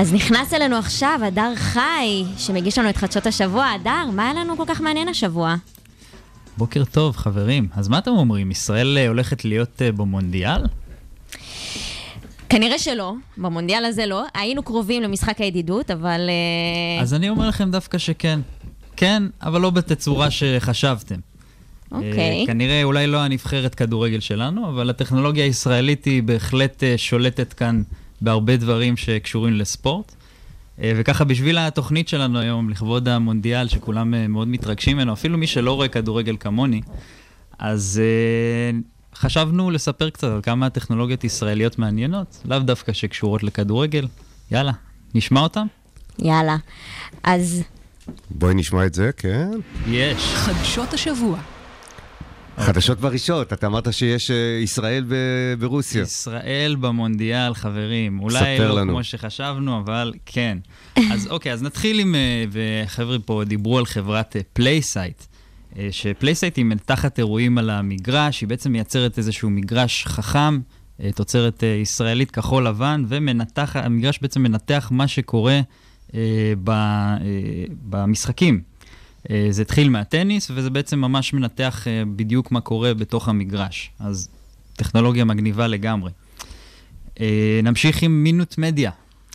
אז 0.00 0.12
נכנס 0.12 0.54
אלינו 0.54 0.76
עכשיו 0.76 1.20
הדר 1.26 1.52
חי, 1.56 2.24
שמגיש 2.38 2.78
לנו 2.78 2.90
את 2.90 2.96
חדשות 2.96 3.26
השבוע. 3.26 3.66
הדר, 3.66 4.10
מה 4.12 4.22
היה 4.30 4.34
לנו 4.34 4.56
כל 4.56 4.64
כך 4.66 4.80
מעניין 4.80 5.08
השבוע? 5.08 5.54
בוקר 6.56 6.84
טוב, 6.84 7.16
חברים. 7.16 7.68
אז 7.76 7.88
מה 7.88 7.98
אתם 7.98 8.10
אומרים, 8.10 8.50
ישראל 8.50 8.98
אה, 8.98 9.08
הולכת 9.08 9.44
להיות 9.44 9.82
אה, 9.82 9.92
במונדיאל? 9.92 10.62
כנראה 12.50 12.78
שלא, 12.78 13.14
במונדיאל 13.36 13.84
הזה 13.84 14.06
לא. 14.06 14.24
היינו 14.34 14.62
קרובים 14.62 15.02
למשחק 15.02 15.40
הידידות, 15.40 15.90
אבל... 15.90 16.20
אה, 16.28 17.02
אז 17.02 17.14
אני 17.14 17.28
אומר 17.28 17.48
לכם 17.48 17.70
דווקא 17.70 17.98
שכן. 17.98 18.40
כן, 18.96 19.22
אבל 19.42 19.60
לא 19.60 19.70
בתצורה 19.70 20.28
שחשבתם. 20.30 21.14
אוקיי. 21.92 22.40
אה, 22.40 22.46
כנראה 22.46 22.82
אולי 22.82 23.06
לא 23.06 23.18
הנבחרת 23.18 23.74
כדורגל 23.74 24.20
שלנו, 24.20 24.68
אבל 24.68 24.90
הטכנולוגיה 24.90 25.44
הישראלית 25.44 26.04
היא 26.04 26.22
בהחלט 26.22 26.84
אה, 26.84 26.94
שולטת 26.98 27.52
כאן 27.52 27.82
בהרבה 28.20 28.56
דברים 28.56 28.96
שקשורים 28.96 29.54
לספורט. 29.54 30.14
וככה 30.84 31.24
בשביל 31.24 31.58
התוכנית 31.58 32.08
שלנו 32.08 32.38
היום, 32.38 32.70
לכבוד 32.70 33.08
המונדיאל, 33.08 33.68
שכולם 33.68 34.32
מאוד 34.32 34.48
מתרגשים 34.48 34.96
ממנו, 34.96 35.12
אפילו 35.12 35.38
מי 35.38 35.46
שלא 35.46 35.72
רואה 35.72 35.88
כדורגל 35.88 36.36
כמוני, 36.40 36.80
אז 37.58 38.00
חשבנו 39.14 39.70
לספר 39.70 40.10
קצת 40.10 40.24
על 40.28 40.40
כמה 40.42 40.70
טכנולוגיות 40.70 41.24
ישראליות 41.24 41.78
מעניינות, 41.78 42.42
לאו 42.44 42.58
דווקא 42.58 42.92
שקשורות 42.92 43.42
לכדורגל. 43.42 44.06
יאללה, 44.50 44.72
נשמע 45.14 45.40
אותם? 45.40 45.66
יאללה. 46.18 46.56
אז 47.22 47.62
בואי 48.30 48.54
נשמע 48.54 48.86
את 48.86 48.94
זה, 48.94 49.10
כן. 49.16 49.50
יש. 49.88 50.34
חדשות 50.34 50.94
השבוע. 50.94 51.38
חדשות 52.58 53.00
ברשת, 53.00 53.52
אתה 53.52 53.66
אמרת 53.66 53.92
שיש 53.92 54.30
אה, 54.30 54.36
ישראל 54.62 55.04
ב- 55.08 55.14
ברוסיה. 55.58 56.02
ישראל 56.02 56.76
במונדיאל, 56.80 57.54
חברים. 57.54 58.20
אולי 58.20 58.38
ספר 58.38 58.72
לא 58.74 58.80
לנו. 58.80 58.92
כמו 58.92 59.04
שחשבנו, 59.04 59.78
אבל 59.78 60.12
כן. 60.26 60.58
אז 61.12 61.26
אוקיי, 61.30 61.52
אז 61.52 61.62
נתחיל 61.62 61.98
עם, 61.98 62.14
אה, 62.14 62.44
וחבר'ה 62.52 63.18
פה 63.18 63.42
דיברו 63.46 63.78
על 63.78 63.86
חברת 63.86 64.36
PlaySight, 64.52 65.22
ש 65.90 66.02
PlaySight 66.02 66.56
היא 66.56 66.64
מנתחת 66.64 67.18
אירועים 67.18 67.58
על 67.58 67.70
המגרש, 67.70 68.40
היא 68.40 68.48
בעצם 68.48 68.72
מייצרת 68.72 69.18
איזשהו 69.18 69.50
מגרש 69.50 70.04
חכם, 70.06 70.60
אה, 71.02 71.12
תוצרת 71.14 71.64
אה, 71.64 71.68
ישראלית 71.68 72.30
כחול 72.30 72.66
לבן, 72.66 73.04
ומנתח, 73.08 73.76
המגרש 73.76 74.18
בעצם 74.22 74.42
מנתח 74.42 74.88
מה 74.90 75.08
שקורה 75.08 75.60
אה, 76.14 76.52
ב, 76.64 76.70
אה, 76.70 77.16
במשחקים. 77.82 78.60
אה, 79.30 79.46
זה 79.50 79.62
התחיל 79.62 79.88
מהטניס, 79.88 80.50
וזה 80.54 80.70
בעצם 80.70 80.98
ממש 80.98 81.32
מנתח 81.32 81.86
אה, 81.86 82.02
בדיוק 82.16 82.52
מה 82.52 82.60
קורה 82.60 82.94
בתוך 82.94 83.28
המגרש. 83.28 83.90
אז 83.98 84.28
טכנולוגיה 84.76 85.24
מגניבה 85.24 85.66
לגמרי. 85.66 86.10
אה, 87.20 87.60
נמשיך 87.62 88.02
עם 88.02 88.22
Minute 88.22 88.58
Media. 88.58 88.90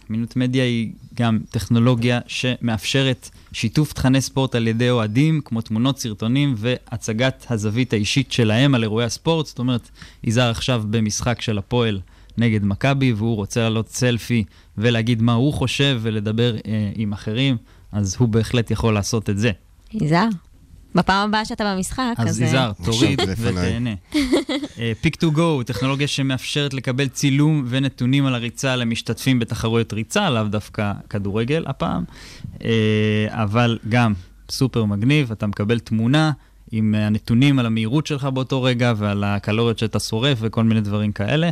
Minute 0.10 0.36
Media 0.36 0.64
היא 0.64 0.92
גם 1.14 1.40
טכנולוגיה 1.50 2.20
שמאפשרת 2.28 3.30
שיתוף 3.52 3.94
תכני 3.94 4.22
ספורט 4.22 4.56
על 4.56 4.68
ידי 4.68 4.90
אוהדים, 4.90 5.42
כמו 5.46 5.62
תמונות, 5.62 6.00
סרטונים 6.00 6.56
והצגת 6.58 7.46
הזווית 7.50 7.94
האישית 7.94 8.32
שלהם 8.32 8.76
על 8.76 8.84
אירועי 8.84 9.06
הספורט. 9.06 9.46
זאת 9.46 9.60
אומרת, 9.60 9.90
יזהר 10.24 10.50
עכשיו 10.50 10.84
במשחק 10.90 11.42
של 11.42 11.58
הפועל 11.58 12.02
נגד 12.38 12.66
מכבי, 12.66 13.14
והוא 13.14 13.36
רוצה 13.36 13.62
לעלות 13.62 13.90
סלפי 13.90 14.44
ולהגיד 14.78 15.22
מה 15.22 15.34
הוא 15.34 15.54
חושב 15.54 16.00
ולדבר 16.02 16.56
אה, 16.56 16.92
עם 16.96 17.14
אחרים, 17.14 17.58
אז 17.92 18.16
הוא 18.20 18.28
בהחלט 18.28 18.72
יכול 18.72 18.94
לעשות 18.94 19.30
את 19.30 19.38
זה. 19.38 19.52
יזהר, 19.94 20.30
בפעם 20.96 21.30
הבאה 21.30 21.46
שאתה 21.46 21.76
במשחק, 21.76 22.14
אז... 22.18 22.30
אז 22.30 22.42
אה, 22.42 22.48
יזהר, 22.48 22.72
תוריד 22.86 23.20
עכשיו 23.20 23.34
לפניי. 23.34 23.70
ותהנה. 23.70 23.94
פיק 25.02 25.16
טו 25.16 25.32
גו, 25.32 25.64
טכנולוגיה 25.64 26.08
שמאפשרת 26.08 26.74
לקבל 26.74 27.08
צילום 27.08 27.66
ונתונים 27.68 28.26
על 28.26 28.36
הריצה 28.36 28.76
למשתתפים 28.76 29.40
בתחרויות 29.40 29.94
ריצה, 29.94 30.30
לאו 30.30 30.44
דווקא 30.44 30.92
כדורגל 31.10 31.64
הפעם, 31.68 32.04
אה, 32.64 33.28
אבל 33.30 33.80
גם 33.90 34.14
סופר 34.50 34.86
מגניב, 34.86 35.32
אתה 35.32 35.48
מקבל 35.48 35.80
תמונה 35.80 36.32
עם 36.72 36.96
הנתונים 36.96 37.60
על 37.60 37.66
המהירות 37.66 38.08
שלך 38.08 38.24
באותו 38.24 38.64
רגע 38.64 38.94
ועל 38.98 39.24
הקלוריות 39.24 39.80
שאתה 39.80 40.00
שורף 40.00 40.38
וכל 40.42 40.64
מיני 40.64 40.82
דברים 40.82 41.12
כאלה. 41.12 41.50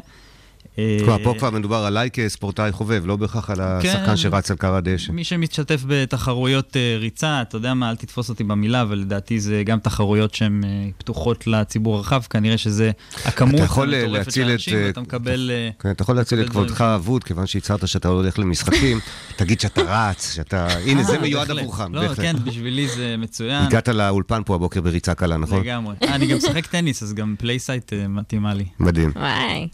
אה, 0.79 0.97
כלומר, 0.99 1.23
פה 1.23 1.33
כבר 1.37 1.49
מדובר 1.49 1.75
עליי 1.75 2.09
כספורטאי 2.13 2.71
חובב, 2.71 3.03
לא 3.05 3.15
בהכרח 3.15 3.49
על 3.49 3.61
השחקן 3.61 4.05
כן. 4.05 4.17
שרץ 4.17 4.51
על 4.51 4.57
קר 4.57 4.75
הדשא. 4.75 5.11
מי 5.11 5.23
שמשתתף 5.23 5.83
בתחרויות 5.87 6.77
אה, 6.77 6.97
ריצה, 6.99 7.41
אתה 7.41 7.57
יודע 7.57 7.73
מה, 7.73 7.89
אל 7.89 7.95
תתפוס 7.95 8.29
אותי 8.29 8.43
במילה, 8.43 8.81
אבל 8.81 8.97
לדעתי 8.97 9.39
זה 9.39 9.63
גם 9.65 9.79
תחרויות 9.79 10.33
שהן 10.33 10.63
אה, 10.63 10.89
פתוחות 10.97 11.47
לציבור 11.47 11.95
הרחב, 11.97 12.21
כנראה 12.29 12.57
שזה 12.57 12.91
הכמות 13.25 13.59
המטורפת 13.59 13.91
של 13.91 14.07
להציל 14.07 14.43
את... 14.43 14.49
האנשים, 14.49 14.77
אה, 14.77 14.85
ואתה 14.85 15.01
מקבל... 15.01 15.51
כן, 15.79 15.91
אתה 15.91 16.01
יכול 16.03 16.15
להציל 16.15 16.41
את 16.41 16.49
כבודך 16.49 16.81
האבוד, 16.81 17.23
כיוון 17.23 17.47
שהצהרת 17.47 17.87
שאתה 17.87 18.09
לא 18.09 18.13
הולך 18.13 18.39
למשחקים, 18.39 18.99
תגיד 19.37 19.59
שאתה 19.59 19.81
רץ, 19.81 20.33
שאתה... 20.35 20.67
הנה, 20.67 21.03
זה 21.03 21.19
מיועד. 21.19 21.51
עבורך. 21.51 21.79
לא, 21.91 22.01
בהחלט. 22.01 22.19
כן, 22.19 22.35
בשבילי 22.43 22.87
זה 22.87 23.15
מצוין. 23.17 23.65
הגעת 23.65 23.87
לאולפן 23.89 24.41
פה 24.45 24.55
הבוקר 24.55 24.81
בריצה 24.81 25.13
קלה, 25.13 25.37
נכון? 25.37 25.61
לגמרי. 25.61 25.95
אני 26.01 26.27
גם 26.27 26.37
משחק 26.37 26.65
טניס, 26.67 27.03
אז 27.03 27.13
גם 27.13 27.35
פלייסייט 27.39 27.93
מתאימה 28.09 28.53
לי. 28.53 28.65
מדהים. 28.79 29.11
וואי. 29.15 29.67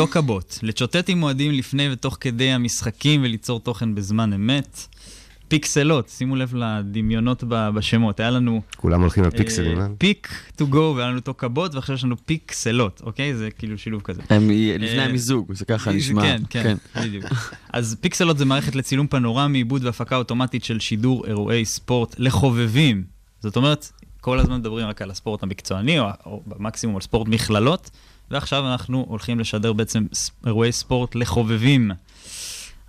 טוקבוט, 0.00 0.54
לצ'וטט 0.62 1.08
עם 1.08 1.18
מועדים 1.18 1.52
לפני 1.52 1.92
ותוך 1.92 2.16
כדי 2.20 2.50
המשחקים 2.50 3.22
וליצור 3.22 3.60
תוכן 3.60 3.94
בזמן 3.94 4.32
אמת. 4.32 4.86
פיקסלות, 5.48 6.08
שימו 6.08 6.36
לב 6.36 6.54
לדמיונות 6.54 7.44
בשמות. 7.46 8.20
היה 8.20 8.30
לנו... 8.30 8.62
כולם 8.76 9.00
הולכים 9.00 9.24
על 9.24 9.30
פיקסלים, 9.30 9.80
אה? 9.80 9.86
פיק 9.98 10.28
to 10.58 10.64
go, 10.72 10.76
והיה 10.76 11.08
לנו 11.08 11.20
טוקבוט, 11.20 11.74
ועכשיו 11.74 11.94
יש 11.94 12.04
לנו 12.04 12.16
פיקסלות, 12.26 13.02
אוקיי? 13.04 13.34
זה 13.34 13.50
כאילו 13.50 13.78
שילוב 13.78 14.02
כזה. 14.02 14.22
הם 14.30 14.50
לפני 14.78 14.98
אה, 14.98 15.04
המיזוג, 15.04 15.54
זה 15.54 15.64
ככה 15.64 15.92
נשמע. 15.92 16.22
כן, 16.22 16.42
כן, 16.50 16.76
בדיוק. 16.96 17.24
אז 17.72 17.96
פיקסלות 18.00 18.38
זה 18.38 18.44
מערכת 18.44 18.74
לצילום 18.74 19.06
פנורמי, 19.06 19.58
עיבוד 19.58 19.84
והפקה 19.84 20.16
אוטומטית 20.16 20.64
של 20.64 20.80
שידור 20.80 21.26
אירועי 21.26 21.64
ספורט 21.64 22.14
לחובבים. 22.18 23.04
זאת 23.40 23.56
אומרת, 23.56 23.92
כל 24.20 24.38
הזמן 24.38 24.60
מדברים 24.60 24.86
רק 24.86 25.02
על 25.02 25.10
הספורט 25.10 25.42
המקצועני, 25.42 25.98
או, 25.98 26.06
או 26.26 26.42
במקסימום 26.46 26.96
על 26.96 27.02
ספורט 27.02 27.28
מכללות, 27.28 27.90
ועכשיו 28.30 28.66
אנחנו 28.72 29.04
הולכים 29.08 29.40
לשדר 29.40 29.72
בעצם 29.72 30.06
אירועי 30.46 30.72
ספורט 30.72 31.14
לחובבים. 31.14 31.90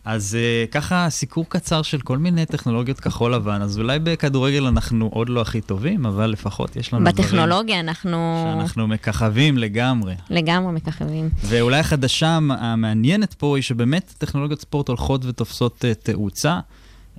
אז 0.05 0.37
uh, 0.67 0.71
ככה 0.71 1.07
סיקור 1.09 1.45
קצר 1.49 1.81
של 1.81 2.01
כל 2.01 2.17
מיני 2.17 2.45
טכנולוגיות 2.45 2.99
כחול 2.99 3.33
לבן, 3.35 3.61
אז 3.61 3.77
אולי 3.79 3.99
בכדורגל 3.99 4.65
אנחנו 4.65 5.09
עוד 5.13 5.29
לא 5.29 5.41
הכי 5.41 5.61
טובים, 5.61 6.05
אבל 6.05 6.29
לפחות 6.29 6.75
יש 6.75 6.93
לנו 6.93 7.01
דברים 7.11 7.25
בטכנולוגיה 7.25 7.79
אנחנו 7.79 8.17
שאנחנו 8.59 8.87
מככבים 8.87 9.57
לגמרי. 9.57 10.15
לגמרי 10.29 10.71
מככבים. 10.73 11.29
ואולי 11.45 11.79
החדשה 11.79 12.27
המ- 12.27 12.51
המעניינת 12.51 13.33
פה 13.33 13.57
היא 13.57 13.63
שבאמת 13.63 14.13
טכנולוגיות 14.17 14.61
ספורט 14.61 14.87
הולכות 14.87 15.25
ותופסות 15.25 15.85
אה, 15.85 15.93
תאוצה, 15.93 16.59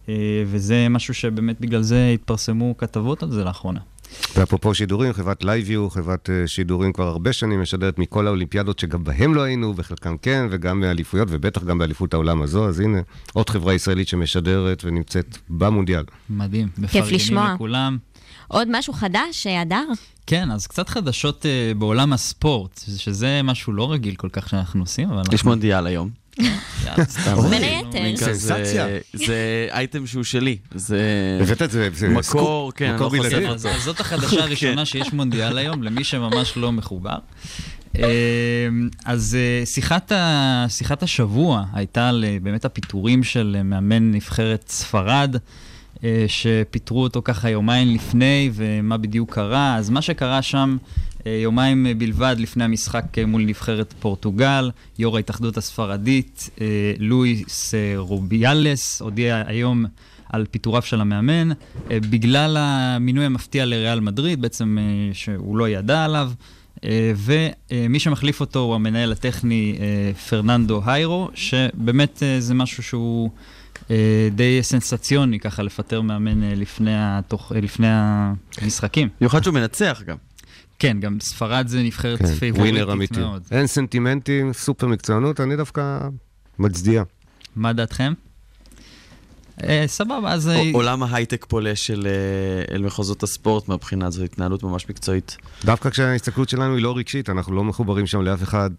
אה, 0.09 0.15
וזה 0.47 0.87
משהו 0.91 1.15
שבאמת 1.15 1.61
בגלל 1.61 1.83
זה 1.83 2.11
התפרסמו 2.15 2.75
כתבות 2.79 3.23
על 3.23 3.31
זה 3.31 3.45
לאחרונה. 3.45 3.81
ואפרופו 4.37 4.75
שידורים, 4.75 5.13
חברת 5.13 5.45
לייביו, 5.45 5.91
חברת 5.91 6.31
אה, 6.31 6.47
שידורים 6.47 6.93
כבר 6.93 7.09
הרבה 7.09 7.33
שנים 7.33 7.63
משדרת 7.63 7.99
מכל 7.99 8.27
האולימפיאדות 8.27 8.79
שגם 8.79 9.05
בהם 9.05 9.35
לא 9.35 9.43
היינו, 9.43 9.75
וחלקם 9.77 10.17
כן, 10.17 10.47
וגם 10.51 10.81
מאליפויות, 10.81 11.29
ובטח 11.31 11.65
גם 11.65 11.79
באליפות 11.79 12.15
העולם 12.15 12.43
הזו, 12.43 12.69
אז 12.69 12.81
הנה, 12.81 12.99
עוד 13.33 13.51
חברה 13.51 13.75
ישראלית 13.75 14.09
שמשדרת 14.09 14.85
ונמצאת 14.85 15.39
במונדיאל. 15.49 16.05
מדהים. 16.31 16.69
כיף 16.91 17.11
לשמוע. 17.11 17.43
מפרגנים 17.43 17.55
לכולם. 17.55 17.99
עוד 18.49 18.69
משהו 18.71 18.93
חדש, 18.93 19.47
אה, 19.47 19.61
הדר? 19.61 19.85
כן, 20.27 20.51
אז 20.51 20.67
קצת 20.67 20.89
חדשות 20.89 21.47
אה, 21.47 21.73
בעולם 21.79 22.13
הספורט, 22.13 22.81
שזה 22.97 23.41
משהו 23.45 23.73
לא 23.73 23.93
רגיל 23.93 24.15
כל 24.15 24.29
כך 24.33 24.49
שאנחנו 24.49 24.81
עושים, 24.81 25.09
אבל 25.09 25.19
אנחנו... 25.19 25.35
יש 25.35 25.45
מונדיאל 25.45 25.87
היום. 25.87 26.22
בין 27.51 27.63
היתר. 27.63 28.17
סנסציה. 28.17 28.87
זה 29.13 29.69
אייטם 29.71 30.07
שהוא 30.07 30.25
שלי. 30.25 30.57
זה... 30.75 31.01
הבאת 31.41 31.63
את 31.63 31.71
זה, 31.71 31.89
מקור, 32.09 32.73
כן, 32.73 32.95
מקור 32.95 33.15
אני 33.15 33.19
לא 33.19 33.29
בלעדי. 33.29 33.59
זאת 33.79 34.01
החדשה 34.01 34.43
הראשונה 34.45 34.77
כן. 34.77 34.85
שיש 34.85 35.13
מונדיאל 35.13 35.59
היום, 35.59 35.83
למי 35.83 36.05
שממש 36.05 36.57
לא 36.57 36.73
מחובר. 36.73 37.19
אה, 37.99 38.69
אז 39.05 39.37
אה, 39.41 39.67
שיחת, 39.67 40.13
ה, 40.13 40.67
שיחת 40.69 41.03
השבוע 41.03 41.65
הייתה 41.73 42.09
על 42.09 42.25
באמת 42.43 42.65
הפיטורים 42.65 43.23
של 43.23 43.57
אה, 43.59 43.63
מאמן 43.63 44.11
נבחרת 44.11 44.65
ספרד, 44.69 45.37
שפיטרו 46.27 47.03
אותו 47.03 47.23
ככה 47.25 47.51
יומיים 47.51 47.95
לפני, 47.95 48.51
ומה 48.55 48.97
בדיוק 48.97 49.35
קרה. 49.35 49.77
אז 49.77 49.91
מה 49.91 50.03
שקרה 50.03 50.43
שם, 50.43 50.77
יומיים 51.27 51.87
אה, 51.87 51.95
בלבד 51.95 52.37
לפני 52.39 52.65
המשחק 52.65 53.19
אה, 53.19 53.27
מול 53.27 53.43
נבחרת 53.43 53.95
פורטוגל, 54.01 54.71
יו"ר 54.99 55.17
ההתאחדות 55.17 55.57
הספרדית, 55.57 56.51
אה, 56.61 56.67
לואיס 56.99 57.75
אה, 57.75 57.93
רוביאלס, 57.97 59.03
הודיע 59.03 59.43
היום 59.47 59.85
על 60.33 60.47
פיטוריו 60.51 60.83
של 60.83 61.01
המאמן, 61.01 61.51
אה, 61.51 61.99
בגלל 62.11 62.57
המינוי 62.61 63.25
המפתיע 63.25 63.67
לריאל 63.67 64.01
מדריד, 64.01 64.43
בעצם 64.43 64.79
אה, 64.81 65.15
שהוא 65.15 65.57
לא 65.57 65.69
ידע 65.69 66.05
עליו. 66.05 66.33
אה, 66.85 67.13
ומי 67.17 68.01
שמחליף 68.01 68.41
אותו 68.41 68.59
הוא 68.59 68.75
המנהל 68.75 69.13
הטכני 69.13 69.79
אה, 69.81 70.15
פרננדו 70.15 70.83
היירו, 70.87 71.29
שבאמת 71.35 72.23
אה, 72.23 72.41
זה 72.41 72.55
משהו 72.55 72.83
שהוא 72.83 73.31
אה, 73.91 74.29
די 74.33 74.59
סנסציוני, 74.63 75.41
ככה 75.41 75.63
לפטר 75.63 76.01
מאמן 76.01 76.43
אה, 76.43 76.55
לפני, 76.55 76.93
התוך, 76.95 77.53
אה, 77.55 77.61
לפני 77.61 77.87
המשחקים. 77.91 79.09
במיוחד 79.21 79.43
שהוא 79.43 79.55
מנצח 79.55 80.03
גם. 80.07 80.17
כן, 80.83 81.01
גם 81.01 81.21
ספרד 81.21 81.67
זה 81.69 81.83
נבחרת 81.83 82.19
כן, 82.19 82.27
פייבוריטית. 82.35 83.19
מאוד. 83.19 83.43
אין 83.51 83.67
סנטימנטים, 83.67 84.53
סופר 84.53 84.87
מקצוענות, 84.87 85.41
אני 85.41 85.57
דווקא 85.57 85.99
מצדיע. 86.59 87.03
מה 87.57 87.73
דעתכם? 87.73 88.13
אה, 89.65 89.85
סבבה, 89.87 90.33
אז... 90.33 90.49
אה, 90.49 90.55
ע- 90.57 90.73
עולם 90.73 91.03
ההייטק 91.03 91.45
פולש 91.49 91.91
אל, 91.91 92.07
אה, 92.07 92.75
אל 92.75 92.83
מחוזות 92.83 93.23
הספורט 93.23 93.69
מהבחינה 93.69 94.07
הזו, 94.07 94.25
התנהלות 94.25 94.63
ממש 94.63 94.87
מקצועית. 94.91 95.37
דווקא 95.65 95.91
כשההסתכלות 95.91 96.49
שלנו 96.49 96.75
היא 96.75 96.83
לא 96.83 96.97
רגשית, 96.97 97.31
אנחנו 97.31 97.55
לא 97.55 97.65
מחוברים 97.65 98.07
שם 98.07 98.23
לאף 98.23 98.43
אחד, 98.43 98.71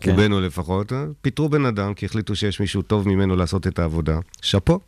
כן. 0.00 0.10
רובנו 0.10 0.40
לפחות. 0.40 0.92
אה, 0.92 1.04
פיטרו 1.20 1.48
בן 1.48 1.66
אדם 1.66 1.94
כי 1.94 2.06
החליטו 2.06 2.36
שיש 2.36 2.60
מישהו 2.60 2.82
טוב 2.82 3.08
ממנו 3.08 3.36
לעשות 3.36 3.66
את 3.66 3.78
העבודה. 3.78 4.18
שאפו. 4.42 4.80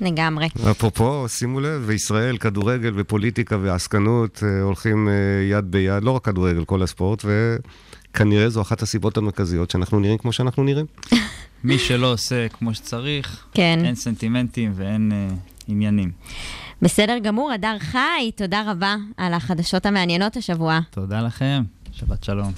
לגמרי. 0.00 0.48
אפרופו, 0.70 1.28
שימו 1.28 1.60
לב, 1.60 1.82
וישראל, 1.86 2.36
כדורגל 2.36 2.92
ופוליטיקה 2.96 3.56
ועסקנות 3.62 4.42
אה, 4.42 4.62
הולכים 4.62 5.08
אה, 5.08 5.14
יד 5.50 5.64
ביד, 5.70 6.04
לא 6.04 6.10
רק 6.10 6.24
כדורגל, 6.24 6.64
כל 6.64 6.82
הספורט, 6.82 7.24
וכנראה 7.24 8.48
זו 8.48 8.60
אחת 8.60 8.82
הסיבות 8.82 9.16
המרכזיות 9.16 9.70
שאנחנו 9.70 10.00
נראים 10.00 10.18
כמו 10.18 10.32
שאנחנו 10.32 10.64
נראים. 10.64 10.86
מי 11.64 11.78
שלא 11.78 12.12
עושה 12.12 12.48
כמו 12.48 12.74
שצריך, 12.74 13.46
כן. 13.54 13.80
אין 13.84 13.94
סנטימנטים 13.94 14.72
ואין 14.74 15.12
אה, 15.12 15.34
עניינים. 15.68 16.10
בסדר 16.82 17.18
גמור, 17.22 17.52
הדר 17.52 17.76
חי, 17.78 18.30
תודה 18.36 18.70
רבה 18.70 18.96
על 19.16 19.34
החדשות 19.34 19.86
המעניינות 19.86 20.36
השבוע. 20.36 20.78
תודה 20.90 21.20
לכם, 21.20 21.62
שבת 21.92 22.24
שלום. 22.24 22.52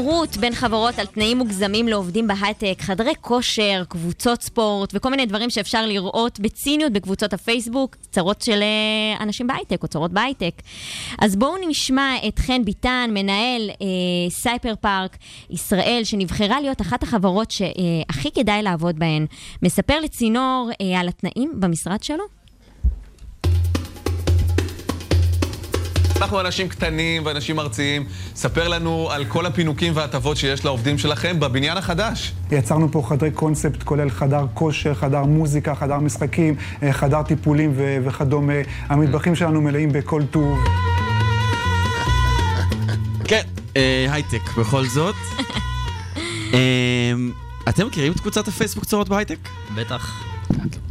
תחרות 0.00 0.36
בין 0.36 0.54
חברות 0.54 0.98
על 0.98 1.06
תנאים 1.06 1.38
מוגזמים 1.38 1.88
לעובדים 1.88 2.26
בהייטק, 2.26 2.76
חדרי 2.80 3.12
כושר, 3.20 3.82
קבוצות 3.88 4.42
ספורט 4.42 4.90
וכל 4.94 5.10
מיני 5.10 5.26
דברים 5.26 5.50
שאפשר 5.50 5.86
לראות 5.86 6.40
בציניות 6.40 6.92
בקבוצות 6.92 7.32
הפייסבוק, 7.32 7.96
צרות 8.10 8.42
של 8.42 8.62
אה, 8.62 9.22
אנשים 9.22 9.46
בהייטק 9.46 9.82
או 9.82 9.88
צרות 9.88 10.12
בהייטק. 10.12 10.62
אז 11.18 11.36
בואו 11.36 11.68
נשמע 11.68 12.14
את 12.28 12.38
חן 12.38 12.64
ביטן, 12.64 13.10
מנהל 13.14 13.70
אה, 13.70 14.30
CyberArk 14.30 15.16
ישראל, 15.50 16.00
שנבחרה 16.04 16.60
להיות 16.60 16.80
אחת 16.80 17.02
החברות 17.02 17.50
שהכי 17.50 18.30
כדאי 18.34 18.62
לעבוד 18.62 18.98
בהן. 18.98 19.26
מספר 19.62 20.00
לצינור 20.00 20.70
אה, 20.80 21.00
על 21.00 21.08
התנאים 21.08 21.52
במשרד 21.60 22.02
שלו? 22.02 22.39
אנחנו 26.20 26.40
אנשים 26.40 26.68
קטנים 26.68 27.26
ואנשים 27.26 27.60
ארציים. 27.60 28.04
ספר 28.34 28.68
לנו 28.68 29.08
על 29.10 29.24
כל 29.24 29.46
הפינוקים 29.46 29.96
וההטבות 29.96 30.36
שיש 30.36 30.64
לעובדים 30.64 30.98
שלכם 30.98 31.40
בבניין 31.40 31.76
החדש. 31.76 32.32
יצרנו 32.52 32.92
פה 32.92 33.02
חדרי 33.08 33.30
קונספט, 33.30 33.82
כולל 33.82 34.10
חדר 34.10 34.46
כושר, 34.54 34.94
חדר 34.94 35.24
מוזיקה, 35.24 35.74
חדר 35.74 35.98
משחקים, 35.98 36.54
אה, 36.82 36.92
חדר 36.92 37.22
טיפולים 37.22 37.72
ו- 37.76 37.96
וכדומה. 38.04 38.52
המטבחים 38.88 39.34
שלנו 39.36 39.60
מלאים 39.60 39.92
בכל 39.92 40.22
טוב. 40.30 40.58
כן, 43.24 43.42
אה, 43.76 44.06
הייטק 44.10 44.52
בכל 44.58 44.86
זאת. 44.86 45.14
אה, 46.54 47.12
אתם 47.68 47.86
מכירים 47.86 48.12
את 48.12 48.20
קבוצת 48.20 48.48
הפייסבוק 48.48 48.84
צרות 48.84 49.08
בהייטק? 49.08 49.38
בטח. 49.74 50.29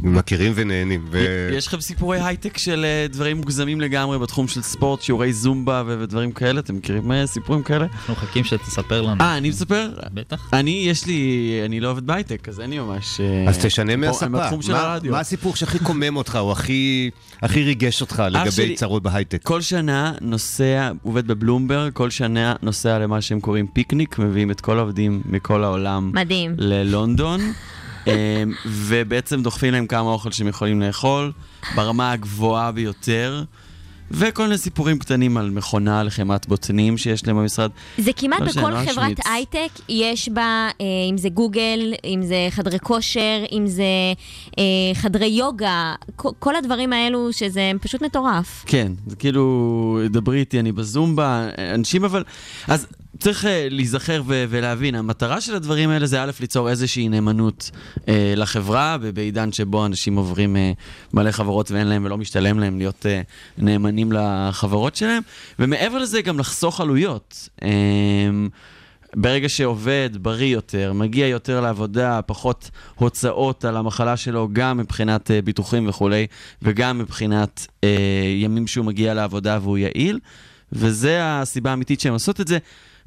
מכירים 0.02 0.52
ונהנים. 0.54 1.04
ו... 1.10 1.48
יש 1.52 1.66
לכם 1.66 1.80
סיפורי 1.80 2.20
הייטק 2.20 2.58
של 2.58 2.84
אה, 2.84 3.06
דברים 3.08 3.36
מוגזמים 3.36 3.80
לגמרי 3.80 4.18
בתחום 4.18 4.48
של 4.48 4.62
ספורט, 4.62 5.02
שיעורי 5.02 5.32
זומבה 5.32 5.82
ו- 5.86 5.96
ודברים 6.00 6.32
כאלה? 6.32 6.60
אתם 6.60 6.76
מכירים 6.76 7.12
אה, 7.12 7.26
סיפורים 7.26 7.62
כאלה? 7.62 7.86
אנחנו 7.92 8.12
מחכים 8.14 8.44
שתספר 8.44 9.02
לנו. 9.02 9.20
אה, 9.20 9.36
אני 9.36 9.48
מספר? 9.48 9.90
בטח. 10.14 10.48
אני, 10.52 10.84
יש 10.88 11.06
לי, 11.06 11.40
אני 11.64 11.80
לא 11.80 11.90
עובד 11.90 12.06
בהייטק, 12.06 12.48
אז 12.48 12.60
אין 12.60 12.70
לי 12.70 12.78
ממש... 12.78 13.20
אה, 13.20 13.44
אז 13.48 13.58
תשנה 13.58 13.92
פה- 13.92 13.96
מהספה. 13.98 14.28
מהתחום 14.28 14.62
של 14.62 14.72
מה- 14.72 14.80
הרדיו. 14.92 15.12
מה 15.12 15.20
הסיפור 15.20 15.56
שהכי 15.56 15.78
קומם 15.78 16.16
אותך, 16.16 16.38
או 16.40 16.52
הכי 16.52 17.10
הכי 17.42 17.62
ריגש 17.62 18.00
אותך 18.00 18.22
לגבי 18.30 18.50
שלי- 18.50 18.74
צרות 18.74 19.02
בהייטק? 19.02 19.42
כל 19.42 19.60
שנה 19.60 20.12
נוסע, 20.20 20.90
עובד 21.02 21.26
בבלומברג, 21.26 21.92
כל 21.92 22.10
שנה 22.10 22.54
נוסע 22.62 22.98
למה 22.98 23.20
שהם 23.20 23.40
קוראים 23.40 23.66
פיקניק, 23.66 24.18
מביאים 24.18 24.50
את 24.50 24.60
כל 24.60 24.78
העובדים 24.78 25.22
מכל 25.24 25.64
העולם. 25.64 26.10
מדהים. 26.14 26.54
ללונדון, 26.58 27.40
ובעצם 28.66 29.42
דוחפים 29.42 29.72
להם 29.72 29.86
כמה 29.86 30.10
אוכל 30.10 30.30
שהם 30.30 30.48
יכולים 30.48 30.80
לאכול, 30.82 31.32
ברמה 31.74 32.12
הגבוהה 32.12 32.72
ביותר. 32.72 33.44
וכל 34.10 34.42
מיני 34.42 34.58
סיפורים 34.58 34.98
קטנים 34.98 35.36
על 35.36 35.50
מכונה 35.50 36.02
לחמת 36.02 36.48
בוטנים 36.48 36.98
שיש 36.98 37.26
להם 37.26 37.36
במשרד. 37.36 37.70
זה 37.98 38.12
כמעט 38.16 38.40
לא 38.40 38.46
בכל 38.46 38.70
לא 38.70 38.90
חברת. 38.90 39.12
הייטק 39.26 39.68
יש 39.88 40.28
בה, 40.28 40.68
אה, 40.80 40.86
אם 41.10 41.18
זה 41.18 41.28
גוגל, 41.28 41.94
אם 42.04 42.22
זה 42.22 42.48
חדרי 42.50 42.78
כושר, 42.78 43.44
אם 43.52 43.66
זה 43.66 43.84
אה, 44.58 44.64
חדרי 44.94 45.26
יוגה, 45.26 45.94
כל, 46.16 46.28
כל 46.38 46.56
הדברים 46.56 46.92
האלו 46.92 47.32
שזה 47.32 47.72
פשוט 47.80 48.02
מטורף. 48.02 48.64
כן, 48.66 48.92
זה 49.06 49.16
כאילו, 49.16 50.00
דברי 50.10 50.40
איתי, 50.40 50.60
אני 50.60 50.72
בזומבה, 50.72 51.48
אנשים 51.74 52.04
אבל... 52.04 52.24
אז 52.68 52.86
צריך 53.18 53.44
אה, 53.44 53.66
להיזכר 53.70 54.22
ו- 54.26 54.44
ולהבין, 54.48 54.94
המטרה 54.94 55.40
של 55.40 55.54
הדברים 55.54 55.90
האלה 55.90 56.06
זה 56.06 56.22
א', 56.22 56.30
ליצור 56.40 56.70
איזושהי 56.70 57.08
נאמנות 57.08 57.70
אה, 58.08 58.34
לחברה, 58.36 58.96
ובעידן 59.00 59.52
שבו 59.52 59.86
אנשים 59.86 60.16
עוברים 60.16 60.56
אה, 60.56 60.72
מלא 61.12 61.30
חברות 61.30 61.70
ואין 61.70 61.86
להם 61.86 62.04
ולא 62.04 62.18
משתלם 62.18 62.58
להם 62.58 62.78
להיות 62.78 63.06
אה, 63.06 63.20
נאמנים 63.58 64.12
לחברות 64.12 64.96
שלהם, 64.96 65.22
ומעבר 65.58 65.98
לזה 65.98 66.22
גם 66.22 66.38
לחסוך 66.38 66.80
עלויות. 66.80 67.48
אה, 67.62 67.68
ברגע 69.16 69.48
שעובד 69.48 70.10
בריא 70.20 70.52
יותר, 70.52 70.92
מגיע 70.92 71.26
יותר 71.26 71.60
לעבודה, 71.60 72.20
פחות 72.22 72.70
הוצאות 72.94 73.64
על 73.64 73.76
המחלה 73.76 74.16
שלו, 74.16 74.48
גם 74.52 74.76
מבחינת 74.76 75.30
אה, 75.30 75.42
ביטוחים 75.42 75.88
וכולי, 75.88 76.26
וגם 76.62 76.98
מבחינת 76.98 77.66
אה, 77.84 77.88
ימים 78.36 78.66
שהוא 78.66 78.86
מגיע 78.86 79.14
לעבודה 79.14 79.58
והוא 79.62 79.78
יעיל, 79.78 80.18
וזה 80.72 81.18
הסיבה 81.22 81.70
האמיתית 81.70 82.00
שהן 82.00 82.12
עושות 82.12 82.40
את 82.40 82.48
זה. 82.48 82.58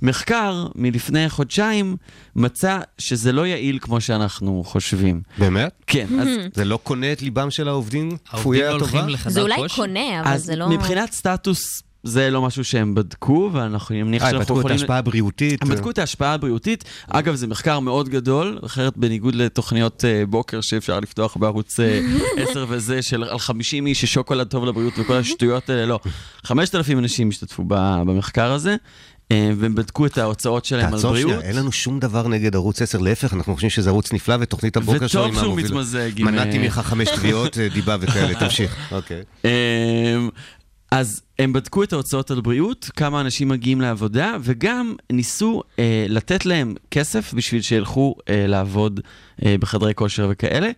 מחקר 0.03 0.67
מלפני 0.75 1.29
חודשיים 1.29 1.95
מצא 2.35 2.79
שזה 2.97 3.31
לא 3.31 3.47
יעיל 3.47 3.79
כמו 3.81 4.01
שאנחנו 4.01 4.63
חושבים. 4.65 5.21
באמת? 5.37 5.71
כן, 5.87 6.07
אז... 6.19 6.27
זה 6.53 6.65
לא 6.65 6.79
קונה 6.83 7.11
את 7.11 7.21
ליבם 7.21 7.51
של 7.51 7.67
העובדים 7.67 8.17
כפויי 8.25 8.67
הטובה? 8.67 9.05
זה 9.27 9.41
אולי 9.41 9.55
קונה, 9.75 10.21
אבל 10.21 10.33
אז 10.33 10.43
זה 10.43 10.55
לא... 10.55 10.69
מבחינת 10.69 11.11
סטטוס... 11.11 11.83
זה 12.03 12.29
לא 12.29 12.41
משהו 12.41 12.63
שהם 12.63 12.95
בדקו, 12.95 13.49
ואנחנו 13.53 13.95
מניח 13.95 14.23
אה, 14.23 14.29
שאנחנו 14.29 14.43
בדקו 14.43 14.53
את 14.53 14.59
יכולים... 14.59 14.77
ההשפעה 14.77 14.97
הבריאותית. 14.97 15.61
הם 15.61 15.69
בדקו 15.69 15.89
את 15.89 15.97
ההשפעה 15.97 16.33
הבריאותית. 16.33 16.83
אגב, 17.07 17.35
זה 17.35 17.47
מחקר 17.47 17.79
מאוד 17.79 18.09
גדול, 18.09 18.59
אחרת 18.65 18.97
בניגוד 18.97 19.35
לתוכניות 19.35 20.05
אה, 20.05 20.23
בוקר 20.29 20.61
שאפשר 20.61 20.99
לפתוח 20.99 21.37
בערוץ 21.37 21.79
אה, 21.79 22.01
10 22.49 22.65
וזה, 22.69 23.01
של 23.01 23.23
על 23.23 23.39
50 23.39 23.87
איש 23.87 24.01
ששוקולד 24.01 24.47
טוב 24.47 24.65
לבריאות 24.65 24.93
וכל 24.97 25.13
השטויות 25.13 25.69
האלה, 25.69 25.85
לא. 25.85 25.99
5,000 26.43 26.99
אנשים 26.99 27.29
השתתפו 27.29 27.63
במחקר 27.67 28.51
הזה. 28.51 28.75
אה, 29.33 29.51
והם 29.57 29.75
בדקו 29.75 30.05
את 30.05 30.17
ההוצאות 30.17 30.65
שלהם 30.65 30.85
על 30.85 30.91
תעצור 30.91 31.11
בריאות. 31.11 31.31
שנייה, 31.31 31.47
אין 31.49 31.55
לנו 31.55 31.71
שום 31.71 31.99
דבר 31.99 32.27
נגד 32.27 32.55
ערוץ 32.55 32.81
10, 32.81 32.97
להפך, 32.97 33.33
אנחנו 33.33 33.53
חושבים 33.53 33.69
שזה 33.69 33.89
ערוץ 33.89 34.13
נפלא, 34.13 34.35
ותוכנית 34.39 34.77
הבוקר 34.77 35.07
שלו 35.07 35.21
וטוב 35.23 35.39
שהוא 35.39 35.57
מתמזג 35.57 36.19
עם, 36.19 36.25
מנעתי 36.25 36.57
אה, 36.57 36.63
ממך 36.63 36.79
חמש 36.83 37.07
תביעות, 37.15 37.57
אה, 37.57 37.67
דיבה 37.73 37.97
וכאלה, 37.99 38.39
תמשיך. 38.39 38.75
אוקיי. 38.91 39.21
אמ, 39.45 39.49
אז 40.91 41.21
הם 41.39 41.53
בדקו 41.53 41.83
את 41.83 41.93
ההוצאות 41.93 42.31
על 42.31 42.41
בריאות, 42.41 42.89
כמה 42.95 43.21
אנשים 43.21 43.47
מגיעים 43.47 43.81
לעבודה, 43.81 44.35
וגם 44.41 44.95
ניסו 45.11 45.63
אה, 45.79 46.05
לתת 46.09 46.45
להם 46.45 46.75
כסף 46.91 47.33
בשביל 47.33 47.61
שילכו 47.61 48.15
אה, 48.29 48.47
לעבוד 48.47 48.99
אה, 49.45 49.55
בחדרי 49.59 49.93
כושר 49.93 50.27
וכאלה. 50.31 50.69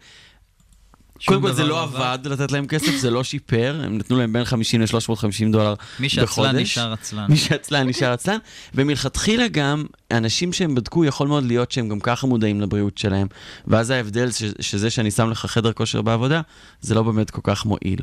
קודם 1.25 1.41
כל 1.41 1.51
זה 1.51 1.63
לא 1.63 1.69
לא 1.69 1.83
עבד 1.83 2.19
לתת 2.25 2.51
להם 2.51 2.67
כסף, 2.67 2.95
זה 2.95 3.09
לא 3.11 3.23
שיפר, 3.23 3.81
הם 3.83 3.97
נתנו 3.97 4.17
להם 4.17 4.33
בין 4.33 4.43
50 4.45 4.81
ל-350 4.81 5.51
דולר 5.51 5.73
מי 5.99 6.07
בחודש. 6.07 6.15
שעצלן 6.15 6.55
נשאר 6.57 6.93
עצלן. 6.93 7.25
מי 7.29 7.37
שעצלן 7.37 7.87
נשאר 7.87 8.11
עצלן, 8.11 8.37
ומלכתחילה 8.73 9.47
גם, 9.47 9.85
אנשים 10.11 10.53
שהם 10.53 10.75
בדקו, 10.75 11.05
יכול 11.05 11.27
מאוד 11.27 11.43
להיות 11.43 11.71
שהם 11.71 11.89
גם 11.89 11.99
ככה 11.99 12.27
מודעים 12.27 12.61
לבריאות 12.61 12.97
שלהם, 12.97 13.27
ואז 13.67 13.89
ההבדל 13.89 14.31
ש- 14.31 14.43
שזה 14.59 14.89
שאני 14.89 15.11
שם 15.11 15.29
לך 15.29 15.45
חדר 15.45 15.73
כושר 15.73 16.01
בעבודה, 16.01 16.41
זה 16.81 16.95
לא 16.95 17.03
באמת 17.03 17.29
כל 17.31 17.41
כך 17.43 17.65
מועיל. 17.65 17.99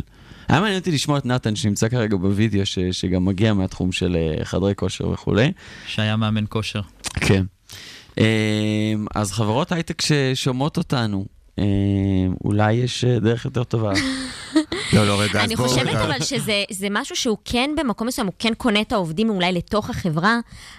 היה 0.48 0.60
מעניין 0.60 0.78
אותי 0.78 0.90
לשמוע 0.90 1.18
את 1.18 1.26
נתן, 1.26 1.56
שנמצא 1.56 1.88
כרגע 1.88 2.16
בווידאו, 2.16 2.66
ש- 2.66 2.78
שגם 2.92 3.24
מגיע 3.24 3.54
מהתחום 3.54 3.92
של 3.92 4.16
אה, 4.16 4.44
חדרי 4.44 4.72
כושר 4.76 5.08
וכולי. 5.08 5.52
שהיה 5.86 6.16
מאמן 6.16 6.44
כושר. 6.48 6.80
כן. 7.14 7.44
אה, 8.18 8.24
אז 9.14 9.32
חברות 9.32 9.72
הייטק 9.72 10.02
ששומעות 10.02 10.76
אותנו, 10.76 11.26
אולי 12.44 12.72
יש 12.72 13.04
אה, 13.04 13.18
דרך 13.18 13.44
יותר 13.44 13.64
טובה. 13.64 13.92
לא, 14.92 15.06
לא, 15.06 15.20
רגע, 15.20 15.44
אני 15.44 15.56
חושבת 15.56 15.94
אבל 15.94 16.20
שזה 16.20 16.64
זה 16.70 16.86
משהו 16.90 17.16
שהוא 17.16 17.36
כן 17.44 17.70
במקום 17.76 18.06
מסוים, 18.06 18.26
הוא 18.26 18.34
כן 18.38 18.54
קונה 18.54 18.80
את 18.80 18.92
העובדים 18.92 19.30
אולי 19.30 19.52
לתוך 19.52 19.90
החברה, 19.90 20.38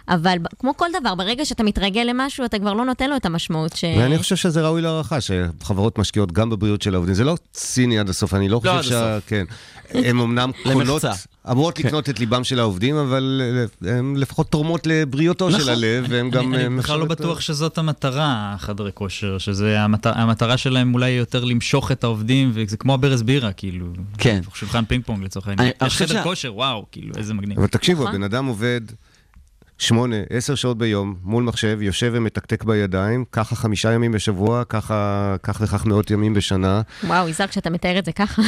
אבל 0.10 0.38
כמו 0.60 0.78
כל 0.78 0.88
דבר, 1.00 1.16
ברגע 1.16 1.46
שאתה 1.46 1.64
מתרגל 1.64 2.02
למשהו, 2.02 2.46
אתה 2.46 2.60
כבר 2.60 2.74
לא 2.74 2.86
נותן 2.86 3.10
לו 3.10 3.16
את 3.16 3.26
המשמעות 3.26 3.76
ש... 3.76 3.84
ואני 3.84 4.18
חושב 4.18 4.36
שזה 4.36 4.62
ראוי 4.62 4.82
להערכה, 4.82 5.18
שחברות 5.22 5.98
משקיעות 6.00 6.32
גם 6.32 6.50
בבריאות 6.50 6.82
של 6.82 6.96
העובדים. 6.96 7.16
זה 7.16 7.24
לא 7.24 7.36
ציני 7.52 8.00
עד 8.00 8.10
הסוף, 8.10 8.34
אני 8.34 8.50
לא 8.50 8.62
לא 8.64 8.72
עד 8.72 8.78
חושב 8.78 8.90
שה... 8.90 9.16
הסוף. 9.16 9.30
כן. 9.30 9.46
הן 9.90 10.20
אמנם 10.20 10.52
קונות, 10.64 11.04
למחצה. 11.04 11.12
אמורות 11.52 11.78
כן. 11.78 11.88
לקנות 11.88 12.10
את 12.10 12.20
ליבם 12.20 12.44
של 12.44 12.60
העובדים, 12.60 12.96
אבל 12.96 13.42
אה, 13.86 13.98
הן 13.98 14.16
לפחות 14.18 14.50
תורמות 14.52 14.88
לבריאותו 14.88 15.52
של 15.52 15.58
נכון. 15.58 15.70
הלב, 15.70 16.06
והן 16.10 16.30
גם... 16.30 16.54
אני, 16.54 16.62
אה, 16.62 16.66
אני 16.68 16.78
בכלל 16.78 17.00
לא 17.00 17.06
בטוח 17.06 17.42
שזאת 17.42 17.78
המטרה, 17.78 18.56
חדרי 18.60 18.92
כושר, 18.94 19.38
שזה 19.38 19.82
המטרה, 19.82 20.14
המטרה 20.22 20.58
שלהם 20.58 20.94
אולי 20.94 21.10
יותר 21.10 21.44
למשוך 21.44 21.92
את 21.92 22.04
העובדים, 22.04 22.52
וזה 22.54 22.78
כמו 22.78 22.94
הברז 22.94 23.24
בירה, 23.24 23.52
כאילו. 23.52 23.86
כן. 24.18 24.42
שולחן 24.54 24.86
פינג 24.86 25.04
פונג 25.06 25.24
לצורך 25.24 25.48
אני- 25.48 25.56
העניין. 25.60 25.74
יש 25.86 25.98
חדר 25.98 26.08
שה- 26.14 26.24
כושר, 26.24 26.56
וואו, 26.56 26.86
כאילו, 26.92 27.14
איזה 27.18 27.34
מגניב. 27.34 27.58
אבל 27.60 27.68
תקשיבו, 27.68 28.04
נכון. 28.04 28.16
הבן 28.16 28.24
אדם 28.24 28.46
עובד 28.46 28.82
שמונה, 29.78 30.16
עשר 30.30 30.56
שעות 30.56 30.78
ביום 30.78 31.16
מול 31.24 31.44
מחשב, 31.44 31.82
יושב 31.82 32.12
ומתקתק 32.14 32.64
בידיים, 32.64 33.26
ככה 33.32 33.56
חמישה 33.56 33.92
ימים 33.92 34.12
בשבוע, 34.12 34.64
ככה 34.70 35.36
כך 35.44 35.62
וכך 35.62 35.86
מאות 35.86 36.12
ימים 36.12 36.34
בשנה. 36.34 36.82
וואו, 37.04 37.30
יזהר, 37.30 37.48
כשאתה 37.48 37.70
מתאר 37.70 38.00
את 38.00 38.06
זה 38.06 38.12
ככה. 38.12 38.42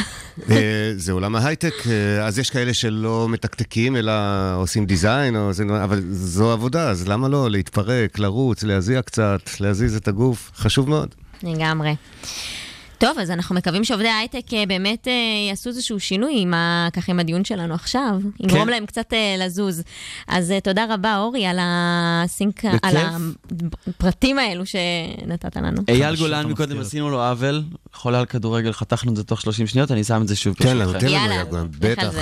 אה, 0.50 0.92
זה 0.96 1.12
עולם 1.12 1.36
ההייטק, 1.36 1.74
אה, 1.86 2.26
אז 2.26 2.38
יש 2.38 2.50
כאלה 2.50 2.74
שלא 2.74 3.26
מתקתקים, 3.28 3.96
אלא 3.96 4.12
עושים 4.56 4.86
דיזיין, 4.86 5.36
או 5.36 5.52
זה, 5.52 5.64
אבל 5.84 6.02
זו 6.10 6.52
עבודה, 6.52 6.90
אז 6.90 7.08
למה 7.08 7.28
לא? 7.28 7.50
להתפרק, 7.50 8.18
לרוץ, 8.18 8.62
להזיע 8.62 9.02
קצת, 9.02 9.40
להזיז 9.60 9.96
את 9.96 10.08
הגוף, 10.08 10.50
חשוב 10.56 10.88
מאוד. 10.88 11.14
לגמרי. 11.42 11.94
טוב, 12.98 13.18
אז 13.18 13.30
אנחנו 13.30 13.54
מקווים 13.54 13.84
שעובדי 13.84 14.08
ההייטק 14.08 14.54
אה, 14.54 14.66
באמת 14.66 15.08
אה, 15.08 15.12
יעשו 15.48 15.68
איזשהו 15.68 16.00
שינוי 16.00 16.34
עם 16.36 16.54
ה... 16.54 16.88
ככה 16.92 17.12
עם 17.12 17.20
הדיון 17.20 17.44
שלנו 17.44 17.74
עכשיו. 17.74 18.18
יגרום 18.40 18.68
להם 18.68 18.86
קצת 18.86 19.12
אה, 19.12 19.36
לזוז. 19.38 19.82
אז 20.28 20.54
תודה 20.64 20.86
רבה, 20.94 21.18
אורי, 21.18 21.46
על 21.46 21.58
הסינק, 21.60 22.64
בכיף. 22.64 22.80
על 22.82 22.96
הפרטים 23.88 24.38
האלו 24.38 24.62
שנתת 24.66 25.56
לנו. 25.56 25.82
אייל 25.88 26.16
גולן 26.16 26.46
מקודם 26.46 26.80
עשינו 26.80 27.10
לו 27.10 27.22
עוול, 27.22 27.62
חולה 27.92 28.18
על 28.18 28.26
כדורגל, 28.26 28.72
חתכנו 28.72 29.10
את 29.10 29.16
זה 29.16 29.24
תוך 29.24 29.40
30 29.40 29.66
שניות, 29.66 29.90
אני 29.90 30.04
שם 30.04 30.22
את 30.22 30.28
זה 30.28 30.36
שוב. 30.36 30.54
תן 30.54 30.76
לנו, 30.76 30.92
ברשותכם. 30.92 31.06
תן 31.06 31.12
לנו, 31.12 31.32
אייל 31.32 31.44
גולן, 31.44 31.66
בטח. 31.78 32.14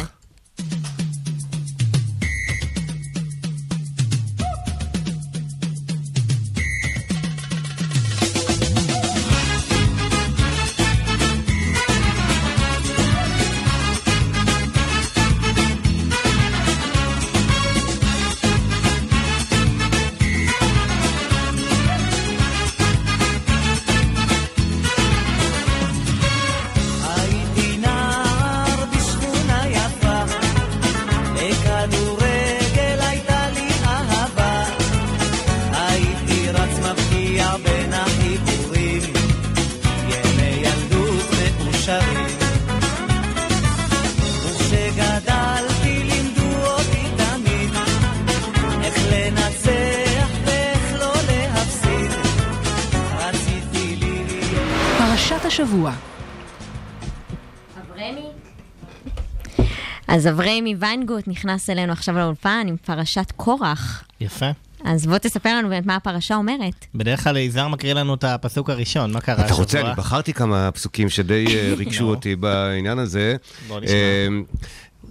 אז 60.24 60.28
אבריימי 60.28 60.74
ויינגוט 60.78 61.28
נכנס 61.28 61.70
אלינו 61.70 61.92
עכשיו 61.92 62.14
לאולפן 62.18 62.66
עם 62.68 62.76
פרשת 62.76 63.32
קורח. 63.36 64.04
יפה. 64.20 64.46
אז 64.84 65.06
בוא 65.06 65.18
תספר 65.18 65.58
לנו 65.58 65.68
באמת 65.68 65.86
מה 65.86 65.96
הפרשה 65.96 66.34
אומרת. 66.34 66.86
בדרך 66.94 67.24
כלל 67.24 67.36
יזהר 67.36 67.68
מקריא 67.68 67.92
לנו 67.92 68.14
את 68.14 68.24
הפסוק 68.24 68.70
הראשון, 68.70 69.12
מה 69.12 69.20
קרה 69.20 69.46
אתה 69.46 69.54
רוצה? 69.54 69.80
אני 69.80 69.88
בחרתי 69.96 70.32
כמה 70.32 70.70
פסוקים 70.70 71.08
שדי 71.08 71.46
אה, 71.48 71.74
ריגשו 71.78 72.04
אותי 72.04 72.36
בעניין 72.36 72.98
הזה. 72.98 73.36
בוא 73.68 73.80
נשמע. 73.80 73.94
אה, 73.94 74.28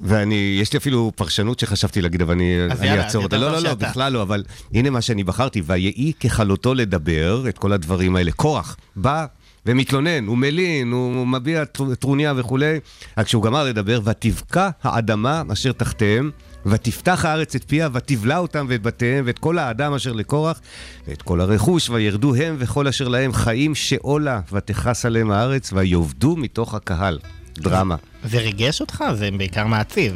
ואני, 0.02 0.58
יש 0.62 0.74
לי 0.74 0.78
אפילו 0.78 1.12
פרשנות 1.16 1.60
שחשבתי 1.60 2.02
להגיד, 2.02 2.22
אבל 2.22 2.34
אני 2.34 2.58
אני 2.72 2.88
יאללה, 2.88 3.04
אעצור 3.04 3.24
אותה. 3.24 3.38
לא, 3.38 3.48
לא, 3.48 3.54
לא, 3.54 3.60
שאתה. 3.60 3.76
בכלל 3.76 4.14
לא, 4.14 4.22
אבל 4.22 4.44
הנה 4.74 4.90
מה 4.90 5.02
שאני 5.02 5.24
בחרתי. 5.24 5.62
ויהי 5.66 6.14
ככלותו 6.20 6.74
לדבר 6.74 7.50
את 7.50 7.58
כל 7.58 7.74
הדברים 7.74 8.16
האלה. 8.16 8.32
כוח, 8.32 8.78
בא 8.96 9.26
ומתלונן, 9.66 10.26
הוא 10.28 10.38
מלין, 10.38 10.92
הוא 10.92 11.28
מביע 11.28 11.66
טר- 11.66 11.96
טרוניה 11.96 12.34
וכולי. 12.36 12.80
רק 13.18 13.26
כשהוא 13.26 13.44
גמר 13.44 13.64
לדבר, 13.64 14.00
ותבקע 14.04 14.70
האדמה 14.84 15.44
אשר 15.54 15.72
תחתיהם. 15.72 16.32
ותפתח 16.66 17.26
הארץ 17.26 17.56
את 17.56 17.64
פיה, 17.68 17.90
ותבלע 17.94 18.38
אותם 18.38 18.66
ואת 18.70 18.82
בתיהם, 18.82 19.24
ואת 19.28 19.40
כל 19.40 19.58
האדם 19.60 19.94
אשר 19.94 20.12
לקורח, 20.12 20.62
ואת 21.08 21.22
כל 21.22 21.42
הרכוש, 21.42 21.90
וירדו 21.90 22.36
הם 22.36 22.56
וכל 22.60 22.88
אשר 22.88 23.08
להם 23.08 23.34
חיים 23.34 23.76
שאולה, 23.76 24.40
ותכס 24.52 25.06
עליהם 25.06 25.32
הארץ, 25.32 25.74
ויאבדו 25.74 26.36
מתוך 26.36 26.74
הקהל. 26.74 27.20
דרמה. 27.58 27.96
זה 28.24 28.38
ריגש 28.40 28.82
אותך? 28.82 29.04
זה 29.14 29.30
בעיקר 29.38 29.68
מעציב. 29.68 30.14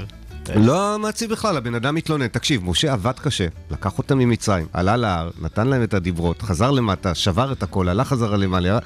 לא 0.56 1.00
מעציב 1.00 1.32
בכלל, 1.32 1.58
הבן 1.58 1.76
אדם 1.76 1.96
מתלונן. 1.96 2.28
תקשיב, 2.28 2.64
משה 2.66 2.94
עבד 2.94 3.20
קשה, 3.20 3.48
לקח 3.72 3.98
אותם 3.98 4.18
ממצרים, 4.18 4.66
עלה 4.74 4.98
להר, 4.98 5.30
נתן 5.42 5.68
להם 5.68 5.84
את 5.84 5.94
הדיברות, 5.94 6.42
חזר 6.42 6.72
למטה, 6.72 7.16
שבר 7.16 7.52
את 7.52 7.64
הכל, 7.64 7.90
הלך 7.90 8.08
חזרה 8.08 8.38
למעלה, 8.38 8.80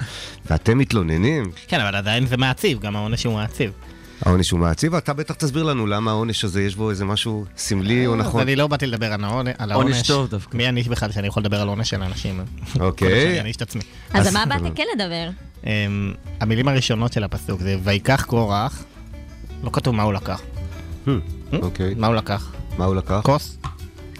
ואתם 0.50 0.78
מתלוננים? 0.78 1.50
כן, 1.68 1.80
אבל 1.80 1.94
עדיין 1.96 2.26
זה 2.26 2.36
מעציב, 2.36 2.80
גם 2.80 2.96
העונש 2.96 3.24
הוא 3.24 3.34
מעציב. 3.34 3.72
העונש 4.24 4.50
הוא 4.50 4.60
מעציב, 4.60 4.94
אתה 4.94 5.12
בטח 5.12 5.34
תסביר 5.34 5.62
לנו 5.62 5.86
למה 5.86 6.10
העונש 6.10 6.44
הזה 6.44 6.62
יש 6.62 6.76
בו 6.76 6.90
איזה 6.90 7.04
משהו 7.04 7.44
סמלי 7.56 8.06
או 8.06 8.14
אז 8.14 8.20
נכון. 8.20 8.40
אני 8.40 8.56
לא 8.56 8.66
באתי 8.66 8.86
לדבר 8.86 9.12
על 9.12 9.24
העונש. 9.24 9.54
עונש 9.72 10.02
טוב 10.06 10.28
דווקא. 10.28 10.56
מי 10.56 10.68
אני 10.68 10.82
בכלל 10.82 11.12
שאני 11.12 11.26
יכול 11.26 11.42
לדבר 11.42 11.60
על 11.60 11.68
עונש 11.68 11.90
של 11.90 12.02
אנשים? 12.02 12.40
אוקיי. 12.80 13.22
שאני 13.26 13.38
אעניש 13.38 13.56
את 13.56 13.62
עצמי. 13.62 13.82
אז 14.12 14.26
על 14.26 14.32
מה 14.32 14.46
באת 14.46 14.72
כן 14.74 14.84
לדבר? 14.94 15.28
אמ, 15.66 16.14
המילים 16.40 16.68
הראשונות 16.68 17.12
של 17.12 17.24
הפסוק 17.24 17.60
זה 17.60 17.76
ויקח 17.82 18.24
קורח, 18.24 18.84
לא 19.64 19.70
כתוב 19.72 19.94
מה 19.94 20.02
הוא 20.02 20.12
לקח. 20.12 20.40
אוקיי. 21.62 21.94
מה 21.96 22.06
הוא 22.06 22.14
לקח? 22.14 22.52
מה 22.78 22.84
הוא 22.84 22.94
לקח? 22.96 23.20
כוס? 23.22 23.58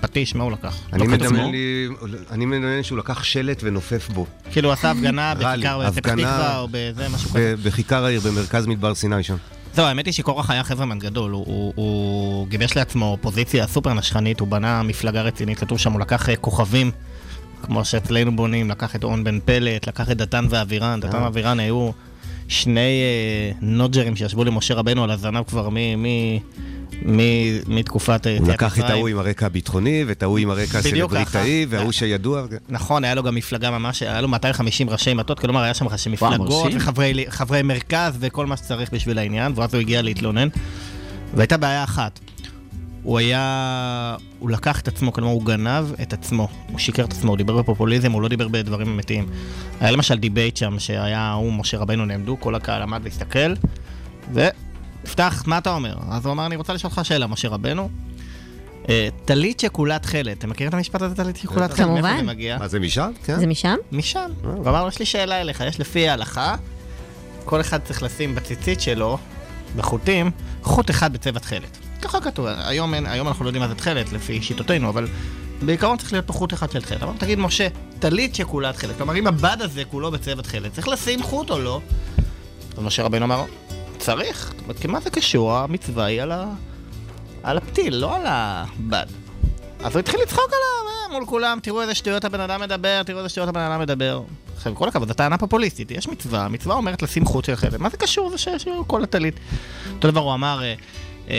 פטיש, 0.01 0.35
מה 0.35 0.45
הוא 0.45 0.53
לקח? 0.53 0.79
אני 0.93 1.07
לא. 1.07 1.13
מדמיין 1.13 1.51
לי, 1.51 1.89
אני 2.31 2.47
מדמיין 2.47 2.83
שהוא 2.83 2.99
לקח 2.99 3.25
שלט 3.25 3.61
ונופף 3.63 4.09
בו. 4.09 4.27
כאילו 4.53 4.69
הוא 4.69 4.73
עשה 4.73 4.91
הפגנה 4.91 5.35
בכיכר 5.39 5.81
בפתח 5.89 6.13
תקווה 6.13 6.59
או 6.59 6.69
בזה, 6.71 7.09
משהו 7.09 7.31
כזה. 7.31 7.55
בכיכר 7.65 8.05
העיר, 8.05 8.21
במרכז 8.21 8.67
מדבר 8.67 8.95
סיני 8.95 9.23
שם. 9.23 9.37
זהו, 9.75 9.85
האמת 9.85 10.07
היא 10.07 10.15
שקורח 10.15 10.51
היה 10.51 10.65
חברמן 10.65 10.99
גדול, 10.99 11.31
הוא, 11.31 11.45
הוא, 11.47 11.73
הוא 11.77 12.49
גיבש 12.49 12.77
לעצמו 12.77 13.19
פוזיציה 13.21 13.67
סופר 13.67 13.95
נשכנית, 13.95 14.41
הוא 14.41 14.49
בנה 14.49 14.83
מפלגה 14.83 15.23
רצינית, 15.23 15.59
כתוב 15.59 15.79
שם, 15.79 15.93
הוא 15.93 16.01
לקח 16.01 16.29
אה, 16.29 16.37
כוכבים, 16.37 16.91
כמו 17.63 17.85
שאצלנו 17.85 18.37
בונים, 18.37 18.71
לקח 18.71 18.97
את 18.97 19.05
און 19.05 19.25
בן 19.25 19.39
פלט, 19.45 19.87
לקח 19.87 20.11
את 20.11 20.17
דתן 20.17 20.47
ואבירן, 20.51 21.01
דתן 21.01 21.17
אה. 21.17 21.23
ואבירן 21.23 21.61
היו 21.61 21.91
שני 22.49 22.81
אה, 23.03 23.53
נודג'רים 23.61 24.17
שישבו 24.17 24.45
למשה 24.45 24.75
רבנו 24.75 25.05
על 25.05 25.11
הזנב 25.11 25.43
כבר 25.45 25.69
מ... 25.69 25.77
מ... 26.03 26.07
מ- 27.07 27.77
מתקופת 27.77 28.27
אה, 28.27 28.33
הוא 28.33 28.43
יציאת 28.43 28.55
לקח 28.55 28.73
את 28.73 28.79
מצרים. 28.79 28.97
ההוא 28.97 29.09
עם 29.09 29.19
הרקע 29.19 29.47
הביטחוני, 29.47 30.05
ואת 30.07 30.23
ההוא 30.23 30.39
עם 30.39 30.51
הרקע 30.51 30.79
הסלבריטאי. 30.79 31.67
וההוא 31.69 31.93
שידוע. 31.93 32.43
נכון, 32.69 33.05
היה 33.05 33.15
לו 33.15 33.23
גם 33.23 33.35
מפלגה 33.35 33.71
ממש, 33.71 34.03
היה 34.03 34.21
לו 34.21 34.29
250 34.29 34.91
ראשי 34.91 35.15
מטות, 35.15 35.41
כלומר 35.41 35.63
היה 35.63 35.75
שם 35.75 35.89
ראשי 35.89 36.11
מפלגות. 36.11 36.73
וחברי 36.77 37.25
חברי 37.29 37.63
מרכז 37.63 38.17
וכל 38.21 38.47
מה 38.47 38.57
שצריך 38.57 38.93
בשביל 38.93 39.19
העניין, 39.19 39.53
ואז 39.57 39.75
הוא 39.75 39.81
הגיע 39.81 40.03
להתלונן. 40.03 40.49
והייתה 41.35 41.57
בעיה 41.57 41.85
אחת, 41.85 42.21
הוא 43.03 43.19
היה... 43.19 44.17
הוא 44.39 44.51
לקח 44.51 44.81
את 44.81 44.89
עצמו, 44.89 45.13
כלומר 45.13 45.31
הוא 45.33 45.45
גנב 45.45 45.85
את 46.03 46.13
עצמו. 46.13 46.49
הוא 46.71 46.79
שיקר 46.79 47.05
את 47.05 47.13
עצמו, 47.13 47.31
הוא 47.31 47.37
דיבר 47.39 47.57
בפופוליזם, 47.63 48.13
הוא 48.13 48.23
לא 48.23 48.29
דיבר 48.29 48.49
בדברים 48.49 48.89
אמיתיים. 48.89 49.27
היה 49.81 49.91
למשל 49.91 50.19
debate 50.19 50.57
שם, 50.57 50.79
שהיה 50.79 51.33
הוא, 51.33 51.53
משה 51.53 51.79
רבנו 51.79 52.05
נעמדו, 52.05 52.41
כל 52.41 52.55
הקהל 52.55 52.83
עמד 52.83 53.01
והסתכל, 53.05 53.55
ויפתח, 55.05 55.43
מה 55.47 55.59
אתה 55.59 55.75
אומר? 55.75 55.95
אז 56.11 56.27
הוא 56.27 56.33
אמר, 56.33 56.47
אני 56.47 56.57
רוצה 56.57 56.73
לשאול 56.73 56.93
אותך 56.97 57.05
שאלה, 57.05 57.27
משה 57.27 57.49
רבנו. 57.49 57.89
אה, 58.89 59.09
טלית 59.25 59.61
שכולה 59.61 59.99
תכלת, 59.99 60.39
אתם 60.39 60.51
מכירים 60.51 60.69
את 60.69 60.75
המשפט 60.75 61.03
הזה, 61.03 61.15
טלית 61.15 61.37
שכולה 61.37 61.69
תכלת? 61.69 61.89
מאיפה 61.89 62.03
כמובן. 62.03 62.17
זה 62.17 62.23
מגיע? 62.23 62.59
מה 62.59 62.69
זה 62.69 62.81
משם? 62.81 63.11
כן. 63.25 63.39
זה 63.39 63.47
משם? 63.47 63.77
משם. 63.93 64.31
הוא 64.43 64.69
אמר 64.69 64.83
לו, 64.83 64.89
יש 64.89 64.99
לי 64.99 65.07
שאלה 65.07 65.41
אליך, 65.41 65.63
יש 65.67 65.81
לפי 65.81 66.09
ההלכה, 66.09 66.55
כל 67.45 67.61
אחד 67.61 67.81
צריך 67.85 68.03
לשים 68.03 68.35
בציצית 68.35 68.81
שלו, 68.81 69.19
בחוטים, 69.77 70.31
חוט 70.63 70.91
אחד 70.91 71.13
בצבע 71.13 71.39
תכלת. 71.39 71.79
ככה 72.03 72.21
כתוב, 72.21 72.47
היום, 72.47 72.95
אין, 72.95 73.07
היום 73.07 73.29
אנחנו 73.29 73.45
לא 73.45 73.49
יודעים 73.49 73.63
מה 73.63 73.69
זה 73.69 73.75
תכלת, 73.75 74.13
לפי 74.13 74.43
שיטותינו, 74.43 74.89
אבל 74.89 75.09
בעיקרון 75.63 75.97
צריך 75.97 76.13
להיות 76.13 76.27
פה 76.27 76.33
חוט 76.33 76.53
אחד 76.53 76.71
של 76.71 76.81
תכלת. 76.81 77.03
אמר, 77.03 77.13
תגיד, 77.19 77.39
משה, 77.39 77.69
טלית 77.99 78.35
שכולה 78.35 78.73
תכלת, 78.73 78.97
כלומר, 78.97 79.17
אם 79.17 79.27
הבד 79.27 79.57
הזה 79.61 79.85
כולו 79.85 80.11
בצבע 80.11 80.43
תכלת, 80.43 80.73
צריך 80.73 80.89
לשים 80.89 81.23
חוט 81.23 81.51
או 81.51 81.59
לא? 81.59 81.81
אז 82.77 82.83
משה 82.83 83.03
רבנו 83.03 83.25
אמר, 83.25 83.45
צריך, 84.03 84.53
כי 84.81 84.87
מה 84.89 85.01
זה 85.01 85.11
קשור? 85.11 85.53
המצווה 85.53 86.05
היא 86.05 86.23
על, 86.23 86.33
ה... 86.33 86.53
על 87.43 87.57
הפתיל, 87.57 87.97
לא 87.97 88.17
על 88.17 88.23
הבד. 88.27 89.07
אז 89.81 89.93
הוא 89.93 90.01
התחיל 90.01 90.21
לצחוק 90.23 90.49
עליו, 90.49 90.93
אה, 90.93 91.19
מול 91.19 91.27
כולם, 91.27 91.59
תראו 91.63 91.83
איזה 91.83 91.95
שטויות 91.95 92.25
הבן 92.25 92.41
אדם 92.41 92.61
מדבר, 92.61 93.03
תראו 93.03 93.19
איזה 93.19 93.29
שטויות 93.29 93.49
הבן 93.49 93.61
אדם 93.61 93.81
מדבר. 93.81 94.23
עכשיו, 94.57 94.75
כל 94.75 94.89
הכבוד, 94.89 95.09
זו 95.09 95.15
טענה 95.15 95.39
פופוליסטית, 95.39 95.91
יש 95.91 96.09
מצווה, 96.09 96.45
המצווה 96.45 96.77
אומרת 96.77 97.03
לשים 97.03 97.25
חוט 97.25 97.45
של 97.45 97.57
חלק, 97.57 97.81
מה 97.81 97.89
זה 97.89 97.97
קשור 97.97 98.31
זה 98.31 98.39
שיש 98.39 98.69
לו 98.69 98.89
כל 98.89 99.03
הטלית? 99.03 99.35
אותו 99.95 100.11
דבר 100.11 100.21
הוא 100.21 100.35
אמר, 100.35 100.63
אה, 100.63 100.75
אה, 101.31 101.35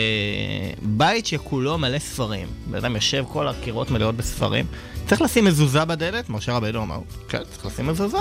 בית 0.82 1.26
שכולו 1.26 1.78
מלא 1.78 1.98
ספרים, 1.98 2.48
בן 2.66 2.78
אדם 2.78 2.94
יושב, 2.94 3.24
כל 3.32 3.48
הקירות 3.48 3.90
מלאות 3.90 4.16
בספרים, 4.16 4.66
צריך 5.06 5.22
לשים 5.22 5.44
מזוזה 5.44 5.84
בדלת? 5.84 6.30
משה 6.30 6.52
רבינו 6.52 6.82
אמר, 6.82 6.98
כן, 7.28 7.42
צריך 7.52 7.66
לשים 7.66 7.86
מזוזה. 7.86 8.18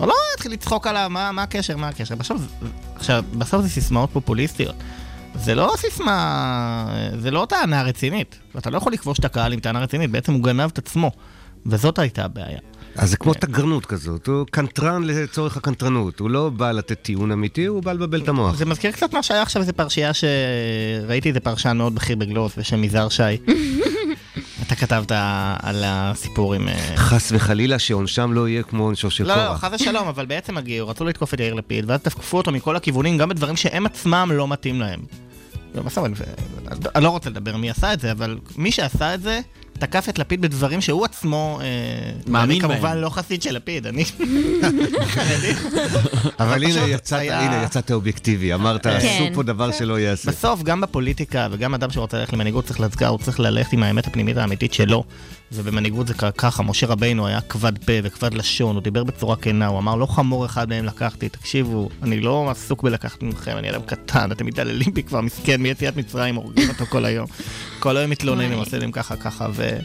הוא 0.00 0.08
לא 0.08 0.14
התחיל 0.34 0.52
לצחוק 0.52 0.86
עליו, 0.86 1.06
מה, 1.10 1.32
מה 1.32 1.42
הקשר, 1.42 1.76
מה 1.76 1.88
הקשר? 1.88 2.14
בסוף, 2.14 2.40
עכשיו, 2.94 3.24
בסוף 3.38 3.62
זה 3.62 3.68
סיסמאות 3.68 4.10
פופוליסטיות. 4.12 4.74
זה 5.34 5.54
לא 5.54 5.72
סיסמה, 5.76 6.86
זה 7.18 7.30
לא 7.30 7.46
טענה 7.48 7.82
רצינית. 7.82 8.38
ואתה 8.54 8.70
לא 8.70 8.76
יכול 8.76 8.92
לכבוש 8.92 9.18
את 9.18 9.24
הקהל 9.24 9.52
עם 9.52 9.60
טענה 9.60 9.80
רצינית, 9.80 10.10
בעצם 10.10 10.32
הוא 10.32 10.42
גנב 10.42 10.70
את 10.72 10.78
עצמו. 10.78 11.10
וזאת 11.66 11.98
הייתה 11.98 12.24
הבעיה. 12.24 12.58
אז 12.96 13.10
זה 13.10 13.16
כמו 13.16 13.34
תגרנות 13.34 13.86
כזאת, 13.86 14.26
הוא 14.26 14.46
קנטרן 14.50 15.02
לצורך 15.04 15.56
הקנטרנות, 15.56 16.20
הוא 16.20 16.30
לא 16.30 16.50
בא 16.50 16.72
לתת 16.72 17.02
טיעון 17.02 17.32
אמיתי, 17.32 17.66
הוא 17.66 17.82
בא 17.82 17.92
לבלבל 17.92 18.20
את 18.20 18.28
המוח. 18.28 18.56
זה 18.56 18.64
מזכיר 18.64 18.90
קצת 18.90 19.12
מה 19.12 19.22
שהיה 19.22 19.42
עכשיו 19.42 19.62
איזה 19.62 19.72
פרשייה 19.72 20.10
שראיתי 20.14 21.28
איזה 21.28 21.40
פרשן 21.40 21.76
מאוד 21.76 21.94
בכיר 21.94 22.16
בגלובס 22.16 22.58
בשם 22.58 22.84
יזהר 22.84 23.08
שי. 23.08 23.22
אתה 24.72 24.78
כתבת 24.78 25.12
על 25.62 25.82
הסיפור 25.86 26.54
עם... 26.54 26.68
אה, 26.68 26.96
חס 26.96 27.32
וחלילה 27.34 27.78
שעונשם 27.78 28.32
לא 28.32 28.48
יהיה 28.48 28.62
כמו 28.62 28.84
עונשו 28.84 29.10
של 29.10 29.26
לא, 29.26 29.36
לא, 29.36 29.46
קורח. 29.46 29.64
חס 29.64 29.80
ושלום, 29.80 30.08
אבל 30.08 30.26
בעצם 30.26 30.58
הגיעו, 30.58 30.88
רצו 30.88 31.04
לתקוף 31.04 31.34
את 31.34 31.40
יאיר 31.40 31.54
לפיד, 31.54 31.84
ואז 31.88 32.00
תקפו 32.00 32.36
אותו 32.36 32.52
מכל 32.52 32.76
הכיוונים, 32.76 33.18
גם 33.18 33.28
בדברים 33.28 33.56
שהם 33.56 33.86
עצמם 33.86 34.30
לא 34.34 34.48
מתאים 34.48 34.80
להם. 34.80 35.00
לא, 35.74 35.82
אני 36.94 37.04
לא 37.04 37.08
רוצה 37.08 37.30
לדבר 37.30 37.56
מי 37.56 37.70
עשה 37.70 37.92
את 37.92 38.00
זה, 38.00 38.12
אבל 38.12 38.38
מי 38.56 38.72
שעשה 38.72 39.14
את 39.14 39.22
זה, 39.22 39.40
תקף 39.80 40.08
את 40.08 40.18
לפיד 40.18 40.40
בדברים 40.40 40.80
שהוא 40.80 41.04
עצמו... 41.04 41.60
אה, 41.62 41.66
מאמין 42.26 42.62
בהם. 42.62 42.72
כמובן 42.72 42.98
לא 42.98 43.10
חסיד 43.10 43.42
של 43.42 43.54
לפיד, 43.54 43.86
אני... 43.86 44.04
אבל 46.40 46.64
הנה 46.64 46.86
יצאת, 47.64 47.92
אובייקטיבי, 47.92 48.54
אמרת, 48.54 48.82
כן. 48.82 48.96
עשו 48.96 49.24
פה 49.34 49.42
דבר 49.42 49.72
שלא 49.72 49.98
ייעשה. 49.98 50.30
בסוף, 50.30 50.62
גם 50.62 50.80
בפוליטיקה, 50.80 51.48
וגם 51.50 51.74
אדם 51.74 51.90
שרוצה 51.90 52.18
ללכת 52.18 52.32
למנהיגות 52.32 52.64
צריך 52.64 52.80
להצגע, 52.80 53.08
הוא 53.08 53.18
צריך 53.18 53.40
ללכת 53.40 53.72
עם 53.72 53.82
האמת 53.82 54.06
הפנימית 54.06 54.36
האמיתית 54.36 54.72
שלו. 54.72 55.04
ובמנהיגות 55.52 56.06
זה 56.06 56.14
ככה, 56.14 56.62
משה 56.62 56.86
רבינו 56.86 57.26
היה 57.26 57.40
כבד 57.40 57.78
פה 57.78 57.92
וכבד 58.02 58.34
לשון, 58.34 58.76
הוא 58.76 58.82
דיבר 58.82 59.04
בצורה 59.04 59.36
כנה, 59.36 59.66
הוא 59.66 59.78
אמר, 59.78 59.96
לא 59.96 60.06
חמור 60.06 60.46
אחד 60.46 60.68
מהם 60.68 60.84
לקחתי, 60.84 61.28
תקשיבו, 61.28 61.88
אני 62.02 62.20
לא 62.20 62.50
עסוק 62.50 62.82
בלקחת 62.82 63.22
מכם, 63.22 63.56
אני 63.56 63.70
אדם 63.70 63.82
קטן, 63.82 64.32
אתם 64.32 64.46
מתעללים 64.46 64.94
בי 64.94 65.02
כבר, 65.02 65.20
מסכן, 65.20 65.62
מיציאת 65.62 65.96
מצרים, 65.96 66.34
הורגים 66.34 66.68
אותו 66.68 66.86
כל 66.86 67.04
היום. 67.04 67.26
כל 67.78 67.96
היום 67.96 68.10
מתלוננים, 68.10 68.58
עושה 68.58 68.78
להם 68.78 68.92
ככה 68.92 69.16
ככה, 69.16 69.46
ו... 69.52 69.76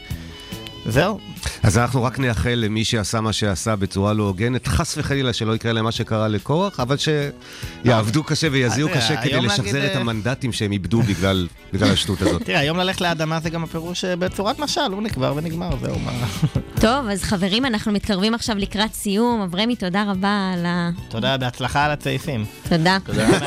זהו. 0.86 1.20
אז 1.64 1.78
אנחנו 1.78 2.04
רק 2.04 2.20
נאחל 2.20 2.54
למי 2.56 2.86
שעשה 2.86 3.22
מה 3.22 3.34
שעשה 3.34 3.76
בצורה 3.76 4.14
לא 4.14 4.24
הוגנת, 4.24 4.68
חס 4.68 4.98
וחלילה 4.98 5.34
שלא 5.34 5.56
יקרה 5.56 5.74
להם 5.74 5.86
מה 5.86 5.92
שקרה 5.92 6.28
לקורח, 6.28 6.80
אבל 6.80 6.96
שיעבדו 6.98 8.24
קשה 8.24 8.48
ויזיעו 8.52 8.90
קשה 8.90 9.16
אה, 9.16 9.22
כדי 9.22 9.42
לשחזר 9.42 9.86
את 9.86 9.92
אה, 9.96 10.00
המנדטים 10.02 10.54
שהם 10.54 10.72
איבדו 10.72 11.02
בגלל 11.02 11.48
בגלל 11.74 11.92
השטות 11.92 12.22
הזאת. 12.22 12.44
תראה, 12.44 12.60
היום 12.60 12.78
ללכת 12.78 13.02
לאדמה 13.02 13.40
זה 13.40 13.50
גם 13.50 13.64
הפירוש 13.64 14.06
אה, 14.06 14.16
בצורת 14.16 14.60
משל, 14.60 14.92
הוא 14.92 15.02
נקבר 15.02 15.34
ונגמר, 15.36 15.70
זהו, 15.82 16.00
מה... 16.00 16.12
טוב, 16.82 17.10
אז 17.12 17.24
חברים, 17.24 17.66
אנחנו 17.66 17.92
מתקרבים 17.92 18.34
עכשיו 18.34 18.58
לקראת 18.58 18.94
סיום. 18.94 19.42
אברמי, 19.42 19.76
תודה 19.76 20.04
רבה 20.12 20.52
על 20.54 20.66
ה... 20.66 20.90
תודה, 21.10 21.38
בהצלחה 21.38 21.86
על 21.86 21.92
הצעיפים. 21.92 22.46
תודה. 22.70 22.98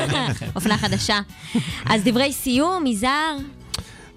אופנה 0.55 0.77
חדשה. 0.77 1.19
אז 1.85 2.03
דברי 2.03 2.33
סיום, 2.33 2.85
יזהר. 2.85 3.37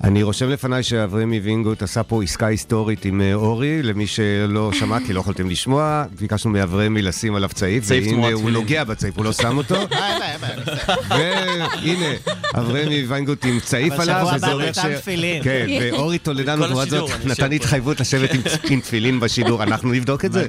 אני 0.04 0.22
רושם 0.22 0.48
לפניי 0.48 0.82
שאברמי 0.82 1.40
וינגוט 1.40 1.82
עשה 1.82 2.02
פה 2.02 2.22
עסקה 2.22 2.46
היסטורית 2.46 3.04
עם 3.04 3.20
אה, 3.20 3.34
אורי, 3.34 3.82
למי 3.82 4.06
שלא 4.06 4.70
שמע, 4.72 4.98
כי 5.06 5.12
לא 5.12 5.20
יכולתם 5.20 5.50
לשמוע, 5.50 6.04
ביקשנו 6.20 6.50
מאברמי 6.50 7.02
לשים 7.02 7.34
עליו 7.34 7.48
צעיף, 7.48 7.84
והנה 7.86 8.28
הוא. 8.32 8.50
נוגע 8.50 8.84
בצעיף, 8.84 9.16
הוא 9.16 9.24
לא 9.24 9.32
שם 9.32 9.56
אותו. 9.56 9.74
בעיה, 9.90 10.18
בסדר. 10.42 10.94
והנה, 11.10 12.14
אברמי 12.54 13.04
ויינגוט 13.08 13.44
עם 13.44 13.60
צעיף 13.60 13.92
אבל 13.92 14.02
עליו, 14.02 14.16
שבוע 14.20 14.34
וזה 14.36 14.46
הבא 14.46 14.54
אומר 14.54 14.68
נתן 14.68 14.94
תפילין. 14.96 15.42
כן, 15.42 15.66
ואורי 15.80 16.18
טולדנו, 16.28 16.62
כל 16.62 16.68
לעומת 16.68 16.90
זאת, 16.90 17.10
נתן. 17.24 17.52
התחייבות 17.52 18.00
לשבת 18.00 18.30
עם- 18.70 18.80
תפילין 18.80 19.20
בשידור, 19.20 19.62
אנחנו 19.62 19.92
נבדוק 19.92 20.24
את 20.24 20.32
זה. 20.32 20.46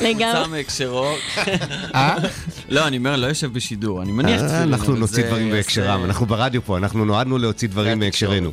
לגמרי. 0.00 0.24
הוצא 0.38 0.50
מהקשרו. 0.50 1.12
אה? 1.94 2.16
לא, 2.68 2.86
אני 2.86 2.96
אומר, 2.96 3.16
לא 3.16 3.26
יושב 3.26 3.52
בשידור, 3.52 4.02
אני 4.02 4.12
מניח 4.12 4.40
אה, 4.42 4.48
תפילין. 4.48 4.62
אנחנו 4.74 4.92
אבל 4.92 5.00
נוציא 5.00 5.24
דברים 5.26 5.50
בהקשרם, 5.50 6.04
אנחנו 6.04 6.26
ברדיו 6.26 6.62
פה, 6.64 6.76
אנחנו 6.76 7.04
נועדנו 7.04 7.38
להוציא 7.38 7.68
דברים 7.68 7.98
מהקשרנו. 7.98 8.52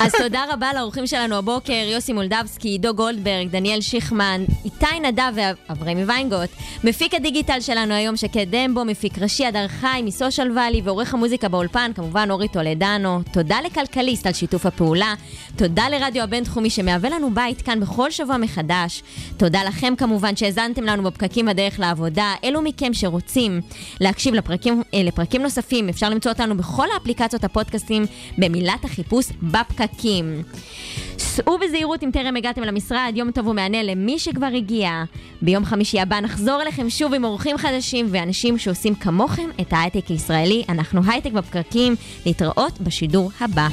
אז 0.00 0.12
תודה 0.22 0.44
רבה 0.52 0.72
לאורחים 0.74 1.06
שלנו 1.06 1.36
הבוקר, 1.36 1.72
יוסי 1.72 2.12
מולדבסקי, 2.12 2.68
עידו 2.68 2.94
גולדברג, 2.94 3.48
דניאל 3.50 3.80
שיכמן, 3.80 4.44
איתי 4.64 5.00
נדב 5.02 5.32
ואברמי 5.34 6.04
ויינגוט. 6.04 6.50
מפיק 6.84 7.14
הדיגיטל 7.14 7.60
שלנו 7.60 7.94
היום 7.94 8.16
שקד 8.16 8.46
דמבו, 8.50 8.84
מפיק 8.84 9.18
ראשי 9.18 9.46
הדר 9.46 9.68
חי 9.68 10.00
מסושיאל 10.04 10.58
ואלי 10.58 10.80
ועורך 10.84 11.14
המוזיקה 11.14 11.48
באולפן, 11.48 11.90
כמובן 11.94 12.28
אורי 12.30 12.48
טולדנו. 12.48 13.20
תודה 13.32 13.58
לכלכליסט 13.64 14.26
על 14.26 14.32
שיתוף 14.32 14.66
הפעולה. 14.66 15.14
תודה 15.56 15.88
לרדיו 15.88 16.22
הבינתחומי 16.22 16.70
שמהווה 16.70 17.10
לנו 17.10 17.34
בית 17.34 17.62
כאן 17.62 17.80
בכל 17.80 18.10
שבוע 18.10 18.36
מחדש. 18.36 19.02
תודה 19.36 19.64
לכם 19.64 19.94
כמובן 19.98 20.36
שהאזנתם 20.36 20.84
לנו 20.84 21.02
בפקקים 21.02 21.46
בדרך 21.46 21.80
לעבודה. 21.80 22.34
אלו 22.44 22.62
מכם 22.62 22.94
שרוצים 22.94 23.60
להקשיב 24.00 24.34
לפרקים, 24.34 24.82
אה, 24.94 25.02
לפרקים 25.02 25.42
נוספים, 25.42 25.88
אפשר 25.88 26.10
למצוא 26.10 26.32
אותנו 26.32 26.56
בכל 26.56 26.86
האפליקציות 26.94 27.44
הפודקאסטים 27.44 28.06
במילת 28.38 28.84
החיפוש 28.84 29.26
בפקקים. 29.42 29.85
סעו 31.18 31.58
בזהירות 31.58 32.02
אם 32.02 32.10
טרם 32.12 32.36
הגעתם 32.36 32.62
למשרד, 32.62 33.12
יום 33.14 33.30
טוב 33.30 33.46
ומהנה 33.46 33.82
למי 33.82 34.18
שכבר 34.18 34.46
הגיע. 34.46 34.90
ביום 35.42 35.64
חמישי 35.64 36.00
הבא 36.00 36.20
נחזור 36.20 36.62
אליכם 36.62 36.90
שוב 36.90 37.14
עם 37.14 37.24
אורחים 37.24 37.56
חדשים 37.58 38.06
ואנשים 38.10 38.58
שעושים 38.58 38.94
כמוכם 38.94 39.48
את 39.60 39.72
ההייטק 39.72 40.06
הישראלי. 40.08 40.64
אנחנו 40.68 41.00
הייטק 41.06 41.32
בפקקים, 41.32 41.94
להתראות 42.26 42.80
בשידור 42.80 43.30
הבא. 43.40 43.68